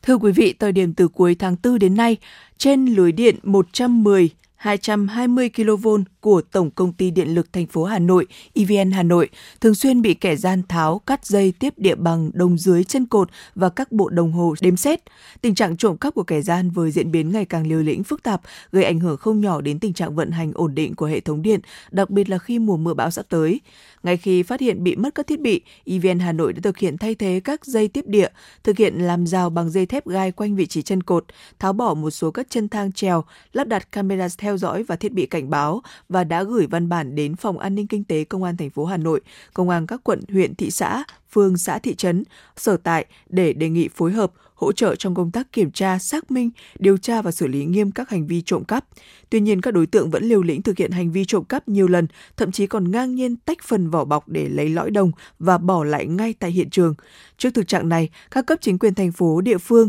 Thưa 0.02 0.16
quý 0.16 0.32
vị, 0.32 0.54
thời 0.58 0.72
điểm 0.72 0.94
từ 0.94 1.08
cuối 1.08 1.34
tháng 1.34 1.56
4 1.62 1.78
đến 1.78 1.94
nay, 1.94 2.16
trên 2.58 2.86
lưới 2.86 3.12
điện 3.12 3.36
110 3.42 4.30
220 4.56 5.50
kV 5.50 5.88
của 6.20 6.40
Tổng 6.40 6.70
công 6.70 6.92
ty 6.92 7.10
Điện 7.10 7.34
lực 7.34 7.52
thành 7.52 7.66
phố 7.66 7.84
Hà 7.84 7.98
Nội, 7.98 8.26
EVN 8.54 8.90
Hà 8.90 9.02
Nội, 9.02 9.28
thường 9.60 9.74
xuyên 9.74 10.02
bị 10.02 10.14
kẻ 10.14 10.36
gian 10.36 10.62
tháo 10.68 10.98
cắt 10.98 11.26
dây 11.26 11.52
tiếp 11.52 11.74
địa 11.76 11.94
bằng 11.94 12.30
đồng 12.34 12.58
dưới 12.58 12.84
chân 12.84 13.06
cột 13.06 13.30
và 13.54 13.68
các 13.68 13.92
bộ 13.92 14.08
đồng 14.08 14.32
hồ 14.32 14.54
đếm 14.60 14.76
xét. 14.76 15.00
Tình 15.40 15.54
trạng 15.54 15.76
trộm 15.76 15.96
cắp 15.96 16.14
của 16.14 16.22
kẻ 16.22 16.40
gian 16.40 16.70
với 16.70 16.90
diễn 16.90 17.10
biến 17.10 17.32
ngày 17.32 17.44
càng 17.44 17.66
liều 17.66 17.82
lĩnh 17.82 18.04
phức 18.04 18.22
tạp, 18.22 18.40
gây 18.72 18.84
ảnh 18.84 19.00
hưởng 19.00 19.16
không 19.16 19.40
nhỏ 19.40 19.60
đến 19.60 19.78
tình 19.78 19.92
trạng 19.92 20.14
vận 20.14 20.30
hành 20.30 20.52
ổn 20.54 20.74
định 20.74 20.94
của 20.94 21.06
hệ 21.06 21.20
thống 21.20 21.42
điện, 21.42 21.60
đặc 21.90 22.10
biệt 22.10 22.30
là 22.30 22.38
khi 22.38 22.58
mùa 22.58 22.76
mưa 22.76 22.94
bão 22.94 23.10
sắp 23.10 23.26
tới. 23.28 23.60
Ngay 24.02 24.16
khi 24.16 24.42
phát 24.42 24.60
hiện 24.60 24.84
bị 24.84 24.96
mất 24.96 25.14
các 25.14 25.26
thiết 25.26 25.40
bị, 25.40 25.60
EVN 25.84 26.18
Hà 26.18 26.32
Nội 26.32 26.52
đã 26.52 26.60
thực 26.62 26.78
hiện 26.78 26.98
thay 26.98 27.14
thế 27.14 27.40
các 27.44 27.66
dây 27.66 27.88
tiếp 27.88 28.04
địa, 28.06 28.28
thực 28.64 28.76
hiện 28.76 28.94
làm 28.94 29.26
rào 29.26 29.50
bằng 29.50 29.70
dây 29.70 29.86
thép 29.86 30.06
gai 30.06 30.32
quanh 30.32 30.56
vị 30.56 30.66
trí 30.66 30.82
chân 30.82 31.02
cột, 31.02 31.24
tháo 31.58 31.72
bỏ 31.72 31.94
một 31.94 32.10
số 32.10 32.30
các 32.30 32.46
chân 32.50 32.68
thang 32.68 32.92
treo, 32.92 33.24
lắp 33.52 33.66
đặt 33.66 33.92
camera 33.92 34.28
theo 34.38 34.56
dõi 34.56 34.82
và 34.82 34.96
thiết 34.96 35.12
bị 35.12 35.26
cảnh 35.26 35.50
báo 35.50 35.82
và 36.08 36.24
đã 36.24 36.42
gửi 36.42 36.66
văn 36.66 36.88
bản 36.88 37.14
đến 37.14 37.36
Phòng 37.36 37.58
An 37.58 37.74
ninh 37.74 37.86
Kinh 37.86 38.04
tế 38.04 38.24
Công 38.24 38.42
an 38.42 38.56
thành 38.56 38.70
phố 38.70 38.84
Hà 38.84 38.96
Nội, 38.96 39.20
Công 39.54 39.70
an 39.70 39.86
các 39.86 40.00
quận, 40.04 40.20
huyện, 40.28 40.54
thị 40.54 40.70
xã, 40.70 41.04
phường, 41.30 41.56
xã, 41.56 41.78
thị 41.78 41.94
trấn, 41.94 42.24
sở 42.56 42.76
tại 42.76 43.06
để 43.28 43.52
đề 43.52 43.68
nghị 43.68 43.88
phối 43.88 44.12
hợp, 44.12 44.32
hỗ 44.54 44.72
trợ 44.72 44.94
trong 44.94 45.14
công 45.14 45.30
tác 45.30 45.52
kiểm 45.52 45.70
tra, 45.70 45.98
xác 45.98 46.30
minh, 46.30 46.50
điều 46.78 46.96
tra 46.96 47.22
và 47.22 47.30
xử 47.30 47.46
lý 47.46 47.64
nghiêm 47.64 47.90
các 47.90 48.10
hành 48.10 48.26
vi 48.26 48.42
trộm 48.42 48.64
cắp. 48.64 48.84
Tuy 49.30 49.40
nhiên, 49.40 49.60
các 49.60 49.74
đối 49.74 49.86
tượng 49.86 50.10
vẫn 50.10 50.24
liều 50.24 50.42
lĩnh 50.42 50.62
thực 50.62 50.78
hiện 50.78 50.90
hành 50.90 51.12
vi 51.12 51.24
trộm 51.24 51.44
cắp 51.44 51.68
nhiều 51.68 51.88
lần, 51.88 52.06
thậm 52.36 52.52
chí 52.52 52.66
còn 52.66 52.90
ngang 52.90 53.14
nhiên 53.14 53.36
tách 53.36 53.58
phần 53.62 53.90
vỏ 53.90 54.04
bọc 54.04 54.28
để 54.28 54.48
lấy 54.48 54.68
lõi 54.68 54.90
đồng 54.90 55.10
và 55.38 55.58
bỏ 55.58 55.84
lại 55.84 56.06
ngay 56.06 56.34
tại 56.38 56.50
hiện 56.50 56.70
trường. 56.70 56.94
Trước 57.38 57.50
thực 57.54 57.68
trạng 57.68 57.88
này, 57.88 58.08
các 58.30 58.46
cấp 58.46 58.58
chính 58.60 58.78
quyền 58.78 58.94
thành 58.94 59.12
phố, 59.12 59.40
địa 59.40 59.58
phương, 59.58 59.88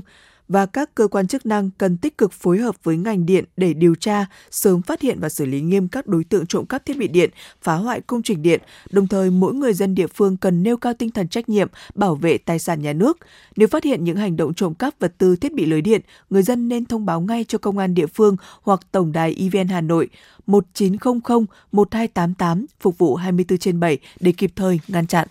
và 0.50 0.66
các 0.66 0.96
cơ 0.96 1.08
quan 1.08 1.28
chức 1.28 1.46
năng 1.46 1.70
cần 1.78 1.98
tích 1.98 2.18
cực 2.18 2.32
phối 2.32 2.58
hợp 2.58 2.76
với 2.84 2.98
ngành 2.98 3.26
điện 3.26 3.46
để 3.58 3.74
điều 3.74 3.96
tra, 3.96 4.26
sớm 4.52 4.82
phát 4.82 5.02
hiện 5.02 5.20
và 5.20 5.30
xử 5.30 5.46
lý 5.46 5.62
nghiêm 5.62 5.88
các 5.88 6.08
đối 6.08 6.24
tượng 6.24 6.46
trộm 6.46 6.66
cắp 6.66 6.86
thiết 6.86 6.98
bị 6.98 7.08
điện, 7.08 7.30
phá 7.62 7.76
hoại 7.76 8.02
công 8.02 8.24
trình 8.24 8.42
điện. 8.42 8.62
Đồng 8.92 9.08
thời, 9.08 9.30
mỗi 9.30 9.54
người 9.54 9.74
dân 9.74 9.96
địa 9.96 10.08
phương 10.08 10.38
cần 10.38 10.64
nêu 10.64 10.78
cao 10.78 10.94
tinh 10.94 11.12
thần 11.12 11.28
trách 11.28 11.50
nhiệm, 11.50 11.68
bảo 11.96 12.16
vệ 12.16 12.38
tài 12.38 12.60
sản 12.60 12.82
nhà 12.82 12.94
nước. 12.94 13.18
Nếu 13.56 13.68
phát 13.68 13.84
hiện 13.84 14.04
những 14.04 14.18
hành 14.18 14.38
động 14.38 14.54
trộm 14.54 14.74
cắp 14.74 15.00
vật 15.00 15.14
tư 15.18 15.36
thiết 15.36 15.54
bị 15.54 15.66
lưới 15.66 15.82
điện, 15.82 16.02
người 16.30 16.44
dân 16.44 16.70
nên 16.70 16.86
thông 16.86 17.06
báo 17.06 17.22
ngay 17.22 17.46
cho 17.48 17.58
công 17.58 17.78
an 17.78 17.94
địa 17.94 18.08
phương 18.08 18.38
hoặc 18.62 18.80
tổng 18.92 19.12
đài 19.12 19.36
EVN 19.40 19.68
Hà 19.68 19.82
Nội 19.82 20.10
1900 20.48 21.46
1288 21.72 22.66
phục 22.80 22.98
vụ 22.98 23.16
24 23.16 23.58
trên 23.58 23.80
7 23.80 23.98
để 24.20 24.32
kịp 24.32 24.52
thời 24.56 24.80
ngăn 24.88 25.08
chặn. 25.08 25.28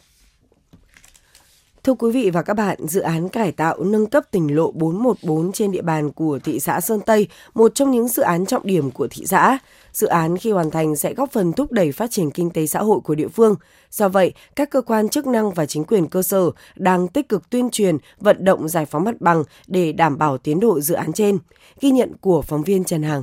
Thưa 1.85 1.95
quý 1.95 2.11
vị 2.11 2.31
và 2.31 2.43
các 2.43 2.55
bạn, 2.55 2.79
dự 2.88 3.01
án 3.01 3.29
cải 3.29 3.53
tạo 3.53 3.85
nâng 3.85 4.07
cấp 4.07 4.25
tỉnh 4.31 4.57
lộ 4.57 4.71
414 4.73 5.53
trên 5.53 5.73
địa 5.73 5.83
bàn 5.83 6.12
của 6.12 6.38
thị 6.45 6.61
xã 6.61 6.81
Sơn 6.81 7.01
Tây, 7.01 7.29
một 7.55 7.75
trong 7.75 7.91
những 7.91 8.09
dự 8.09 8.23
án 8.23 8.47
trọng 8.47 8.67
điểm 8.67 8.91
của 8.91 9.09
thị 9.11 9.25
xã. 9.27 9.59
Dự 9.93 10.07
án 10.07 10.37
khi 10.37 10.51
hoàn 10.51 10.71
thành 10.71 10.97
sẽ 10.97 11.14
góp 11.14 11.33
phần 11.33 11.53
thúc 11.53 11.73
đẩy 11.73 11.93
phát 11.93 12.11
triển 12.11 12.31
kinh 12.31 12.51
tế 12.51 12.67
xã 12.67 12.81
hội 12.81 13.01
của 13.01 13.14
địa 13.14 13.29
phương. 13.29 13.55
Do 13.91 14.09
vậy, 14.09 14.33
các 14.57 14.71
cơ 14.71 14.81
quan 14.81 15.09
chức 15.09 15.27
năng 15.27 15.51
và 15.51 15.67
chính 15.67 15.85
quyền 15.85 16.09
cơ 16.09 16.23
sở 16.23 16.51
đang 16.77 17.09
tích 17.09 17.29
cực 17.29 17.51
tuyên 17.51 17.71
truyền, 17.71 17.97
vận 18.21 18.45
động 18.45 18.69
giải 18.69 18.87
phóng 18.87 19.05
mặt 19.05 19.21
bằng 19.21 19.43
để 19.67 19.93
đảm 19.93 20.19
bảo 20.19 20.38
tiến 20.38 20.61
độ 20.61 20.81
dự 20.81 20.95
án 20.95 21.12
trên. 21.12 21.38
Ghi 21.81 21.91
nhận 21.91 22.12
của 22.21 22.43
phóng 22.43 22.62
viên 22.62 22.85
Trần 22.85 23.03
Hằng. 23.03 23.23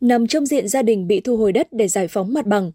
Nằm 0.00 0.26
trong 0.26 0.46
diện 0.46 0.68
gia 0.68 0.82
đình 0.82 1.06
bị 1.06 1.20
thu 1.20 1.36
hồi 1.36 1.52
đất 1.52 1.68
để 1.72 1.88
giải 1.88 2.08
phóng 2.08 2.32
mặt 2.32 2.46
bằng, 2.46 2.72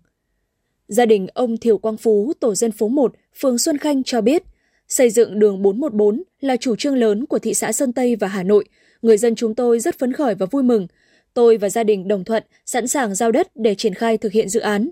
Gia 0.87 1.05
đình 1.05 1.27
ông 1.33 1.57
Thiều 1.57 1.77
Quang 1.77 1.97
Phú, 1.97 2.33
tổ 2.39 2.55
dân 2.55 2.71
phố 2.71 2.87
1, 2.87 3.13
phường 3.39 3.57
Xuân 3.57 3.77
Khanh 3.77 4.03
cho 4.03 4.21
biết, 4.21 4.43
xây 4.87 5.09
dựng 5.09 5.39
đường 5.39 5.61
414 5.61 6.23
là 6.41 6.57
chủ 6.57 6.75
trương 6.75 6.95
lớn 6.95 7.25
của 7.25 7.39
thị 7.39 7.53
xã 7.53 7.71
Sơn 7.71 7.93
Tây 7.93 8.15
và 8.15 8.27
Hà 8.27 8.43
Nội. 8.43 8.65
Người 9.01 9.17
dân 9.17 9.35
chúng 9.35 9.55
tôi 9.55 9.79
rất 9.79 9.99
phấn 9.99 10.13
khởi 10.13 10.35
và 10.35 10.45
vui 10.45 10.63
mừng. 10.63 10.87
Tôi 11.33 11.57
và 11.57 11.69
gia 11.69 11.83
đình 11.83 12.07
đồng 12.07 12.23
thuận 12.23 12.43
sẵn 12.65 12.87
sàng 12.87 13.15
giao 13.15 13.31
đất 13.31 13.47
để 13.55 13.75
triển 13.75 13.93
khai 13.93 14.17
thực 14.17 14.31
hiện 14.31 14.49
dự 14.49 14.59
án. 14.59 14.89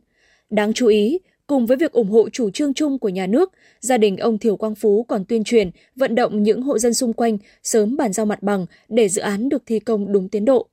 Đáng 0.50 0.74
chú 0.74 0.88
ý, 0.88 1.20
Cùng 1.48 1.66
với 1.66 1.78
việc 1.78 1.92
ủng 1.92 2.12
hộ 2.12 2.30
chủ 2.30 2.50
trương 2.50 2.74
chung 2.74 3.00
của 3.00 3.10
nhà 3.10 3.28
nước, 3.28 3.52
gia 3.80 3.98
đình 3.98 4.18
ông 4.18 4.38
Thiều 4.38 4.58
Quang 4.58 4.76
Phú 4.76 5.06
còn 5.08 5.26
tuyên 5.26 5.44
truyền, 5.44 5.72
vận 5.96 6.16
động 6.16 6.44
những 6.44 6.62
hộ 6.62 6.80
dân 6.80 6.94
xung 6.94 7.14
quanh 7.14 7.38
sớm 7.64 7.98
bàn 7.98 8.14
giao 8.14 8.26
mặt 8.26 8.44
bằng 8.44 8.66
để 8.90 9.10
dự 9.10 9.22
án 9.22 9.50
được 9.50 9.64
thi 9.66 9.80
công 9.80 10.12
đúng 10.12 10.30
tiến 10.30 10.46
độ. 10.46 10.68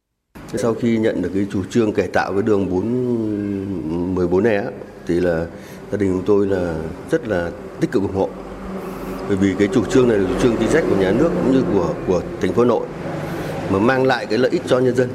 Sau 0.55 0.75
khi 0.75 0.99
nhận 0.99 1.23
được 1.23 1.31
cái 1.35 1.47
chủ 1.53 1.65
trương 1.71 1.93
cải 1.93 2.09
tạo 2.09 2.33
cái 2.33 2.43
đường 2.43 2.71
414 2.71 4.45
này 4.45 4.55
e 4.55 4.59
á, 4.59 4.71
thì 5.07 5.21
là 5.21 5.47
gia 5.93 5.99
đình 5.99 6.13
chúng 6.13 6.25
tôi 6.27 6.47
là 6.47 6.75
rất 7.11 7.29
là 7.29 7.51
tích 7.81 7.93
cực 7.93 8.03
ủng 8.03 8.15
hộ. 8.15 8.29
Bởi 9.29 9.37
vì 9.37 9.55
cái 9.59 9.69
chủ 9.75 9.85
trương 9.85 10.09
này 10.09 10.19
là 10.19 10.29
chủ 10.29 10.35
trương 10.43 10.57
chính 10.57 10.71
sách 10.71 10.85
của 10.91 10.97
nhà 10.97 11.13
nước 11.13 11.31
cũng 11.35 11.53
như 11.53 11.63
của 11.73 11.95
của 12.07 12.23
thành 12.41 12.53
phố 12.53 12.63
Hà 12.63 12.69
Nội 12.69 12.87
mà 13.71 13.79
mang 13.79 14.07
lại 14.07 14.27
cái 14.27 14.39
lợi 14.39 14.51
ích 14.51 14.63
cho 14.67 14.79
nhân 14.79 14.97
dân. 14.97 15.09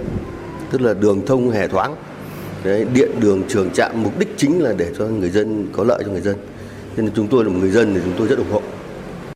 Tức 0.72 0.82
là 0.82 0.94
đường 0.94 1.26
thông 1.26 1.50
hề 1.50 1.68
thoáng, 1.68 1.96
Đấy, 2.64 2.86
điện 2.94 3.12
đường 3.20 3.44
trường 3.48 3.70
trạm 3.74 4.04
mục 4.04 4.20
đích 4.20 4.28
chính 4.38 4.64
là 4.64 4.74
để 4.78 4.94
cho 4.98 5.06
người 5.06 5.30
dân 5.30 5.68
có 5.72 5.84
lợi 5.84 6.04
cho 6.06 6.12
người 6.12 6.22
dân. 6.22 6.36
Nên 6.98 7.10
chúng 7.16 7.28
tôi 7.28 7.44
là 7.44 7.50
một 7.50 7.58
người 7.60 7.72
dân 7.72 7.94
thì 7.96 8.02
chúng 8.04 8.14
tôi 8.18 8.28
rất 8.28 8.38
ủng 8.38 8.52
hộ. 8.52 8.62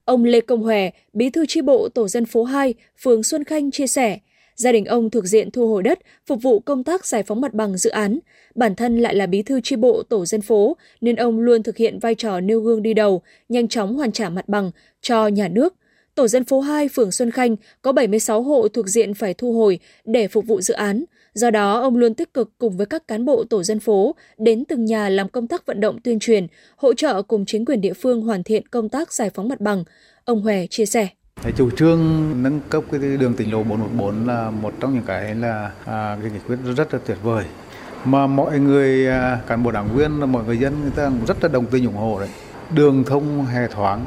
Ông 0.06 0.24
Lê 0.26 0.42
Công 0.42 0.64
Hòe, 0.64 0.90
bí 1.14 1.30
thư 1.30 1.46
chi 1.46 1.62
bộ 1.62 1.90
tổ 1.90 2.08
dân 2.08 2.26
phố 2.26 2.44
2, 2.44 2.74
phường 3.02 3.24
Xuân 3.24 3.44
Khanh 3.44 3.72
chia 3.72 3.88
sẻ, 3.88 4.20
Gia 4.56 4.72
đình 4.72 4.86
ông 4.86 5.10
thuộc 5.10 5.26
diện 5.26 5.52
thu 5.52 5.68
hồi 5.68 5.84
đất, 5.84 6.00
phục 6.26 6.42
vụ 6.42 6.60
công 6.60 6.84
tác 6.84 7.06
giải 7.06 7.24
phóng 7.24 7.42
mặt 7.42 7.54
bằng 7.54 7.78
dự 7.78 7.90
án. 7.90 8.20
Bản 8.56 8.76
thân 8.76 9.00
lại 9.00 9.16
là 9.16 9.26
bí 9.26 9.44
thư 9.44 9.62
tri 9.62 9.76
bộ 9.76 10.04
tổ 10.04 10.26
dân 10.26 10.42
phố, 10.42 10.78
nên 11.02 11.16
ông 11.16 11.40
luôn 11.40 11.64
thực 11.64 11.78
hiện 11.78 12.00
vai 12.00 12.16
trò 12.16 12.40
nêu 12.40 12.60
gương 12.60 12.84
đi 12.84 12.94
đầu, 12.94 13.22
nhanh 13.50 13.68
chóng 13.68 13.96
hoàn 13.96 14.12
trả 14.12 14.30
mặt 14.30 14.48
bằng 14.48 14.72
cho 15.02 15.28
nhà 15.28 15.48
nước. 15.48 15.76
Tổ 16.16 16.28
dân 16.28 16.44
phố 16.44 16.60
2, 16.60 16.90
phường 16.90 17.12
Xuân 17.12 17.32
Khanh 17.32 17.56
có 17.82 17.92
76 17.92 18.42
hộ 18.42 18.68
thuộc 18.68 18.88
diện 18.88 19.14
phải 19.14 19.34
thu 19.34 19.54
hồi 19.54 19.80
để 20.06 20.28
phục 20.28 20.46
vụ 20.48 20.62
dự 20.62 20.74
án. 20.74 21.04
Do 21.34 21.52
đó, 21.52 21.80
ông 21.80 21.98
luôn 21.98 22.14
tích 22.14 22.34
cực 22.34 22.52
cùng 22.58 22.78
với 22.78 22.86
các 22.86 23.08
cán 23.08 23.26
bộ 23.26 23.44
tổ 23.44 23.64
dân 23.64 23.80
phố 23.80 24.16
đến 24.38 24.66
từng 24.66 24.86
nhà 24.86 25.10
làm 25.10 25.30
công 25.30 25.48
tác 25.48 25.66
vận 25.66 25.80
động 25.80 26.02
tuyên 26.04 26.20
truyền, 26.20 26.48
hỗ 26.76 26.94
trợ 26.94 27.22
cùng 27.22 27.46
chính 27.46 27.66
quyền 27.66 27.82
địa 27.82 27.94
phương 27.94 28.22
hoàn 28.22 28.44
thiện 28.44 28.68
công 28.68 28.90
tác 28.90 29.14
giải 29.14 29.30
phóng 29.30 29.50
mặt 29.50 29.62
bằng. 29.62 29.84
Ông 30.26 30.42
Hòe 30.42 30.68
chia 30.68 30.86
sẻ. 30.86 31.08
Cái 31.44 31.52
chủ 31.52 31.70
trương 31.72 32.32
nâng 32.44 32.60
cấp 32.70 32.84
cái 32.92 33.00
đường 33.00 33.34
tỉnh 33.34 33.52
lộ 33.52 33.64
414 33.64 34.28
là 34.28 34.50
một 34.50 34.74
trong 34.80 34.94
những 34.94 35.04
cái 35.04 35.36
là 35.36 35.72
à, 35.86 36.18
cái 36.22 36.32
nghị 36.32 36.40
quyết 36.48 36.56
rất 36.76 36.94
là 36.94 37.00
tuyệt 37.06 37.18
vời. 37.24 37.46
Mà 38.06 38.28
mọi 38.28 38.60
người 38.60 39.08
à, 39.08 39.40
cán 39.48 39.64
bộ 39.64 39.72
đảng 39.72 39.96
viên 39.96 40.32
mọi 40.32 40.44
người 40.44 40.58
dân 40.58 40.82
người 40.82 40.92
ta 40.96 41.10
rất 41.28 41.44
là 41.44 41.50
đồng 41.50 41.66
tình 41.66 41.86
ủng 41.86 41.96
hộ 41.96 42.20
đấy. 42.20 42.30
Đường 42.76 43.04
thông 43.04 43.46
hè 43.46 43.68
thoáng 43.68 44.06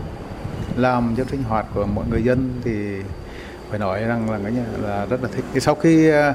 làm 0.76 1.14
cho 1.16 1.24
sinh 1.30 1.42
hoạt 1.42 1.66
của 1.74 1.86
mọi 1.86 2.04
người 2.10 2.22
dân 2.22 2.50
thì 2.64 2.96
phải 3.70 3.78
nói 3.78 4.04
rằng 4.04 4.30
là 4.30 4.38
cái 4.42 4.52
là 4.82 5.06
rất 5.06 5.22
là 5.22 5.28
thích. 5.34 5.44
Thì 5.54 5.60
sau 5.60 5.74
khi 5.74 6.10
à, 6.10 6.34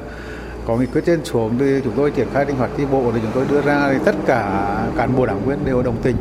có 0.65 0.77
nghị 0.77 0.85
quyết 0.85 1.01
trên 1.05 1.25
xuống 1.25 1.57
thì 1.59 1.81
chúng 1.83 1.93
tôi 1.95 2.11
triển 2.11 2.27
khai 2.33 2.45
sinh 2.45 2.55
hoạt 2.55 2.71
chi 2.77 2.83
bộ 2.91 3.11
thì 3.13 3.19
chúng 3.21 3.31
tôi 3.33 3.45
đưa 3.49 3.61
ra 3.61 3.89
thì 3.93 3.99
tất 4.05 4.15
cả 4.25 4.63
cán 4.97 5.15
bộ 5.15 5.25
đảng 5.25 5.45
viên 5.45 5.65
đều 5.65 5.83
đồng 5.83 5.97
tình. 6.03 6.15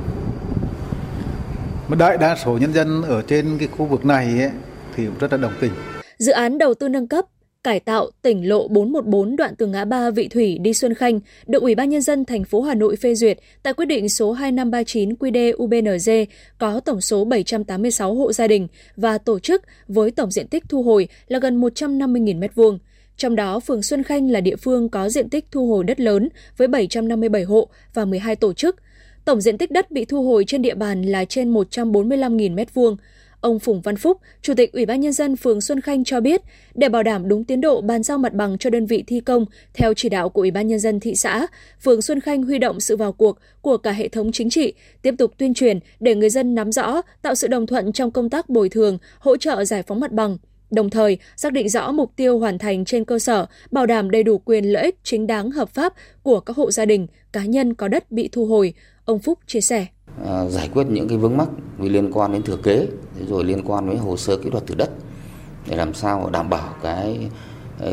Mà 1.89 1.97
đại 1.97 2.19
đa 2.19 2.37
số 2.37 2.59
nhân 2.59 2.73
dân 2.73 3.03
ở 3.03 3.23
trên 3.23 3.59
cái 3.59 3.69
khu 3.79 3.87
vực 3.87 4.05
này 4.05 4.41
ấy, 4.41 4.51
thì 4.99 5.07
cũng 5.07 5.19
rất 5.19 5.33
là 5.33 5.39
đồng 5.39 5.53
tình. 5.61 5.73
Dự 6.19 6.33
án 6.33 6.59
đầu 6.59 6.75
tư 6.75 6.89
nâng 6.89 7.09
cấp 7.09 7.25
cải 7.65 7.81
tạo 7.81 8.11
tỉnh 8.23 8.49
lộ 8.49 8.69
414 8.69 9.37
đoạn 9.37 9.55
từ 9.59 9.67
ngã 9.67 9.85
ba 9.85 10.11
Vị 10.11 10.29
Thủy 10.29 10.59
đi 10.59 10.75
Xuân 10.75 10.95
Khanh 10.95 11.21
được 11.47 11.63
Ủy 11.63 11.75
ban 11.75 11.89
nhân 11.89 12.03
dân 12.03 12.25
thành 12.25 12.45
phố 12.45 12.63
Hà 12.63 12.75
Nội 12.75 12.97
phê 12.97 13.15
duyệt 13.15 13.39
tại 13.63 13.73
quyết 13.73 13.87
định 13.87 14.09
số 14.09 14.33
2539 14.33 15.15
QĐ 15.15 15.53
UBND 15.57 16.11
có 16.59 16.81
tổng 16.81 17.01
số 17.01 17.25
786 17.25 18.15
hộ 18.15 18.33
gia 18.33 18.47
đình 18.47 18.69
và 18.97 19.19
tổ 19.19 19.39
chức 19.39 19.63
với 19.89 20.11
tổng 20.11 20.31
diện 20.31 20.49
tích 20.49 20.65
thu 20.69 20.83
hồi 20.83 21.09
là 21.29 21.39
gần 21.39 21.61
150.000 21.61 22.41
m2. 22.41 22.79
Trong 23.17 23.37
đó, 23.37 23.61
phường 23.61 23.83
Xuân 23.83 24.03
Khanh 24.03 24.31
là 24.31 24.41
địa 24.41 24.57
phương 24.57 24.89
có 24.89 25.09
diện 25.09 25.29
tích 25.29 25.45
thu 25.51 25.67
hồi 25.67 25.85
đất 25.85 26.01
lớn 26.01 26.29
với 26.57 26.69
757 26.69 27.43
hộ 27.43 27.69
và 27.95 28.05
12 28.05 28.37
tổ 28.37 28.53
chức. 28.53 28.77
Tổng 29.25 29.41
diện 29.41 29.59
tích 29.59 29.71
đất 29.71 29.91
bị 29.91 30.05
thu 30.05 30.23
hồi 30.23 30.45
trên 30.47 30.63
địa 30.63 30.75
bàn 30.75 31.03
là 31.03 31.25
trên 31.25 31.55
145.000 31.55 32.55
m2. 32.55 32.97
Ông 33.41 33.59
Phùng 33.59 33.81
Văn 33.81 33.97
Phúc, 33.97 34.21
Chủ 34.43 34.55
tịch 34.55 34.73
Ủy 34.73 34.87
ban 34.87 35.01
Nhân 35.01 35.13
dân 35.13 35.37
phường 35.37 35.61
Xuân 35.61 35.81
Khanh 35.81 36.05
cho 36.05 36.21
biết, 36.21 36.43
để 36.75 36.89
bảo 36.89 37.03
đảm 37.03 37.29
đúng 37.29 37.45
tiến 37.45 37.61
độ 37.61 37.81
bàn 37.81 38.03
giao 38.03 38.19
mặt 38.19 38.35
bằng 38.35 38.59
cho 38.59 38.71
đơn 38.71 38.87
vị 38.87 39.05
thi 39.07 39.21
công, 39.21 39.45
theo 39.75 39.95
chỉ 39.95 40.09
đạo 40.09 40.29
của 40.29 40.41
Ủy 40.41 40.51
ban 40.51 40.69
Nhân 40.69 40.79
dân 40.79 41.01
thị 41.01 41.15
xã, 41.15 41.47
phường 41.81 42.03
Xuân 42.03 42.21
Khanh 42.21 42.43
huy 42.43 42.59
động 42.59 42.81
sự 42.81 42.97
vào 42.97 43.13
cuộc 43.13 43.39
của 43.61 43.77
cả 43.77 43.93
hệ 43.93 44.09
thống 44.09 44.33
chính 44.33 44.51
trị, 44.51 44.73
tiếp 45.03 45.15
tục 45.19 45.33
tuyên 45.39 45.55
truyền 45.55 45.79
để 46.01 46.15
người 46.15 46.31
dân 46.31 46.55
nắm 46.55 46.73
rõ, 46.73 47.03
tạo 47.23 47.35
sự 47.35 47.49
đồng 47.49 47.67
thuận 47.67 47.93
trong 47.93 48.11
công 48.11 48.31
tác 48.31 48.49
bồi 48.49 48.69
thường, 48.69 48.99
hỗ 49.19 49.37
trợ 49.37 49.65
giải 49.65 49.83
phóng 49.83 50.01
mặt 50.01 50.13
bằng. 50.13 50.39
Đồng 50.71 50.91
thời, 50.91 51.19
xác 51.37 51.53
định 51.53 51.69
rõ 51.69 51.93
mục 51.93 52.13
tiêu 52.17 52.39
hoàn 52.39 52.59
thành 52.59 52.85
trên 52.85 53.05
cơ 53.05 53.19
sở, 53.19 53.47
bảo 53.71 53.87
đảm 53.87 54.11
đầy 54.11 54.23
đủ 54.23 54.39
quyền 54.39 54.65
lợi 54.65 54.83
ích 54.83 54.99
chính 55.03 55.27
đáng 55.27 55.51
hợp 55.51 55.75
pháp 55.75 55.95
của 56.23 56.41
các 56.41 56.57
hộ 56.57 56.71
gia 56.71 56.85
đình, 56.85 57.07
cá 57.33 57.45
nhân 57.45 57.75
có 57.75 57.89
đất 57.89 58.11
bị 58.13 58.29
thu 58.33 58.47
hồi. 58.47 58.75
Ông 59.05 59.19
Phúc 59.19 59.39
chia 59.47 59.61
sẻ. 59.61 59.87
À, 60.27 60.45
giải 60.45 60.69
quyết 60.75 60.87
những 60.87 61.09
cái 61.09 61.19
vướng 61.19 61.37
mắc 61.37 61.49
vì 61.79 61.89
liên 61.89 62.11
quan 62.13 62.33
đến 62.33 62.43
thừa 62.43 62.57
kế 62.57 62.87
rồi 63.29 63.45
liên 63.45 63.63
quan 63.65 63.91
đến 63.91 63.99
hồ 63.99 64.17
sơ 64.17 64.37
kỹ 64.37 64.51
thuật 64.51 64.67
từ 64.67 64.75
đất 64.75 64.91
để 65.69 65.77
làm 65.77 65.95
sao 65.95 66.31
đảm 66.33 66.51
bảo 66.51 66.75
cái 66.83 67.31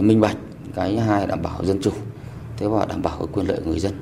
minh 0.01 0.21
bạch 0.21 0.37
cái 0.75 0.97
hai 0.97 1.27
đảm 1.27 1.41
bảo 1.41 1.65
dân 1.65 1.81
chủ 1.81 1.91
thế 2.57 2.67
và 2.67 2.85
đảm 2.85 3.01
bảo 3.01 3.15
cái 3.17 3.27
quyền 3.33 3.47
lợi 3.47 3.59
người 3.65 3.79
dân. 3.79 3.93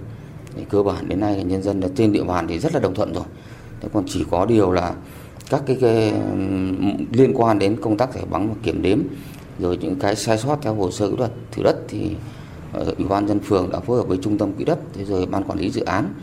Thì 0.55 0.63
cơ 0.69 0.83
bản 0.83 1.09
đến 1.09 1.19
nay 1.19 1.43
nhân 1.43 1.63
dân 1.63 1.81
trên 1.95 2.13
địa 2.13 2.23
bàn 2.23 2.47
thì 2.47 2.59
rất 2.59 2.73
là 2.73 2.79
đồng 2.79 2.95
thuận 2.95 3.13
rồi. 3.13 3.23
Thế 3.81 3.89
còn 3.93 4.03
chỉ 4.07 4.25
có 4.31 4.45
điều 4.45 4.71
là 4.71 4.93
các 5.49 5.63
cái, 5.65 5.77
cái 5.81 6.13
liên 7.11 7.33
quan 7.35 7.59
đến 7.59 7.81
công 7.81 7.97
tác 7.97 8.13
giải 8.13 8.23
phóng 8.31 8.49
và 8.49 8.55
kiểm 8.63 8.81
đếm 8.81 8.99
rồi 9.59 9.77
những 9.77 9.95
cái 9.95 10.15
sai 10.15 10.37
sót 10.37 10.57
theo 10.61 10.73
hồ 10.73 10.91
sơ 10.91 11.09
kỹ 11.09 11.15
thuật 11.17 11.31
thử 11.51 11.63
đất 11.63 11.77
thì 11.87 12.11
ờ, 12.73 12.93
ủy 12.97 13.07
ban 13.07 13.27
dân 13.27 13.39
phường 13.39 13.69
đã 13.71 13.79
phối 13.79 13.97
hợp 13.97 14.07
với 14.07 14.17
trung 14.21 14.37
tâm 14.37 14.53
quỹ 14.53 14.65
đất 14.65 14.79
thế 14.93 15.05
rồi 15.05 15.25
ban 15.25 15.43
quản 15.43 15.59
lý 15.59 15.69
dự 15.69 15.83
án 15.83 16.13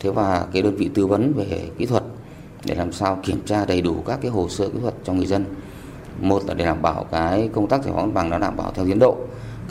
thế 0.00 0.10
và 0.10 0.46
cái 0.52 0.62
đơn 0.62 0.76
vị 0.76 0.90
tư 0.94 1.06
vấn 1.06 1.32
về 1.32 1.70
kỹ 1.78 1.86
thuật 1.86 2.02
để 2.64 2.74
làm 2.74 2.92
sao 2.92 3.18
kiểm 3.22 3.40
tra 3.46 3.64
đầy 3.64 3.82
đủ 3.82 4.02
các 4.06 4.18
cái 4.22 4.30
hồ 4.30 4.48
sơ 4.48 4.68
kỹ 4.68 4.78
thuật 4.80 4.94
cho 5.04 5.12
người 5.12 5.26
dân. 5.26 5.44
Một 6.20 6.42
là 6.46 6.54
để 6.54 6.64
đảm 6.64 6.82
bảo 6.82 7.04
cái 7.10 7.50
công 7.52 7.68
tác 7.68 7.84
giải 7.84 7.92
phóng 7.96 8.14
bằng 8.14 8.30
nó 8.30 8.38
đảm 8.38 8.56
bảo 8.56 8.72
theo 8.74 8.86
tiến 8.86 8.98
độ. 8.98 9.16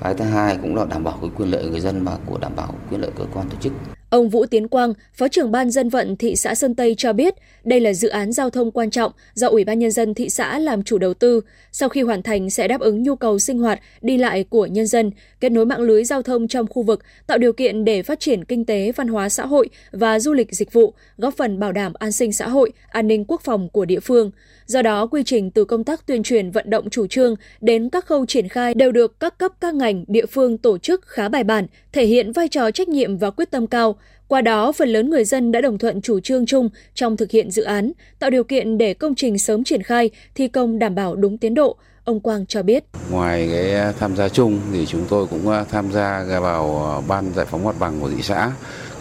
Cái 0.02 0.14
thứ 0.14 0.26
hai 0.26 0.58
cũng 0.62 0.76
là 0.76 0.86
đảm 0.86 1.04
bảo 1.04 1.18
cái 1.22 1.30
quyền 1.38 1.52
lợi 1.52 1.70
người 1.70 1.80
dân 1.80 2.04
và 2.04 2.18
của 2.26 2.38
đảm 2.38 2.52
bảo 2.56 2.74
quyền 2.90 3.02
lợi 3.02 3.12
cơ 3.18 3.26
quan 3.34 3.50
tổ 3.50 3.56
chức. 3.60 3.74
Ông 4.10 4.30
Vũ 4.30 4.46
Tiến 4.46 4.68
Quang, 4.68 4.94
Phó 5.14 5.28
trưởng 5.28 5.52
ban 5.52 5.72
dân 5.72 5.90
vận 5.90 6.16
thị 6.16 6.36
xã 6.36 6.56
Sơn 6.56 6.76
Tây 6.76 6.96
cho 6.98 7.14
biết, 7.14 7.34
đây 7.64 7.80
là 7.80 7.94
dự 7.94 8.10
án 8.10 8.32
giao 8.32 8.50
thông 8.50 8.72
quan 8.72 8.90
trọng 8.90 9.12
do 9.34 9.48
Ủy 9.48 9.64
ban 9.64 9.80
nhân 9.80 9.92
dân 9.92 10.14
thị 10.14 10.30
xã 10.30 10.60
làm 10.60 10.84
chủ 10.84 10.98
đầu 10.98 11.14
tư. 11.14 11.42
Sau 11.72 11.90
khi 11.90 12.02
hoàn 12.02 12.24
thành 12.24 12.50
sẽ 12.50 12.68
đáp 12.68 12.82
ứng 12.82 13.04
nhu 13.04 13.16
cầu 13.16 13.40
sinh 13.40 13.60
hoạt, 13.60 13.80
đi 14.02 14.18
lại 14.18 14.44
của 14.44 14.66
nhân 14.66 14.88
dân, 14.88 15.12
kết 15.40 15.52
nối 15.52 15.66
mạng 15.66 15.82
lưới 15.82 16.04
giao 16.04 16.22
thông 16.22 16.48
trong 16.48 16.68
khu 16.68 16.84
vực, 16.84 17.04
tạo 17.28 17.38
điều 17.38 17.54
kiện 17.54 17.86
để 17.86 18.04
phát 18.04 18.20
triển 18.20 18.46
kinh 18.46 18.66
tế, 18.66 18.92
văn 18.92 19.08
hóa 19.08 19.30
xã 19.30 19.46
hội 19.46 19.70
và 19.92 20.20
du 20.20 20.34
lịch 20.34 20.56
dịch 20.56 20.74
vụ, 20.74 20.94
góp 21.18 21.38
phần 21.38 21.60
bảo 21.60 21.72
đảm 21.72 21.94
an 21.94 22.12
sinh 22.12 22.34
xã 22.34 22.48
hội, 22.48 22.72
an 22.90 23.08
ninh 23.08 23.26
quốc 23.28 23.42
phòng 23.44 23.70
của 23.70 23.86
địa 23.86 24.00
phương. 24.00 24.32
Do 24.68 24.82
đó, 24.82 25.08
quy 25.08 25.24
trình 25.26 25.52
từ 25.52 25.66
công 25.66 25.84
tác 25.84 26.06
tuyên 26.06 26.24
truyền 26.24 26.52
vận 26.52 26.70
động 26.70 26.90
chủ 26.90 27.08
trương 27.08 27.36
đến 27.62 27.90
các 27.90 28.06
khâu 28.06 28.26
triển 28.26 28.48
khai 28.48 28.74
đều 28.74 28.92
được 28.92 29.20
các 29.20 29.38
cấp 29.38 29.52
các 29.62 29.74
ngành, 29.76 30.06
địa 30.08 30.26
phương 30.26 30.58
tổ 30.58 30.78
chức 30.78 31.02
khá 31.08 31.30
bài 31.30 31.44
bản, 31.44 31.68
thể 31.94 32.06
hiện 32.06 32.32
vai 32.32 32.48
trò 32.48 32.72
trách 32.72 32.88
nhiệm 32.90 33.18
và 33.18 33.30
quyết 33.30 33.52
tâm 33.52 33.68
cao. 33.68 33.96
Qua 34.28 34.42
đó, 34.42 34.72
phần 34.72 34.90
lớn 34.90 35.10
người 35.10 35.26
dân 35.26 35.52
đã 35.52 35.62
đồng 35.62 35.78
thuận 35.78 36.02
chủ 36.02 36.20
trương 36.20 36.46
chung 36.46 36.70
trong 36.94 37.18
thực 37.18 37.32
hiện 37.32 37.52
dự 37.52 37.64
án, 37.64 37.92
tạo 38.20 38.30
điều 38.30 38.44
kiện 38.44 38.78
để 38.78 38.94
công 38.94 39.16
trình 39.16 39.38
sớm 39.38 39.64
triển 39.64 39.84
khai, 39.84 40.10
thi 40.36 40.48
công 40.48 40.80
đảm 40.80 40.96
bảo 40.96 41.16
đúng 41.16 41.38
tiến 41.38 41.54
độ. 41.54 41.78
Ông 42.04 42.20
Quang 42.20 42.46
cho 42.46 42.64
biết. 42.64 42.84
Ngoài 43.12 43.50
cái 43.52 43.94
tham 44.00 44.16
gia 44.16 44.30
chung 44.30 44.60
thì 44.74 44.86
chúng 44.86 45.06
tôi 45.10 45.28
cũng 45.28 45.50
ờ, 45.50 45.66
tham 45.72 45.92
gia 45.92 46.26
vào 46.42 46.84
ờ, 46.86 47.02
ban 47.08 47.34
giải 47.36 47.46
phóng 47.46 47.64
mặt 47.64 47.76
bằng 47.80 48.00
của 48.02 48.10
thị 48.10 48.22
xã 48.22 48.52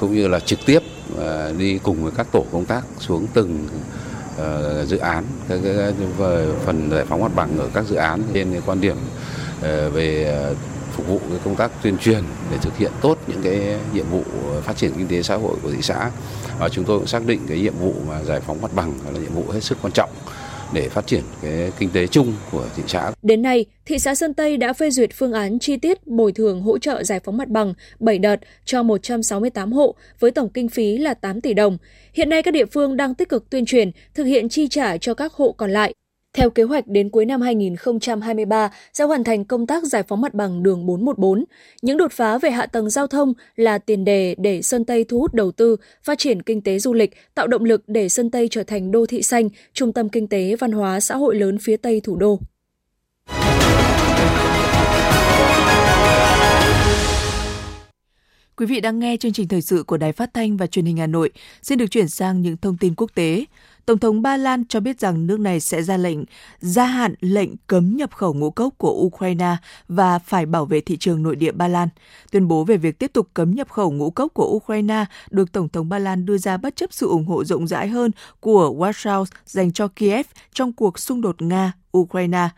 cũng 0.01 0.15
như 0.15 0.29
là 0.29 0.41
trực 0.41 0.59
tiếp 0.67 0.79
ờ, 1.17 1.53
đi 1.59 1.79
cùng 1.83 2.03
với 2.03 2.13
các 2.17 2.27
tổ 2.33 2.45
công 2.53 2.65
tác 2.65 2.83
xuống 2.99 3.27
từng 3.35 3.69
uh, 4.41 4.89
dự 4.89 4.97
án 4.97 5.25
cái, 5.49 5.61
cái, 5.65 5.93
về 6.19 6.49
phần 6.67 6.91
giải 6.91 7.05
phóng 7.05 7.21
mặt 7.21 7.33
bằng 7.35 7.59
ở 7.59 7.69
các 7.75 7.85
dự 7.85 7.97
án 7.97 8.23
trên 8.35 8.53
cái 8.53 8.63
quan 8.67 8.81
điểm 8.81 8.97
uh, 8.97 9.63
về 9.95 10.39
uh, 10.51 10.57
phục 10.93 11.07
vụ 11.07 11.21
cái 11.31 11.39
công 11.45 11.57
tác 11.57 11.71
tuyên 11.83 11.99
truyền 11.99 12.23
để 12.51 12.57
thực 12.63 12.77
hiện 12.77 12.93
tốt 13.01 13.19
những 13.27 13.43
cái 13.43 13.79
nhiệm 13.93 14.07
vụ 14.11 14.23
phát 14.63 14.77
triển 14.77 14.93
kinh 14.93 15.09
tế 15.09 15.23
xã 15.23 15.37
hội 15.37 15.57
của 15.63 15.71
thị 15.71 15.83
xã. 15.83 16.11
Và 16.59 16.69
chúng 16.69 16.85
tôi 16.85 16.99
cũng 16.99 17.07
xác 17.07 17.27
định 17.27 17.41
cái 17.49 17.59
nhiệm 17.59 17.79
vụ 17.79 17.95
mà 18.09 18.23
giải 18.23 18.41
phóng 18.41 18.63
mặt 18.63 18.71
bằng 18.75 18.93
là 19.13 19.21
nhiệm 19.21 19.35
vụ 19.35 19.45
hết 19.53 19.61
sức 19.61 19.79
quan 19.83 19.93
trọng 19.93 20.11
để 20.75 20.89
phát 20.89 21.07
triển 21.07 21.23
cái 21.43 21.71
kinh 21.79 21.91
tế 21.91 22.07
chung 22.07 22.33
của 22.53 22.69
thị 22.77 22.83
xã. 22.87 23.13
Đến 23.23 23.43
nay, 23.43 23.65
thị 23.87 23.99
xã 23.99 24.15
Sơn 24.15 24.35
Tây 24.35 24.57
đã 24.57 24.73
phê 24.73 24.91
duyệt 24.91 25.11
phương 25.15 25.33
án 25.33 25.59
chi 25.59 25.77
tiết 25.77 26.07
bồi 26.07 26.33
thường 26.33 26.63
hỗ 26.63 26.79
trợ 26.79 27.03
giải 27.03 27.21
phóng 27.21 27.37
mặt 27.37 27.49
bằng 27.49 27.75
7 28.01 28.19
đợt 28.19 28.37
cho 28.65 28.83
168 28.83 29.73
hộ 29.73 29.95
với 30.21 30.31
tổng 30.31 30.49
kinh 30.49 30.69
phí 30.69 30.99
là 30.99 31.15
8 31.15 31.41
tỷ 31.41 31.55
đồng. 31.55 31.79
Hiện 32.13 32.29
nay 32.29 32.43
các 32.43 32.51
địa 32.51 32.67
phương 32.67 32.97
đang 32.97 33.15
tích 33.15 33.29
cực 33.29 33.51
tuyên 33.51 33.65
truyền, 33.65 33.91
thực 34.15 34.25
hiện 34.25 34.49
chi 34.49 34.69
trả 34.69 34.97
cho 34.97 35.15
các 35.15 35.33
hộ 35.33 35.53
còn 35.53 35.71
lại. 35.71 35.95
Theo 36.35 36.51
kế 36.51 36.63
hoạch 36.63 36.87
đến 36.87 37.11
cuối 37.11 37.25
năm 37.25 37.41
2023 37.41 38.71
sẽ 38.93 39.05
hoàn 39.05 39.25
thành 39.25 39.45
công 39.45 39.67
tác 39.67 39.85
giải 39.85 40.03
phóng 40.03 40.21
mặt 40.21 40.35
bằng 40.35 40.63
đường 40.63 40.87
414. 40.87 41.45
Những 41.83 41.97
đột 41.97 42.13
phá 42.13 42.39
về 42.39 42.51
hạ 42.51 42.67
tầng 42.67 42.91
giao 42.91 43.07
thông 43.07 43.33
là 43.57 43.79
tiền 43.79 44.05
đề 44.05 44.35
để 44.39 44.63
Sơn 44.63 44.85
Tây 44.85 45.05
thu 45.05 45.21
hút 45.21 45.35
đầu 45.35 45.53
tư, 45.53 45.77
phát 46.03 46.19
triển 46.19 46.43
kinh 46.43 46.61
tế 46.61 46.79
du 46.79 46.93
lịch, 46.93 47.15
tạo 47.35 47.47
động 47.47 47.65
lực 47.65 47.83
để 47.87 48.09
Sơn 48.09 48.31
Tây 48.31 48.49
trở 48.51 48.63
thành 48.63 48.91
đô 48.91 49.07
thị 49.07 49.23
xanh, 49.23 49.49
trung 49.73 49.93
tâm 49.93 50.09
kinh 50.09 50.29
tế 50.29 50.57
văn 50.57 50.73
hóa 50.73 51.01
xã 51.01 51.17
hội 51.17 51.35
lớn 51.35 51.59
phía 51.59 51.77
Tây 51.77 52.01
thủ 52.01 52.17
đô. 52.17 52.39
Quý 58.57 58.67
vị 58.67 58.81
đang 58.81 58.99
nghe 58.99 59.17
chương 59.17 59.33
trình 59.33 59.49
thời 59.49 59.63
sự 59.63 59.83
của 59.83 59.97
Đài 59.97 60.13
Phát 60.13 60.35
thanh 60.35 60.57
và 60.57 60.67
Truyền 60.67 60.85
hình 60.85 60.97
Hà 60.97 61.07
Nội. 61.07 61.31
Xin 61.63 61.79
được 61.79 61.87
chuyển 61.91 62.09
sang 62.09 62.43
những 62.43 62.57
thông 62.57 62.77
tin 62.77 62.95
quốc 62.95 63.11
tế. 63.15 63.45
Tổng 63.87 63.99
thống 63.99 64.23
Ba 64.23 64.37
Lan 64.37 64.65
cho 64.69 64.81
biết 64.81 65.01
rằng 65.01 65.27
nước 65.27 65.41
này 65.41 65.61
sẽ 65.61 65.83
ra 65.83 65.97
lệnh 65.97 66.19
gia 66.61 66.85
hạn 66.85 67.15
lệnh 67.21 67.51
cấm 67.67 67.97
nhập 67.97 68.13
khẩu 68.15 68.35
ngũ 68.35 68.51
cốc 68.51 68.75
của 68.79 68.93
Ukraine 68.93 69.57
và 69.89 70.19
phải 70.19 70.47
bảo 70.47 70.67
vệ 70.67 70.81
thị 70.81 70.97
trường 70.97 71.23
nội 71.23 71.37
địa 71.37 71.53
Ba 71.53 71.69
Lan. 71.69 71.89
Tuyên 72.33 72.49
bố 72.49 72.65
về 72.65 72.77
việc 72.77 72.99
tiếp 72.99 73.13
tục 73.13 73.29
cấm 73.35 73.55
nhập 73.55 73.71
khẩu 73.71 73.91
ngũ 73.91 74.11
cốc 74.11 74.35
của 74.35 74.47
Ukraine 74.47 75.05
được 75.31 75.53
Tổng 75.53 75.69
thống 75.69 75.89
Ba 75.89 75.99
Lan 75.99 76.27
đưa 76.27 76.39
ra 76.39 76.57
bất 76.57 76.77
chấp 76.77 76.93
sự 76.93 77.09
ủng 77.09 77.27
hộ 77.27 77.45
rộng 77.45 77.67
rãi 77.67 77.89
hơn 77.89 78.11
của 78.41 78.75
Warsaw 78.79 79.25
dành 79.47 79.73
cho 79.73 79.89
Kiev 79.89 80.27
trong 80.53 80.73
cuộc 80.73 80.99
xung 80.99 81.21
đột 81.21 81.37
Nga-Ukraine. 81.39 82.49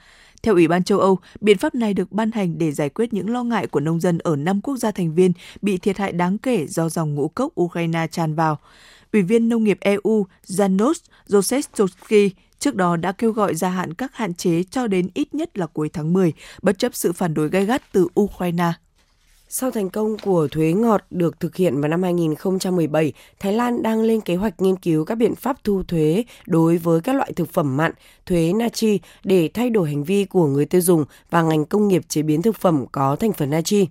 Theo 0.43 0.55
Ủy 0.55 0.69
ban 0.69 0.85
châu 0.85 0.99
Âu, 0.99 1.19
biện 1.41 1.59
pháp 1.59 1.75
này 1.75 1.95
được 1.95 2.13
ban 2.13 2.33
hành 2.33 2.59
để 2.59 2.73
giải 2.73 2.89
quyết 2.89 3.13
những 3.13 3.31
lo 3.31 3.43
ngại 3.43 3.67
của 3.67 3.81
nông 3.81 4.01
dân 4.01 4.19
ở 4.19 4.37
năm 4.37 4.61
quốc 4.61 4.77
gia 4.77 4.91
thành 4.91 5.15
viên 5.15 5.33
bị 5.63 5.79
thiệt 5.79 5.99
hại 5.99 6.13
đáng 6.13 6.39
kể 6.39 6.67
do 6.67 6.89
dòng 6.89 7.15
ngũ 7.15 7.29
cốc 7.29 7.61
Ukraine 7.61 8.07
tràn 8.11 8.35
vào. 8.35 8.59
Ủy 9.13 9.23
viên 9.23 9.49
Nông 9.49 9.65
nghiệp 9.65 9.79
EU 9.81 10.27
Janos 10.47 10.95
Josestowski 11.29 12.31
trước 12.59 12.75
đó 12.75 12.97
đã 12.97 13.13
kêu 13.13 13.33
gọi 13.33 13.55
gia 13.55 13.69
hạn 13.69 13.95
các 13.95 14.15
hạn 14.15 14.35
chế 14.35 14.63
cho 14.63 14.87
đến 14.87 15.09
ít 15.15 15.35
nhất 15.35 15.59
là 15.59 15.67
cuối 15.67 15.89
tháng 15.93 16.13
10, 16.13 16.33
bất 16.63 16.79
chấp 16.79 16.95
sự 16.95 17.13
phản 17.13 17.35
đối 17.35 17.49
gay 17.49 17.67
gắt 17.67 17.93
từ 17.93 18.09
Ukraine. 18.21 18.73
Sau 19.49 19.71
thành 19.71 19.91
công 19.91 20.19
của 20.19 20.49
thuế 20.49 20.73
ngọt 20.73 21.05
được 21.11 21.41
thực 21.41 21.57
hiện 21.57 21.81
vào 21.81 21.89
năm 21.89 22.03
2017, 22.03 23.13
Thái 23.41 23.53
Lan 23.53 23.83
đang 23.83 24.03
lên 24.03 24.21
kế 24.21 24.37
hoạch 24.37 24.61
nghiên 24.61 24.77
cứu 24.77 25.05
các 25.05 25.15
biện 25.15 25.35
pháp 25.35 25.65
thu 25.65 25.83
thuế 25.83 26.25
đối 26.47 26.77
với 26.77 27.01
các 27.01 27.17
loại 27.17 27.33
thực 27.33 27.53
phẩm 27.53 27.77
mặn, 27.77 27.93
thuế 28.27 28.53
natri 28.53 29.01
để 29.25 29.51
thay 29.55 29.71
đổi 29.71 29.89
hành 29.89 30.05
vi 30.05 30.25
của 30.25 30.47
người 30.47 30.67
tiêu 30.67 30.81
dùng 30.81 31.05
và 31.31 31.43
ngành 31.43 31.65
công 31.65 31.89
nghiệp 31.89 32.03
chế 32.09 32.23
biến 32.23 32.43
thực 32.43 32.57
phẩm 32.57 32.85
có 32.93 33.17
thành 33.17 33.33
phần 33.33 33.51
natri. 33.51 33.87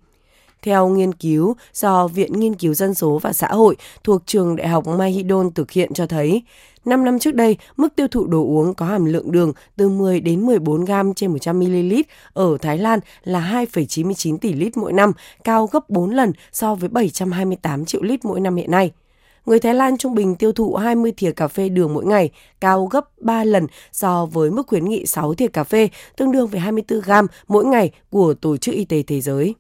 Theo 0.66 0.88
nghiên 0.88 1.14
cứu 1.14 1.56
do 1.74 2.08
Viện 2.08 2.40
Nghiên 2.40 2.56
cứu 2.56 2.74
Dân 2.74 2.94
số 2.94 3.20
và 3.22 3.34
Xã 3.34 3.48
hội 3.48 3.76
thuộc 4.04 4.22
trường 4.26 4.56
Đại 4.56 4.68
học 4.68 4.88
Mahidol 4.88 5.48
thực 5.56 5.72
hiện 5.72 5.94
cho 5.94 6.08
thấy, 6.08 6.44
5 6.86 7.06
năm 7.06 7.20
trước 7.20 7.36
đây, 7.36 7.58
mức 7.78 7.96
tiêu 7.96 8.08
thụ 8.08 8.28
đồ 8.28 8.42
uống 8.42 8.74
có 8.74 8.86
hàm 8.86 9.06
lượng 9.06 9.32
đường 9.32 9.54
từ 9.76 9.90
10 9.90 10.20
đến 10.20 10.46
14 10.46 10.86
gram 10.86 11.14
trên 11.14 11.32
100 11.32 11.60
ml 11.60 11.94
ở 12.34 12.58
Thái 12.62 12.78
Lan 12.78 13.00
là 13.24 13.66
2,99 13.74 14.38
tỷ 14.38 14.54
lít 14.54 14.78
mỗi 14.78 14.94
năm, 14.94 15.12
cao 15.44 15.68
gấp 15.68 15.90
4 15.90 16.10
lần 16.10 16.32
so 16.52 16.76
với 16.76 16.90
728 16.90 17.86
triệu 17.86 18.04
lít 18.04 18.26
mỗi 18.26 18.40
năm 18.40 18.56
hiện 18.56 18.72
nay. 18.72 18.92
Người 19.46 19.60
Thái 19.60 19.74
Lan 19.74 19.98
trung 19.98 20.16
bình 20.16 20.36
tiêu 20.36 20.52
thụ 20.52 20.76
20 20.76 21.12
thìa 21.18 21.32
cà 21.32 21.48
phê 21.48 21.70
đường 21.70 21.94
mỗi 21.94 22.06
ngày, 22.06 22.30
cao 22.62 22.86
gấp 22.86 23.22
3 23.22 23.44
lần 23.44 23.68
so 23.92 24.26
với 24.26 24.52
mức 24.52 24.68
khuyến 24.68 24.86
nghị 24.86 25.06
6 25.06 25.34
thìa 25.34 25.48
cà 25.48 25.64
phê, 25.64 25.90
tương 26.18 26.32
đương 26.32 26.48
với 26.48 26.60
24 26.60 27.02
gram 27.02 27.28
mỗi 27.48 27.66
ngày 27.66 27.92
của 28.10 28.34
Tổ 28.34 28.58
chức 28.58 28.76
Y 28.76 28.86
tế 28.86 29.04
Thế 29.08 29.22
giới. 29.22 29.56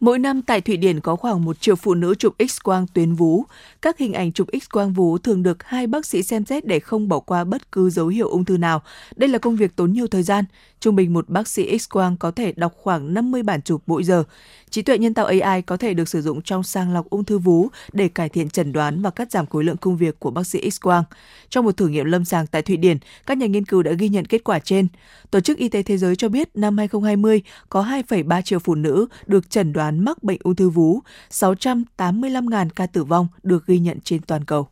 Mỗi 0.00 0.18
năm 0.18 0.42
tại 0.42 0.60
Thụy 0.60 0.76
Điển 0.76 1.00
có 1.00 1.16
khoảng 1.16 1.44
một 1.44 1.60
triệu 1.60 1.76
phụ 1.76 1.94
nữ 1.94 2.14
chụp 2.14 2.34
X-quang 2.38 2.86
tuyến 2.94 3.14
vú. 3.14 3.44
Các 3.82 3.98
hình 3.98 4.12
ảnh 4.12 4.32
chụp 4.32 4.48
X-quang 4.52 4.94
vú 4.94 5.18
thường 5.18 5.42
được 5.42 5.62
hai 5.62 5.86
bác 5.86 6.06
sĩ 6.06 6.22
xem 6.22 6.44
xét 6.44 6.66
để 6.66 6.80
không 6.80 7.08
bỏ 7.08 7.18
qua 7.18 7.44
bất 7.44 7.72
cứ 7.72 7.90
dấu 7.90 8.06
hiệu 8.06 8.28
ung 8.28 8.44
thư 8.44 8.56
nào. 8.56 8.82
Đây 9.16 9.28
là 9.28 9.38
công 9.38 9.56
việc 9.56 9.76
tốn 9.76 9.92
nhiều 9.92 10.06
thời 10.06 10.22
gian. 10.22 10.44
Trung 10.80 10.96
bình 10.96 11.12
một 11.12 11.28
bác 11.28 11.48
sĩ 11.48 11.76
X-quang 11.76 12.16
có 12.16 12.30
thể 12.30 12.52
đọc 12.52 12.72
khoảng 12.76 13.14
50 13.14 13.42
bản 13.42 13.62
chụp 13.62 13.82
mỗi 13.86 14.04
giờ. 14.04 14.24
Trí 14.70 14.82
tuệ 14.82 14.98
nhân 14.98 15.14
tạo 15.14 15.26
AI 15.26 15.62
có 15.62 15.76
thể 15.76 15.94
được 15.94 16.08
sử 16.08 16.22
dụng 16.22 16.42
trong 16.42 16.62
sàng 16.62 16.94
lọc 16.94 17.10
ung 17.10 17.24
thư 17.24 17.38
vú 17.38 17.68
để 17.92 18.08
cải 18.08 18.28
thiện 18.28 18.50
chẩn 18.50 18.72
đoán 18.72 19.02
và 19.02 19.10
cắt 19.10 19.30
giảm 19.30 19.46
khối 19.46 19.64
lượng 19.64 19.76
công 19.76 19.96
việc 19.96 20.20
của 20.20 20.30
bác 20.30 20.46
sĩ 20.46 20.68
X-quang. 20.68 21.02
Trong 21.48 21.64
một 21.64 21.76
thử 21.76 21.88
nghiệm 21.88 22.06
lâm 22.06 22.24
sàng 22.24 22.46
tại 22.46 22.62
Thụy 22.62 22.76
Điển, 22.76 22.98
các 23.26 23.38
nhà 23.38 23.46
nghiên 23.46 23.64
cứu 23.64 23.82
đã 23.82 23.92
ghi 23.92 24.08
nhận 24.08 24.24
kết 24.24 24.44
quả 24.44 24.58
trên. 24.58 24.88
Tổ 25.30 25.40
chức 25.40 25.58
Y 25.58 25.68
tế 25.68 25.82
Thế 25.82 25.98
giới 25.98 26.16
cho 26.16 26.28
biết 26.28 26.48
năm 26.54 26.78
2020 26.78 27.42
có 27.68 27.82
2,3 27.82 28.42
triệu 28.42 28.58
phụ 28.58 28.74
nữ 28.74 29.06
được 29.26 29.50
chẩn 29.50 29.72
đoán 29.72 30.04
mắc 30.04 30.22
bệnh 30.22 30.38
ung 30.42 30.56
thư 30.56 30.70
vú, 30.70 31.00
685.000 31.30 32.68
ca 32.76 32.86
tử 32.86 33.04
vong 33.04 33.28
được 33.42 33.66
ghi 33.66 33.78
nhận 33.78 33.98
trên 34.00 34.20
toàn 34.22 34.44
cầu. 34.44 34.68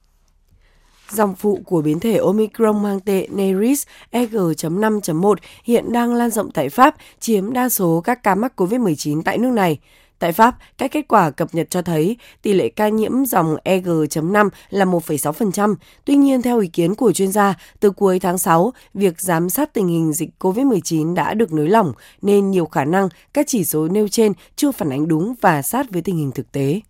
Dòng 1.11 1.35
phụ 1.35 1.61
của 1.67 1.83
biến 1.83 2.01
thể 2.01 2.17
Omicron 2.17 2.83
mang 2.83 3.01
tên 3.01 3.37
Neris 3.37 3.83
EG.5.1 4.11 5.35
hiện 5.65 5.93
đang 5.93 6.15
lan 6.15 6.31
rộng 6.31 6.51
tại 6.51 6.69
Pháp, 6.69 6.97
chiếm 7.21 7.53
đa 7.53 7.69
số 7.69 8.01
các 8.05 8.23
ca 8.23 8.35
mắc 8.35 8.61
COVID-19 8.61 9.23
tại 9.23 9.39
nước 9.39 9.51
này. 9.51 9.79
Tại 10.19 10.33
Pháp, 10.33 10.57
các 10.79 10.93
kết 10.93 11.09
quả 11.09 11.31
cập 11.31 11.55
nhật 11.55 11.71
cho 11.71 11.83
thấy 11.83 12.17
tỷ 12.43 12.53
lệ 12.53 12.69
ca 12.69 12.89
nhiễm 12.89 13.25
dòng 13.27 13.57
EG.5 13.65 14.49
là 14.71 14.85
1,6%. 14.85 15.75
Tuy 16.05 16.17
nhiên, 16.17 16.43
theo 16.43 16.61
ý 16.61 16.69
kiến 16.69 16.95
của 16.95 17.13
chuyên 17.13 17.33
gia, 17.33 17.55
từ 17.81 17.91
cuối 17.91 18.21
tháng 18.21 18.39
6, 18.39 18.73
việc 18.95 19.21
giám 19.21 19.51
sát 19.51 19.75
tình 19.75 19.89
hình 19.89 20.13
dịch 20.13 20.31
COVID-19 20.39 21.15
đã 21.15 21.35
được 21.35 21.53
nới 21.53 21.69
lỏng, 21.69 21.93
nên 22.23 22.51
nhiều 22.51 22.67
khả 22.67 22.85
năng 22.85 23.09
các 23.35 23.47
chỉ 23.47 23.65
số 23.65 23.89
nêu 23.89 24.09
trên 24.09 24.33
chưa 24.57 24.73
phản 24.73 24.91
ánh 24.91 25.09
đúng 25.09 25.35
và 25.41 25.63
sát 25.63 25.91
với 25.91 26.03
tình 26.03 26.17
hình 26.17 26.33
thực 26.33 26.53
tế. 26.53 26.81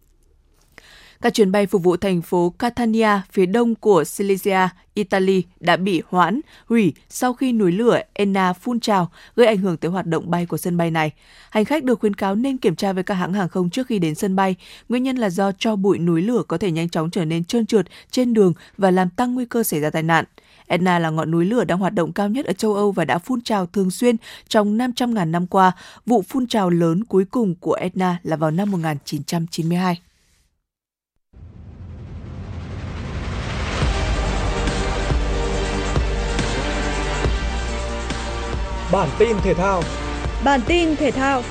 Các 1.20 1.34
chuyến 1.34 1.52
bay 1.52 1.66
phục 1.66 1.82
vụ 1.82 1.96
thành 1.96 2.22
phố 2.22 2.54
Catania, 2.58 3.08
phía 3.32 3.46
đông 3.46 3.74
của 3.74 4.04
Silesia, 4.04 4.68
Italy 4.94 5.42
đã 5.60 5.76
bị 5.76 6.02
hoãn, 6.08 6.40
hủy 6.66 6.92
sau 7.08 7.34
khi 7.34 7.52
núi 7.52 7.72
lửa 7.72 8.00
Enna 8.12 8.52
phun 8.52 8.80
trào, 8.80 9.10
gây 9.36 9.46
ảnh 9.46 9.58
hưởng 9.58 9.76
tới 9.76 9.90
hoạt 9.90 10.06
động 10.06 10.30
bay 10.30 10.46
của 10.46 10.56
sân 10.56 10.76
bay 10.76 10.90
này. 10.90 11.10
Hành 11.50 11.64
khách 11.64 11.84
được 11.84 12.00
khuyến 12.00 12.14
cáo 12.14 12.34
nên 12.34 12.58
kiểm 12.58 12.76
tra 12.76 12.92
với 12.92 13.02
các 13.02 13.14
hãng 13.14 13.32
hàng 13.32 13.48
không 13.48 13.70
trước 13.70 13.86
khi 13.86 13.98
đến 13.98 14.14
sân 14.14 14.36
bay. 14.36 14.56
Nguyên 14.88 15.02
nhân 15.02 15.16
là 15.16 15.30
do 15.30 15.52
cho 15.58 15.76
bụi 15.76 15.98
núi 15.98 16.22
lửa 16.22 16.42
có 16.48 16.58
thể 16.58 16.70
nhanh 16.70 16.88
chóng 16.88 17.10
trở 17.10 17.24
nên 17.24 17.44
trơn 17.44 17.66
trượt 17.66 17.86
trên 18.10 18.34
đường 18.34 18.52
và 18.76 18.90
làm 18.90 19.10
tăng 19.10 19.34
nguy 19.34 19.44
cơ 19.44 19.62
xảy 19.62 19.80
ra 19.80 19.90
tai 19.90 20.02
nạn. 20.02 20.24
Etna 20.66 20.98
là 20.98 21.10
ngọn 21.10 21.30
núi 21.30 21.44
lửa 21.44 21.64
đang 21.64 21.78
hoạt 21.78 21.94
động 21.94 22.12
cao 22.12 22.28
nhất 22.28 22.46
ở 22.46 22.52
châu 22.52 22.74
Âu 22.74 22.92
và 22.92 23.04
đã 23.04 23.18
phun 23.18 23.40
trào 23.40 23.66
thường 23.66 23.90
xuyên 23.90 24.16
trong 24.48 24.78
500.000 24.78 25.30
năm 25.30 25.46
qua. 25.46 25.72
Vụ 26.06 26.22
phun 26.22 26.46
trào 26.46 26.70
lớn 26.70 27.04
cuối 27.04 27.24
cùng 27.24 27.54
của 27.54 27.74
Etna 27.74 28.20
là 28.22 28.36
vào 28.36 28.50
năm 28.50 28.70
1992. 28.70 30.00
Bản 38.92 39.08
tin 39.18 39.36
thể 39.44 39.54
thao. 39.54 39.82
Bản 40.44 40.60
tin 40.66 40.96
thể 40.96 41.10
thao. 41.10 41.42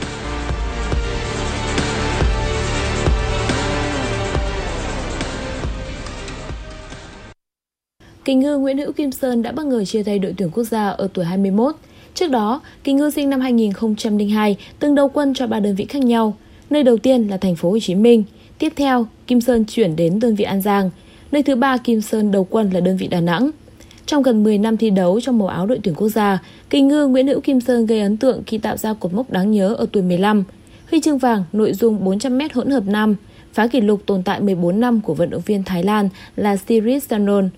Kinh 8.25 8.39
ngư 8.39 8.57
Nguyễn 8.57 8.77
Hữu 8.77 8.91
Kim 8.91 9.11
Sơn 9.11 9.41
đã 9.41 9.51
bất 9.51 9.65
ngờ 9.65 9.85
chia 9.85 10.03
tay 10.03 10.19
đội 10.19 10.33
tuyển 10.37 10.49
quốc 10.49 10.63
gia 10.63 10.87
ở 10.87 11.07
tuổi 11.13 11.25
21. 11.25 11.75
Trước 12.13 12.31
đó, 12.31 12.61
Kinh 12.83 12.97
ngư 12.97 13.09
sinh 13.09 13.29
năm 13.29 13.39
2002 13.39 14.57
từng 14.79 14.95
đầu 14.95 15.09
quân 15.09 15.33
cho 15.33 15.47
ba 15.47 15.59
đơn 15.59 15.75
vị 15.75 15.85
khác 15.85 16.03
nhau. 16.03 16.37
Nơi 16.69 16.83
đầu 16.83 16.97
tiên 16.97 17.27
là 17.27 17.37
thành 17.37 17.55
phố 17.55 17.71
Hồ 17.71 17.79
Chí 17.81 17.95
Minh, 17.95 18.23
tiếp 18.59 18.73
theo 18.75 19.07
Kim 19.27 19.41
Sơn 19.41 19.65
chuyển 19.65 19.95
đến 19.95 20.19
đơn 20.19 20.35
vị 20.35 20.45
An 20.45 20.61
Giang, 20.61 20.89
nơi 21.31 21.43
thứ 21.43 21.55
ba 21.55 21.77
Kim 21.77 22.01
Sơn 22.01 22.31
đầu 22.31 22.47
quân 22.49 22.69
là 22.73 22.79
đơn 22.79 22.97
vị 22.97 23.07
Đà 23.07 23.21
Nẵng. 23.21 23.51
Trong 24.07 24.23
gần 24.23 24.43
10 24.43 24.57
năm 24.57 24.77
thi 24.77 24.89
đấu 24.89 25.21
trong 25.21 25.37
màu 25.37 25.47
áo 25.47 25.65
đội 25.65 25.79
tuyển 25.83 25.95
quốc 25.95 26.09
gia, 26.09 26.39
kỳ 26.69 26.81
ngư 26.81 27.07
Nguyễn 27.07 27.27
Hữu 27.27 27.41
Kim 27.41 27.61
Sơn 27.61 27.85
gây 27.85 28.01
ấn 28.01 28.17
tượng 28.17 28.43
khi 28.45 28.57
tạo 28.57 28.77
ra 28.77 28.93
cột 28.93 29.13
mốc 29.13 29.31
đáng 29.31 29.51
nhớ 29.51 29.73
ở 29.77 29.85
tuổi 29.91 30.03
15. 30.03 30.43
Huy 30.91 31.01
chương 31.01 31.17
vàng 31.17 31.43
nội 31.53 31.73
dung 31.73 32.05
400m 32.05 32.49
hỗn 32.53 32.69
hợp 32.69 32.83
nam, 32.87 33.15
phá 33.53 33.67
kỷ 33.67 33.81
lục 33.81 34.01
tồn 34.05 34.23
tại 34.23 34.41
14 34.41 34.79
năm 34.79 35.01
của 35.01 35.13
vận 35.13 35.29
động 35.29 35.41
viên 35.45 35.63
Thái 35.63 35.83
Lan 35.83 36.09
là 36.35 36.57
Siris 36.57 37.07
Sanon. 37.07 37.49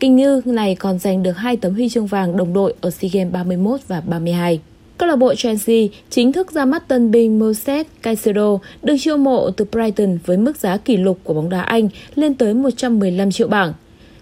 Kinh 0.00 0.16
ngư 0.16 0.42
này 0.44 0.74
còn 0.74 0.98
giành 0.98 1.22
được 1.22 1.32
hai 1.32 1.56
tấm 1.56 1.74
huy 1.74 1.88
chương 1.88 2.06
vàng 2.06 2.36
đồng 2.36 2.52
đội 2.52 2.74
ở 2.80 2.90
SEA 2.90 3.10
Games 3.12 3.32
31 3.32 3.80
và 3.88 4.00
32. 4.00 4.60
Câu 4.98 5.08
lạc 5.08 5.16
bộ 5.16 5.34
Chelsea 5.34 5.86
chính 6.10 6.32
thức 6.32 6.52
ra 6.52 6.64
mắt 6.64 6.88
tân 6.88 7.10
binh 7.10 7.38
Moses 7.38 7.86
Caicedo 8.02 8.58
được 8.82 8.96
chiêu 9.00 9.16
mộ 9.16 9.50
từ 9.50 9.64
Brighton 9.72 10.18
với 10.26 10.36
mức 10.36 10.56
giá 10.56 10.76
kỷ 10.76 10.96
lục 10.96 11.18
của 11.24 11.34
bóng 11.34 11.50
đá 11.50 11.60
Anh 11.60 11.88
lên 12.14 12.34
tới 12.34 12.54
115 12.54 13.30
triệu 13.30 13.48
bảng. 13.48 13.72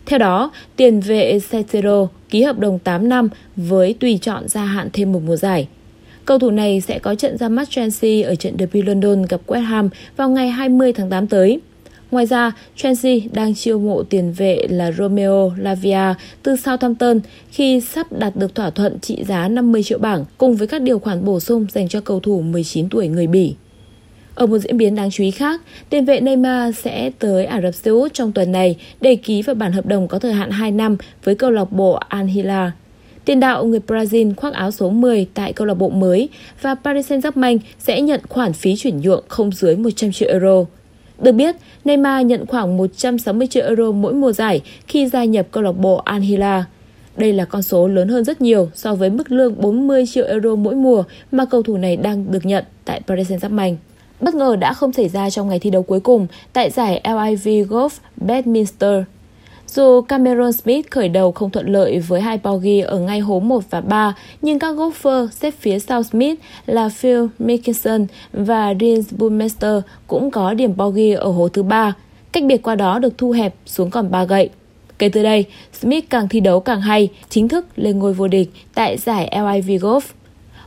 Theo 0.09 0.19
đó, 0.19 0.51
tiền 0.77 1.01
vệ 1.01 1.39
Caicedo 1.51 2.07
ký 2.31 2.43
hợp 2.43 2.59
đồng 2.59 2.79
8 2.79 3.09
năm 3.09 3.29
với 3.57 3.95
tùy 4.01 4.19
chọn 4.23 4.49
gia 4.49 4.65
hạn 4.65 4.89
thêm 4.93 5.13
một 5.13 5.21
mùa 5.27 5.37
giải. 5.37 5.69
Cầu 6.25 6.39
thủ 6.39 6.51
này 6.51 6.81
sẽ 6.81 6.99
có 6.99 7.15
trận 7.15 7.39
ra 7.39 7.49
mắt 7.49 7.71
Chelsea 7.71 8.29
ở 8.29 8.35
trận 8.35 8.55
derby 8.59 8.83
London 8.83 9.23
gặp 9.23 9.41
West 9.47 9.61
Ham 9.61 9.89
vào 10.17 10.31
ngày 10.31 10.49
20 10.49 10.93
tháng 10.93 11.11
8 11.11 11.27
tới. 11.27 11.61
Ngoài 12.11 12.27
ra, 12.27 12.53
Chelsea 12.77 13.17
đang 13.33 13.55
chiêu 13.55 13.79
mộ 13.79 14.03
tiền 14.03 14.33
vệ 14.33 14.67
là 14.71 14.93
Romeo 14.93 15.53
Lavia 15.57 16.15
từ 16.43 16.57
Southampton 16.57 17.21
khi 17.51 17.81
sắp 17.81 18.13
đạt 18.13 18.37
được 18.37 18.55
thỏa 18.55 18.71
thuận 18.71 18.99
trị 19.01 19.25
giá 19.25 19.49
50 19.49 19.83
triệu 19.83 19.99
bảng 19.99 20.25
cùng 20.39 20.57
với 20.57 20.69
các 20.69 20.83
điều 20.83 20.99
khoản 20.99 21.25
bổ 21.25 21.41
sung 21.41 21.67
dành 21.73 21.89
cho 21.89 22.01
cầu 22.01 22.21
thủ 22.21 22.41
19 22.41 22.89
tuổi 22.89 23.09
người 23.09 23.27
Bỉ. 23.27 23.55
Ở 24.39 24.47
một 24.47 24.59
diễn 24.59 24.77
biến 24.77 24.95
đáng 24.95 25.11
chú 25.11 25.25
ý 25.25 25.31
khác, 25.31 25.61
tiền 25.91 26.05
vệ 26.05 26.21
Neymar 26.21 26.77
sẽ 26.79 27.11
tới 27.19 27.45
Ả 27.45 27.61
Rập 27.61 27.75
Xê 27.75 27.91
Út 27.91 28.15
trong 28.15 28.33
tuần 28.33 28.53
này 28.53 28.77
để 29.01 29.17
ký 29.17 29.43
vào 29.43 29.55
bản 29.55 29.73
hợp 29.73 29.87
đồng 29.87 30.09
có 30.09 30.19
thời 30.19 30.33
hạn 30.33 30.51
2 30.51 30.71
năm 30.71 30.97
với 31.25 31.35
câu 31.35 31.51
lạc 31.51 31.73
bộ 31.73 31.93
Al 31.93 32.27
Hilal. 32.27 32.69
Tiền 33.25 33.41
đạo 33.41 33.65
người 33.65 33.81
Brazil 33.87 34.35
khoác 34.35 34.55
áo 34.55 34.71
số 34.71 34.91
10 34.91 35.27
tại 35.35 35.53
câu 35.53 35.67
lạc 35.67 35.75
bộ 35.75 35.89
mới 35.89 36.29
và 36.63 36.75
Paris 36.75 37.13
Saint-Germain 37.13 37.59
sẽ 37.79 38.01
nhận 38.01 38.21
khoản 38.29 38.53
phí 38.53 38.77
chuyển 38.77 39.01
nhượng 39.01 39.25
không 39.29 39.53
dưới 39.53 39.77
100 39.77 40.13
triệu 40.13 40.29
euro. 40.29 40.65
Được 41.19 41.33
biết, 41.33 41.57
Neymar 41.85 42.27
nhận 42.27 42.47
khoảng 42.47 42.77
160 42.77 43.47
triệu 43.47 43.67
euro 43.67 43.93
mỗi 43.93 44.13
mùa 44.13 44.33
giải 44.33 44.61
khi 44.87 45.07
gia 45.07 45.25
nhập 45.25 45.47
câu 45.51 45.63
lạc 45.63 45.73
bộ 45.73 45.97
Al 45.97 46.21
Hilal. 46.21 46.63
Đây 47.17 47.33
là 47.33 47.45
con 47.45 47.63
số 47.63 47.89
lớn 47.89 48.09
hơn 48.09 48.25
rất 48.25 48.41
nhiều 48.41 48.71
so 48.75 48.95
với 48.95 49.11
mức 49.11 49.33
lương 49.33 49.61
40 49.61 50.05
triệu 50.07 50.27
euro 50.27 50.55
mỗi 50.55 50.75
mùa 50.75 51.05
mà 51.33 51.45
cầu 51.45 51.63
thủ 51.63 51.77
này 51.77 51.97
đang 51.97 52.33
được 52.33 52.47
nhận 52.47 52.65
tại 52.85 53.01
Paris 53.07 53.31
Saint-Germain 53.31 53.75
bất 54.21 54.35
ngờ 54.35 54.57
đã 54.57 54.73
không 54.73 54.93
xảy 54.93 55.09
ra 55.09 55.31
trong 55.31 55.49
ngày 55.49 55.59
thi 55.59 55.71
đấu 55.71 55.83
cuối 55.83 56.01
cùng 56.01 56.27
tại 56.53 56.71
giải 56.71 57.01
LIV 57.05 57.73
Golf 57.73 57.91
Bedminster. 58.17 59.03
Dù 59.67 60.01
Cameron 60.01 60.53
Smith 60.53 60.91
khởi 60.91 61.09
đầu 61.09 61.33
không 61.33 61.51
thuận 61.51 61.67
lợi 61.67 61.99
với 61.99 62.21
hai 62.21 62.39
bogey 62.45 62.81
ở 62.81 62.99
ngay 62.99 63.21
hố 63.21 63.41
1 63.41 63.65
và 63.71 63.81
3, 63.81 64.15
nhưng 64.43 64.59
các 64.59 64.77
golfer 64.77 65.29
xếp 65.29 65.55
phía 65.61 65.79
sau 65.79 66.03
Smith 66.03 66.41
là 66.67 66.89
Phil 66.89 67.25
Mickelson 67.39 68.07
và 68.33 68.75
Dean 68.81 69.01
Burmester 69.19 69.83
cũng 70.07 70.31
có 70.31 70.55
điểm 70.55 70.77
bogey 70.77 71.13
ở 71.13 71.31
hố 71.31 71.49
thứ 71.49 71.63
3. 71.63 71.93
Cách 72.33 72.45
biệt 72.45 72.63
qua 72.63 72.75
đó 72.75 72.99
được 72.99 73.19
thu 73.19 73.31
hẹp 73.31 73.55
xuống 73.67 73.91
còn 73.91 74.11
3 74.11 74.25
gậy. 74.25 74.49
Kể 74.99 75.09
từ 75.09 75.23
đây, 75.23 75.45
Smith 75.73 76.05
càng 76.11 76.29
thi 76.29 76.41
đấu 76.41 76.61
càng 76.61 76.81
hay, 76.81 77.09
chính 77.29 77.49
thức 77.49 77.67
lên 77.77 77.99
ngôi 77.99 78.13
vô 78.13 78.29
địch 78.29 78.51
tại 78.75 78.99
giải 78.99 79.33
LIV 79.37 79.85
Golf. 79.85 80.01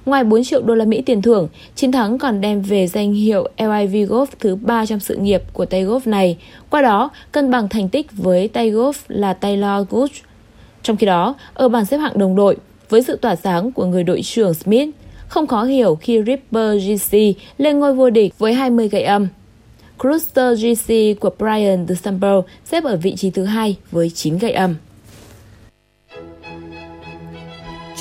Ngoài 0.06 0.24
4 0.24 0.44
triệu 0.44 0.62
đô 0.62 0.76
la 0.76 0.86
Mỹ 0.86 1.02
tiền 1.06 1.22
thưởng, 1.22 1.48
chiến 1.76 1.92
thắng 1.92 2.18
còn 2.18 2.42
đem 2.42 2.62
về 2.62 2.88
danh 2.88 3.14
hiệu 3.14 3.48
LIV 3.58 4.12
Golf 4.12 4.26
thứ 4.40 4.56
3 4.56 4.86
trong 4.86 5.00
sự 5.00 5.16
nghiệp 5.16 5.42
của 5.54 5.66
tay 5.66 5.86
golf 5.86 6.00
này. 6.06 6.38
Qua 6.70 6.82
đó, 6.82 7.10
cân 7.32 7.52
bằng 7.52 7.70
thành 7.70 7.90
tích 7.90 8.08
với 8.12 8.48
tay 8.48 8.72
golf 8.72 8.94
là 9.08 9.34
Taylor 9.34 9.88
Gooch. 9.90 10.12
Trong 10.84 10.98
khi 10.98 11.06
đó, 11.06 11.36
ở 11.54 11.70
bảng 11.70 11.86
xếp 11.86 11.98
hạng 11.98 12.18
đồng 12.18 12.36
đội, 12.36 12.58
với 12.90 13.04
sự 13.04 13.16
tỏa 13.16 13.36
sáng 13.36 13.72
của 13.72 13.86
người 13.86 14.04
đội 14.04 14.22
trưởng 14.22 14.54
Smith, 14.54 14.90
không 15.28 15.48
khó 15.48 15.64
hiểu 15.64 15.96
khi 15.96 16.22
Ripper 16.26 16.84
GC 16.88 17.18
lên 17.58 17.80
ngôi 17.80 17.94
vô 17.94 18.10
địch 18.10 18.34
với 18.38 18.54
20 18.54 18.90
gậy 18.90 19.04
âm. 19.04 19.28
Cruiser 20.00 20.64
GC 20.64 21.20
của 21.20 21.30
Brian 21.38 21.88
DeSambo 21.88 22.42
xếp 22.66 22.84
ở 22.84 22.98
vị 22.98 23.16
trí 23.16 23.30
thứ 23.30 23.44
hai 23.44 23.76
với 23.92 24.10
9 24.10 24.38
gậy 24.38 24.52
âm. 24.52 24.76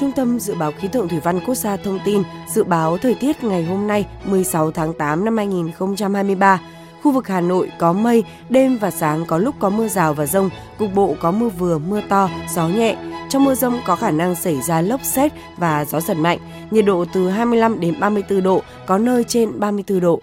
Trung 0.01 0.13
tâm 0.13 0.41
Dự 0.41 0.55
báo 0.55 0.73
Khí 0.73 0.89
tượng 0.89 1.09
Thủy 1.09 1.21
văn 1.21 1.41
Quốc 1.47 1.55
gia 1.55 1.77
thông 1.77 1.99
tin 2.05 2.23
dự 2.49 2.65
báo 2.65 2.99
thời 2.99 3.15
tiết 3.15 3.45
ngày 3.45 3.65
hôm 3.65 3.87
nay 3.87 4.07
16 4.25 4.71
tháng 4.71 4.95
8 4.95 5.25
năm 5.25 5.37
2023. 5.37 6.61
Khu 7.03 7.13
vực 7.13 7.29
Hà 7.29 7.41
Nội 7.41 7.71
có 7.79 7.93
mây, 7.93 8.25
đêm 8.49 8.79
và 8.79 8.91
sáng 8.91 9.27
có 9.27 9.39
lúc 9.39 9.55
có 9.59 9.71
mưa 9.71 9.89
rào 9.89 10.15
và 10.15 10.27
rông, 10.27 10.51
cục 10.79 10.95
bộ 10.95 11.17
có 11.21 11.31
mưa 11.31 11.49
vừa, 11.49 11.79
mưa 11.79 12.01
to, 12.09 12.31
gió 12.55 12.69
nhẹ. 12.69 12.97
Trong 13.29 13.45
mưa 13.45 13.55
rông 13.55 13.81
có 13.87 13.97
khả 13.97 14.11
năng 14.11 14.35
xảy 14.35 14.63
ra 14.63 14.81
lốc 14.81 15.05
xét 15.05 15.33
và 15.57 15.85
gió 15.85 16.01
giật 16.01 16.17
mạnh, 16.17 16.39
nhiệt 16.71 16.85
độ 16.85 17.05
từ 17.13 17.29
25 17.29 17.81
đến 17.81 18.01
34 18.01 18.43
độ, 18.43 18.63
có 18.87 18.99
nơi 18.99 19.25
trên 19.25 19.61
34 19.61 20.01
độ. 20.01 20.21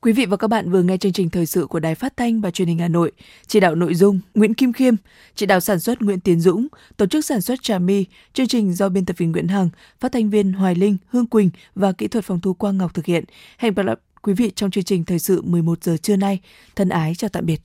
Quý 0.00 0.12
vị 0.12 0.26
và 0.26 0.36
các 0.36 0.48
bạn 0.48 0.70
vừa 0.70 0.82
nghe 0.82 0.96
chương 0.96 1.12
trình 1.12 1.30
thời 1.30 1.46
sự 1.46 1.66
của 1.66 1.80
Đài 1.80 1.94
Phát 1.94 2.16
thanh 2.16 2.40
và 2.40 2.50
Truyền 2.50 2.68
hình 2.68 2.78
Hà 2.78 2.88
Nội. 2.88 3.12
Chỉ 3.46 3.60
đạo 3.60 3.74
nội 3.74 3.94
dung 3.94 4.20
Nguyễn 4.34 4.54
Kim 4.54 4.72
Khiêm, 4.72 4.94
chỉ 5.34 5.46
đạo 5.46 5.60
sản 5.60 5.80
xuất 5.80 6.02
Nguyễn 6.02 6.20
Tiến 6.20 6.40
Dũng, 6.40 6.66
tổ 6.96 7.06
chức 7.06 7.24
sản 7.24 7.40
xuất 7.40 7.62
Trà 7.62 7.78
My, 7.78 8.04
chương 8.32 8.46
trình 8.46 8.74
do 8.74 8.88
biên 8.88 9.04
tập 9.04 9.18
viên 9.18 9.32
Nguyễn 9.32 9.48
Hằng, 9.48 9.70
phát 10.00 10.12
thanh 10.12 10.30
viên 10.30 10.52
Hoài 10.52 10.74
Linh, 10.74 10.96
Hương 11.08 11.26
Quỳnh 11.26 11.50
và 11.74 11.92
kỹ 11.92 12.08
thuật 12.08 12.24
phòng 12.24 12.40
thu 12.40 12.54
Quang 12.54 12.78
Ngọc 12.78 12.94
thực 12.94 13.06
hiện. 13.06 13.24
Hẹn 13.58 13.74
gặp 13.74 13.82
lại 13.82 13.96
quý 14.22 14.34
vị 14.34 14.52
trong 14.56 14.70
chương 14.70 14.84
trình 14.84 15.04
thời 15.04 15.18
sự 15.18 15.42
11 15.42 15.84
giờ 15.84 15.96
trưa 16.02 16.16
nay. 16.16 16.40
Thân 16.76 16.88
ái 16.88 17.14
chào 17.14 17.30
tạm 17.30 17.46
biệt. 17.46 17.60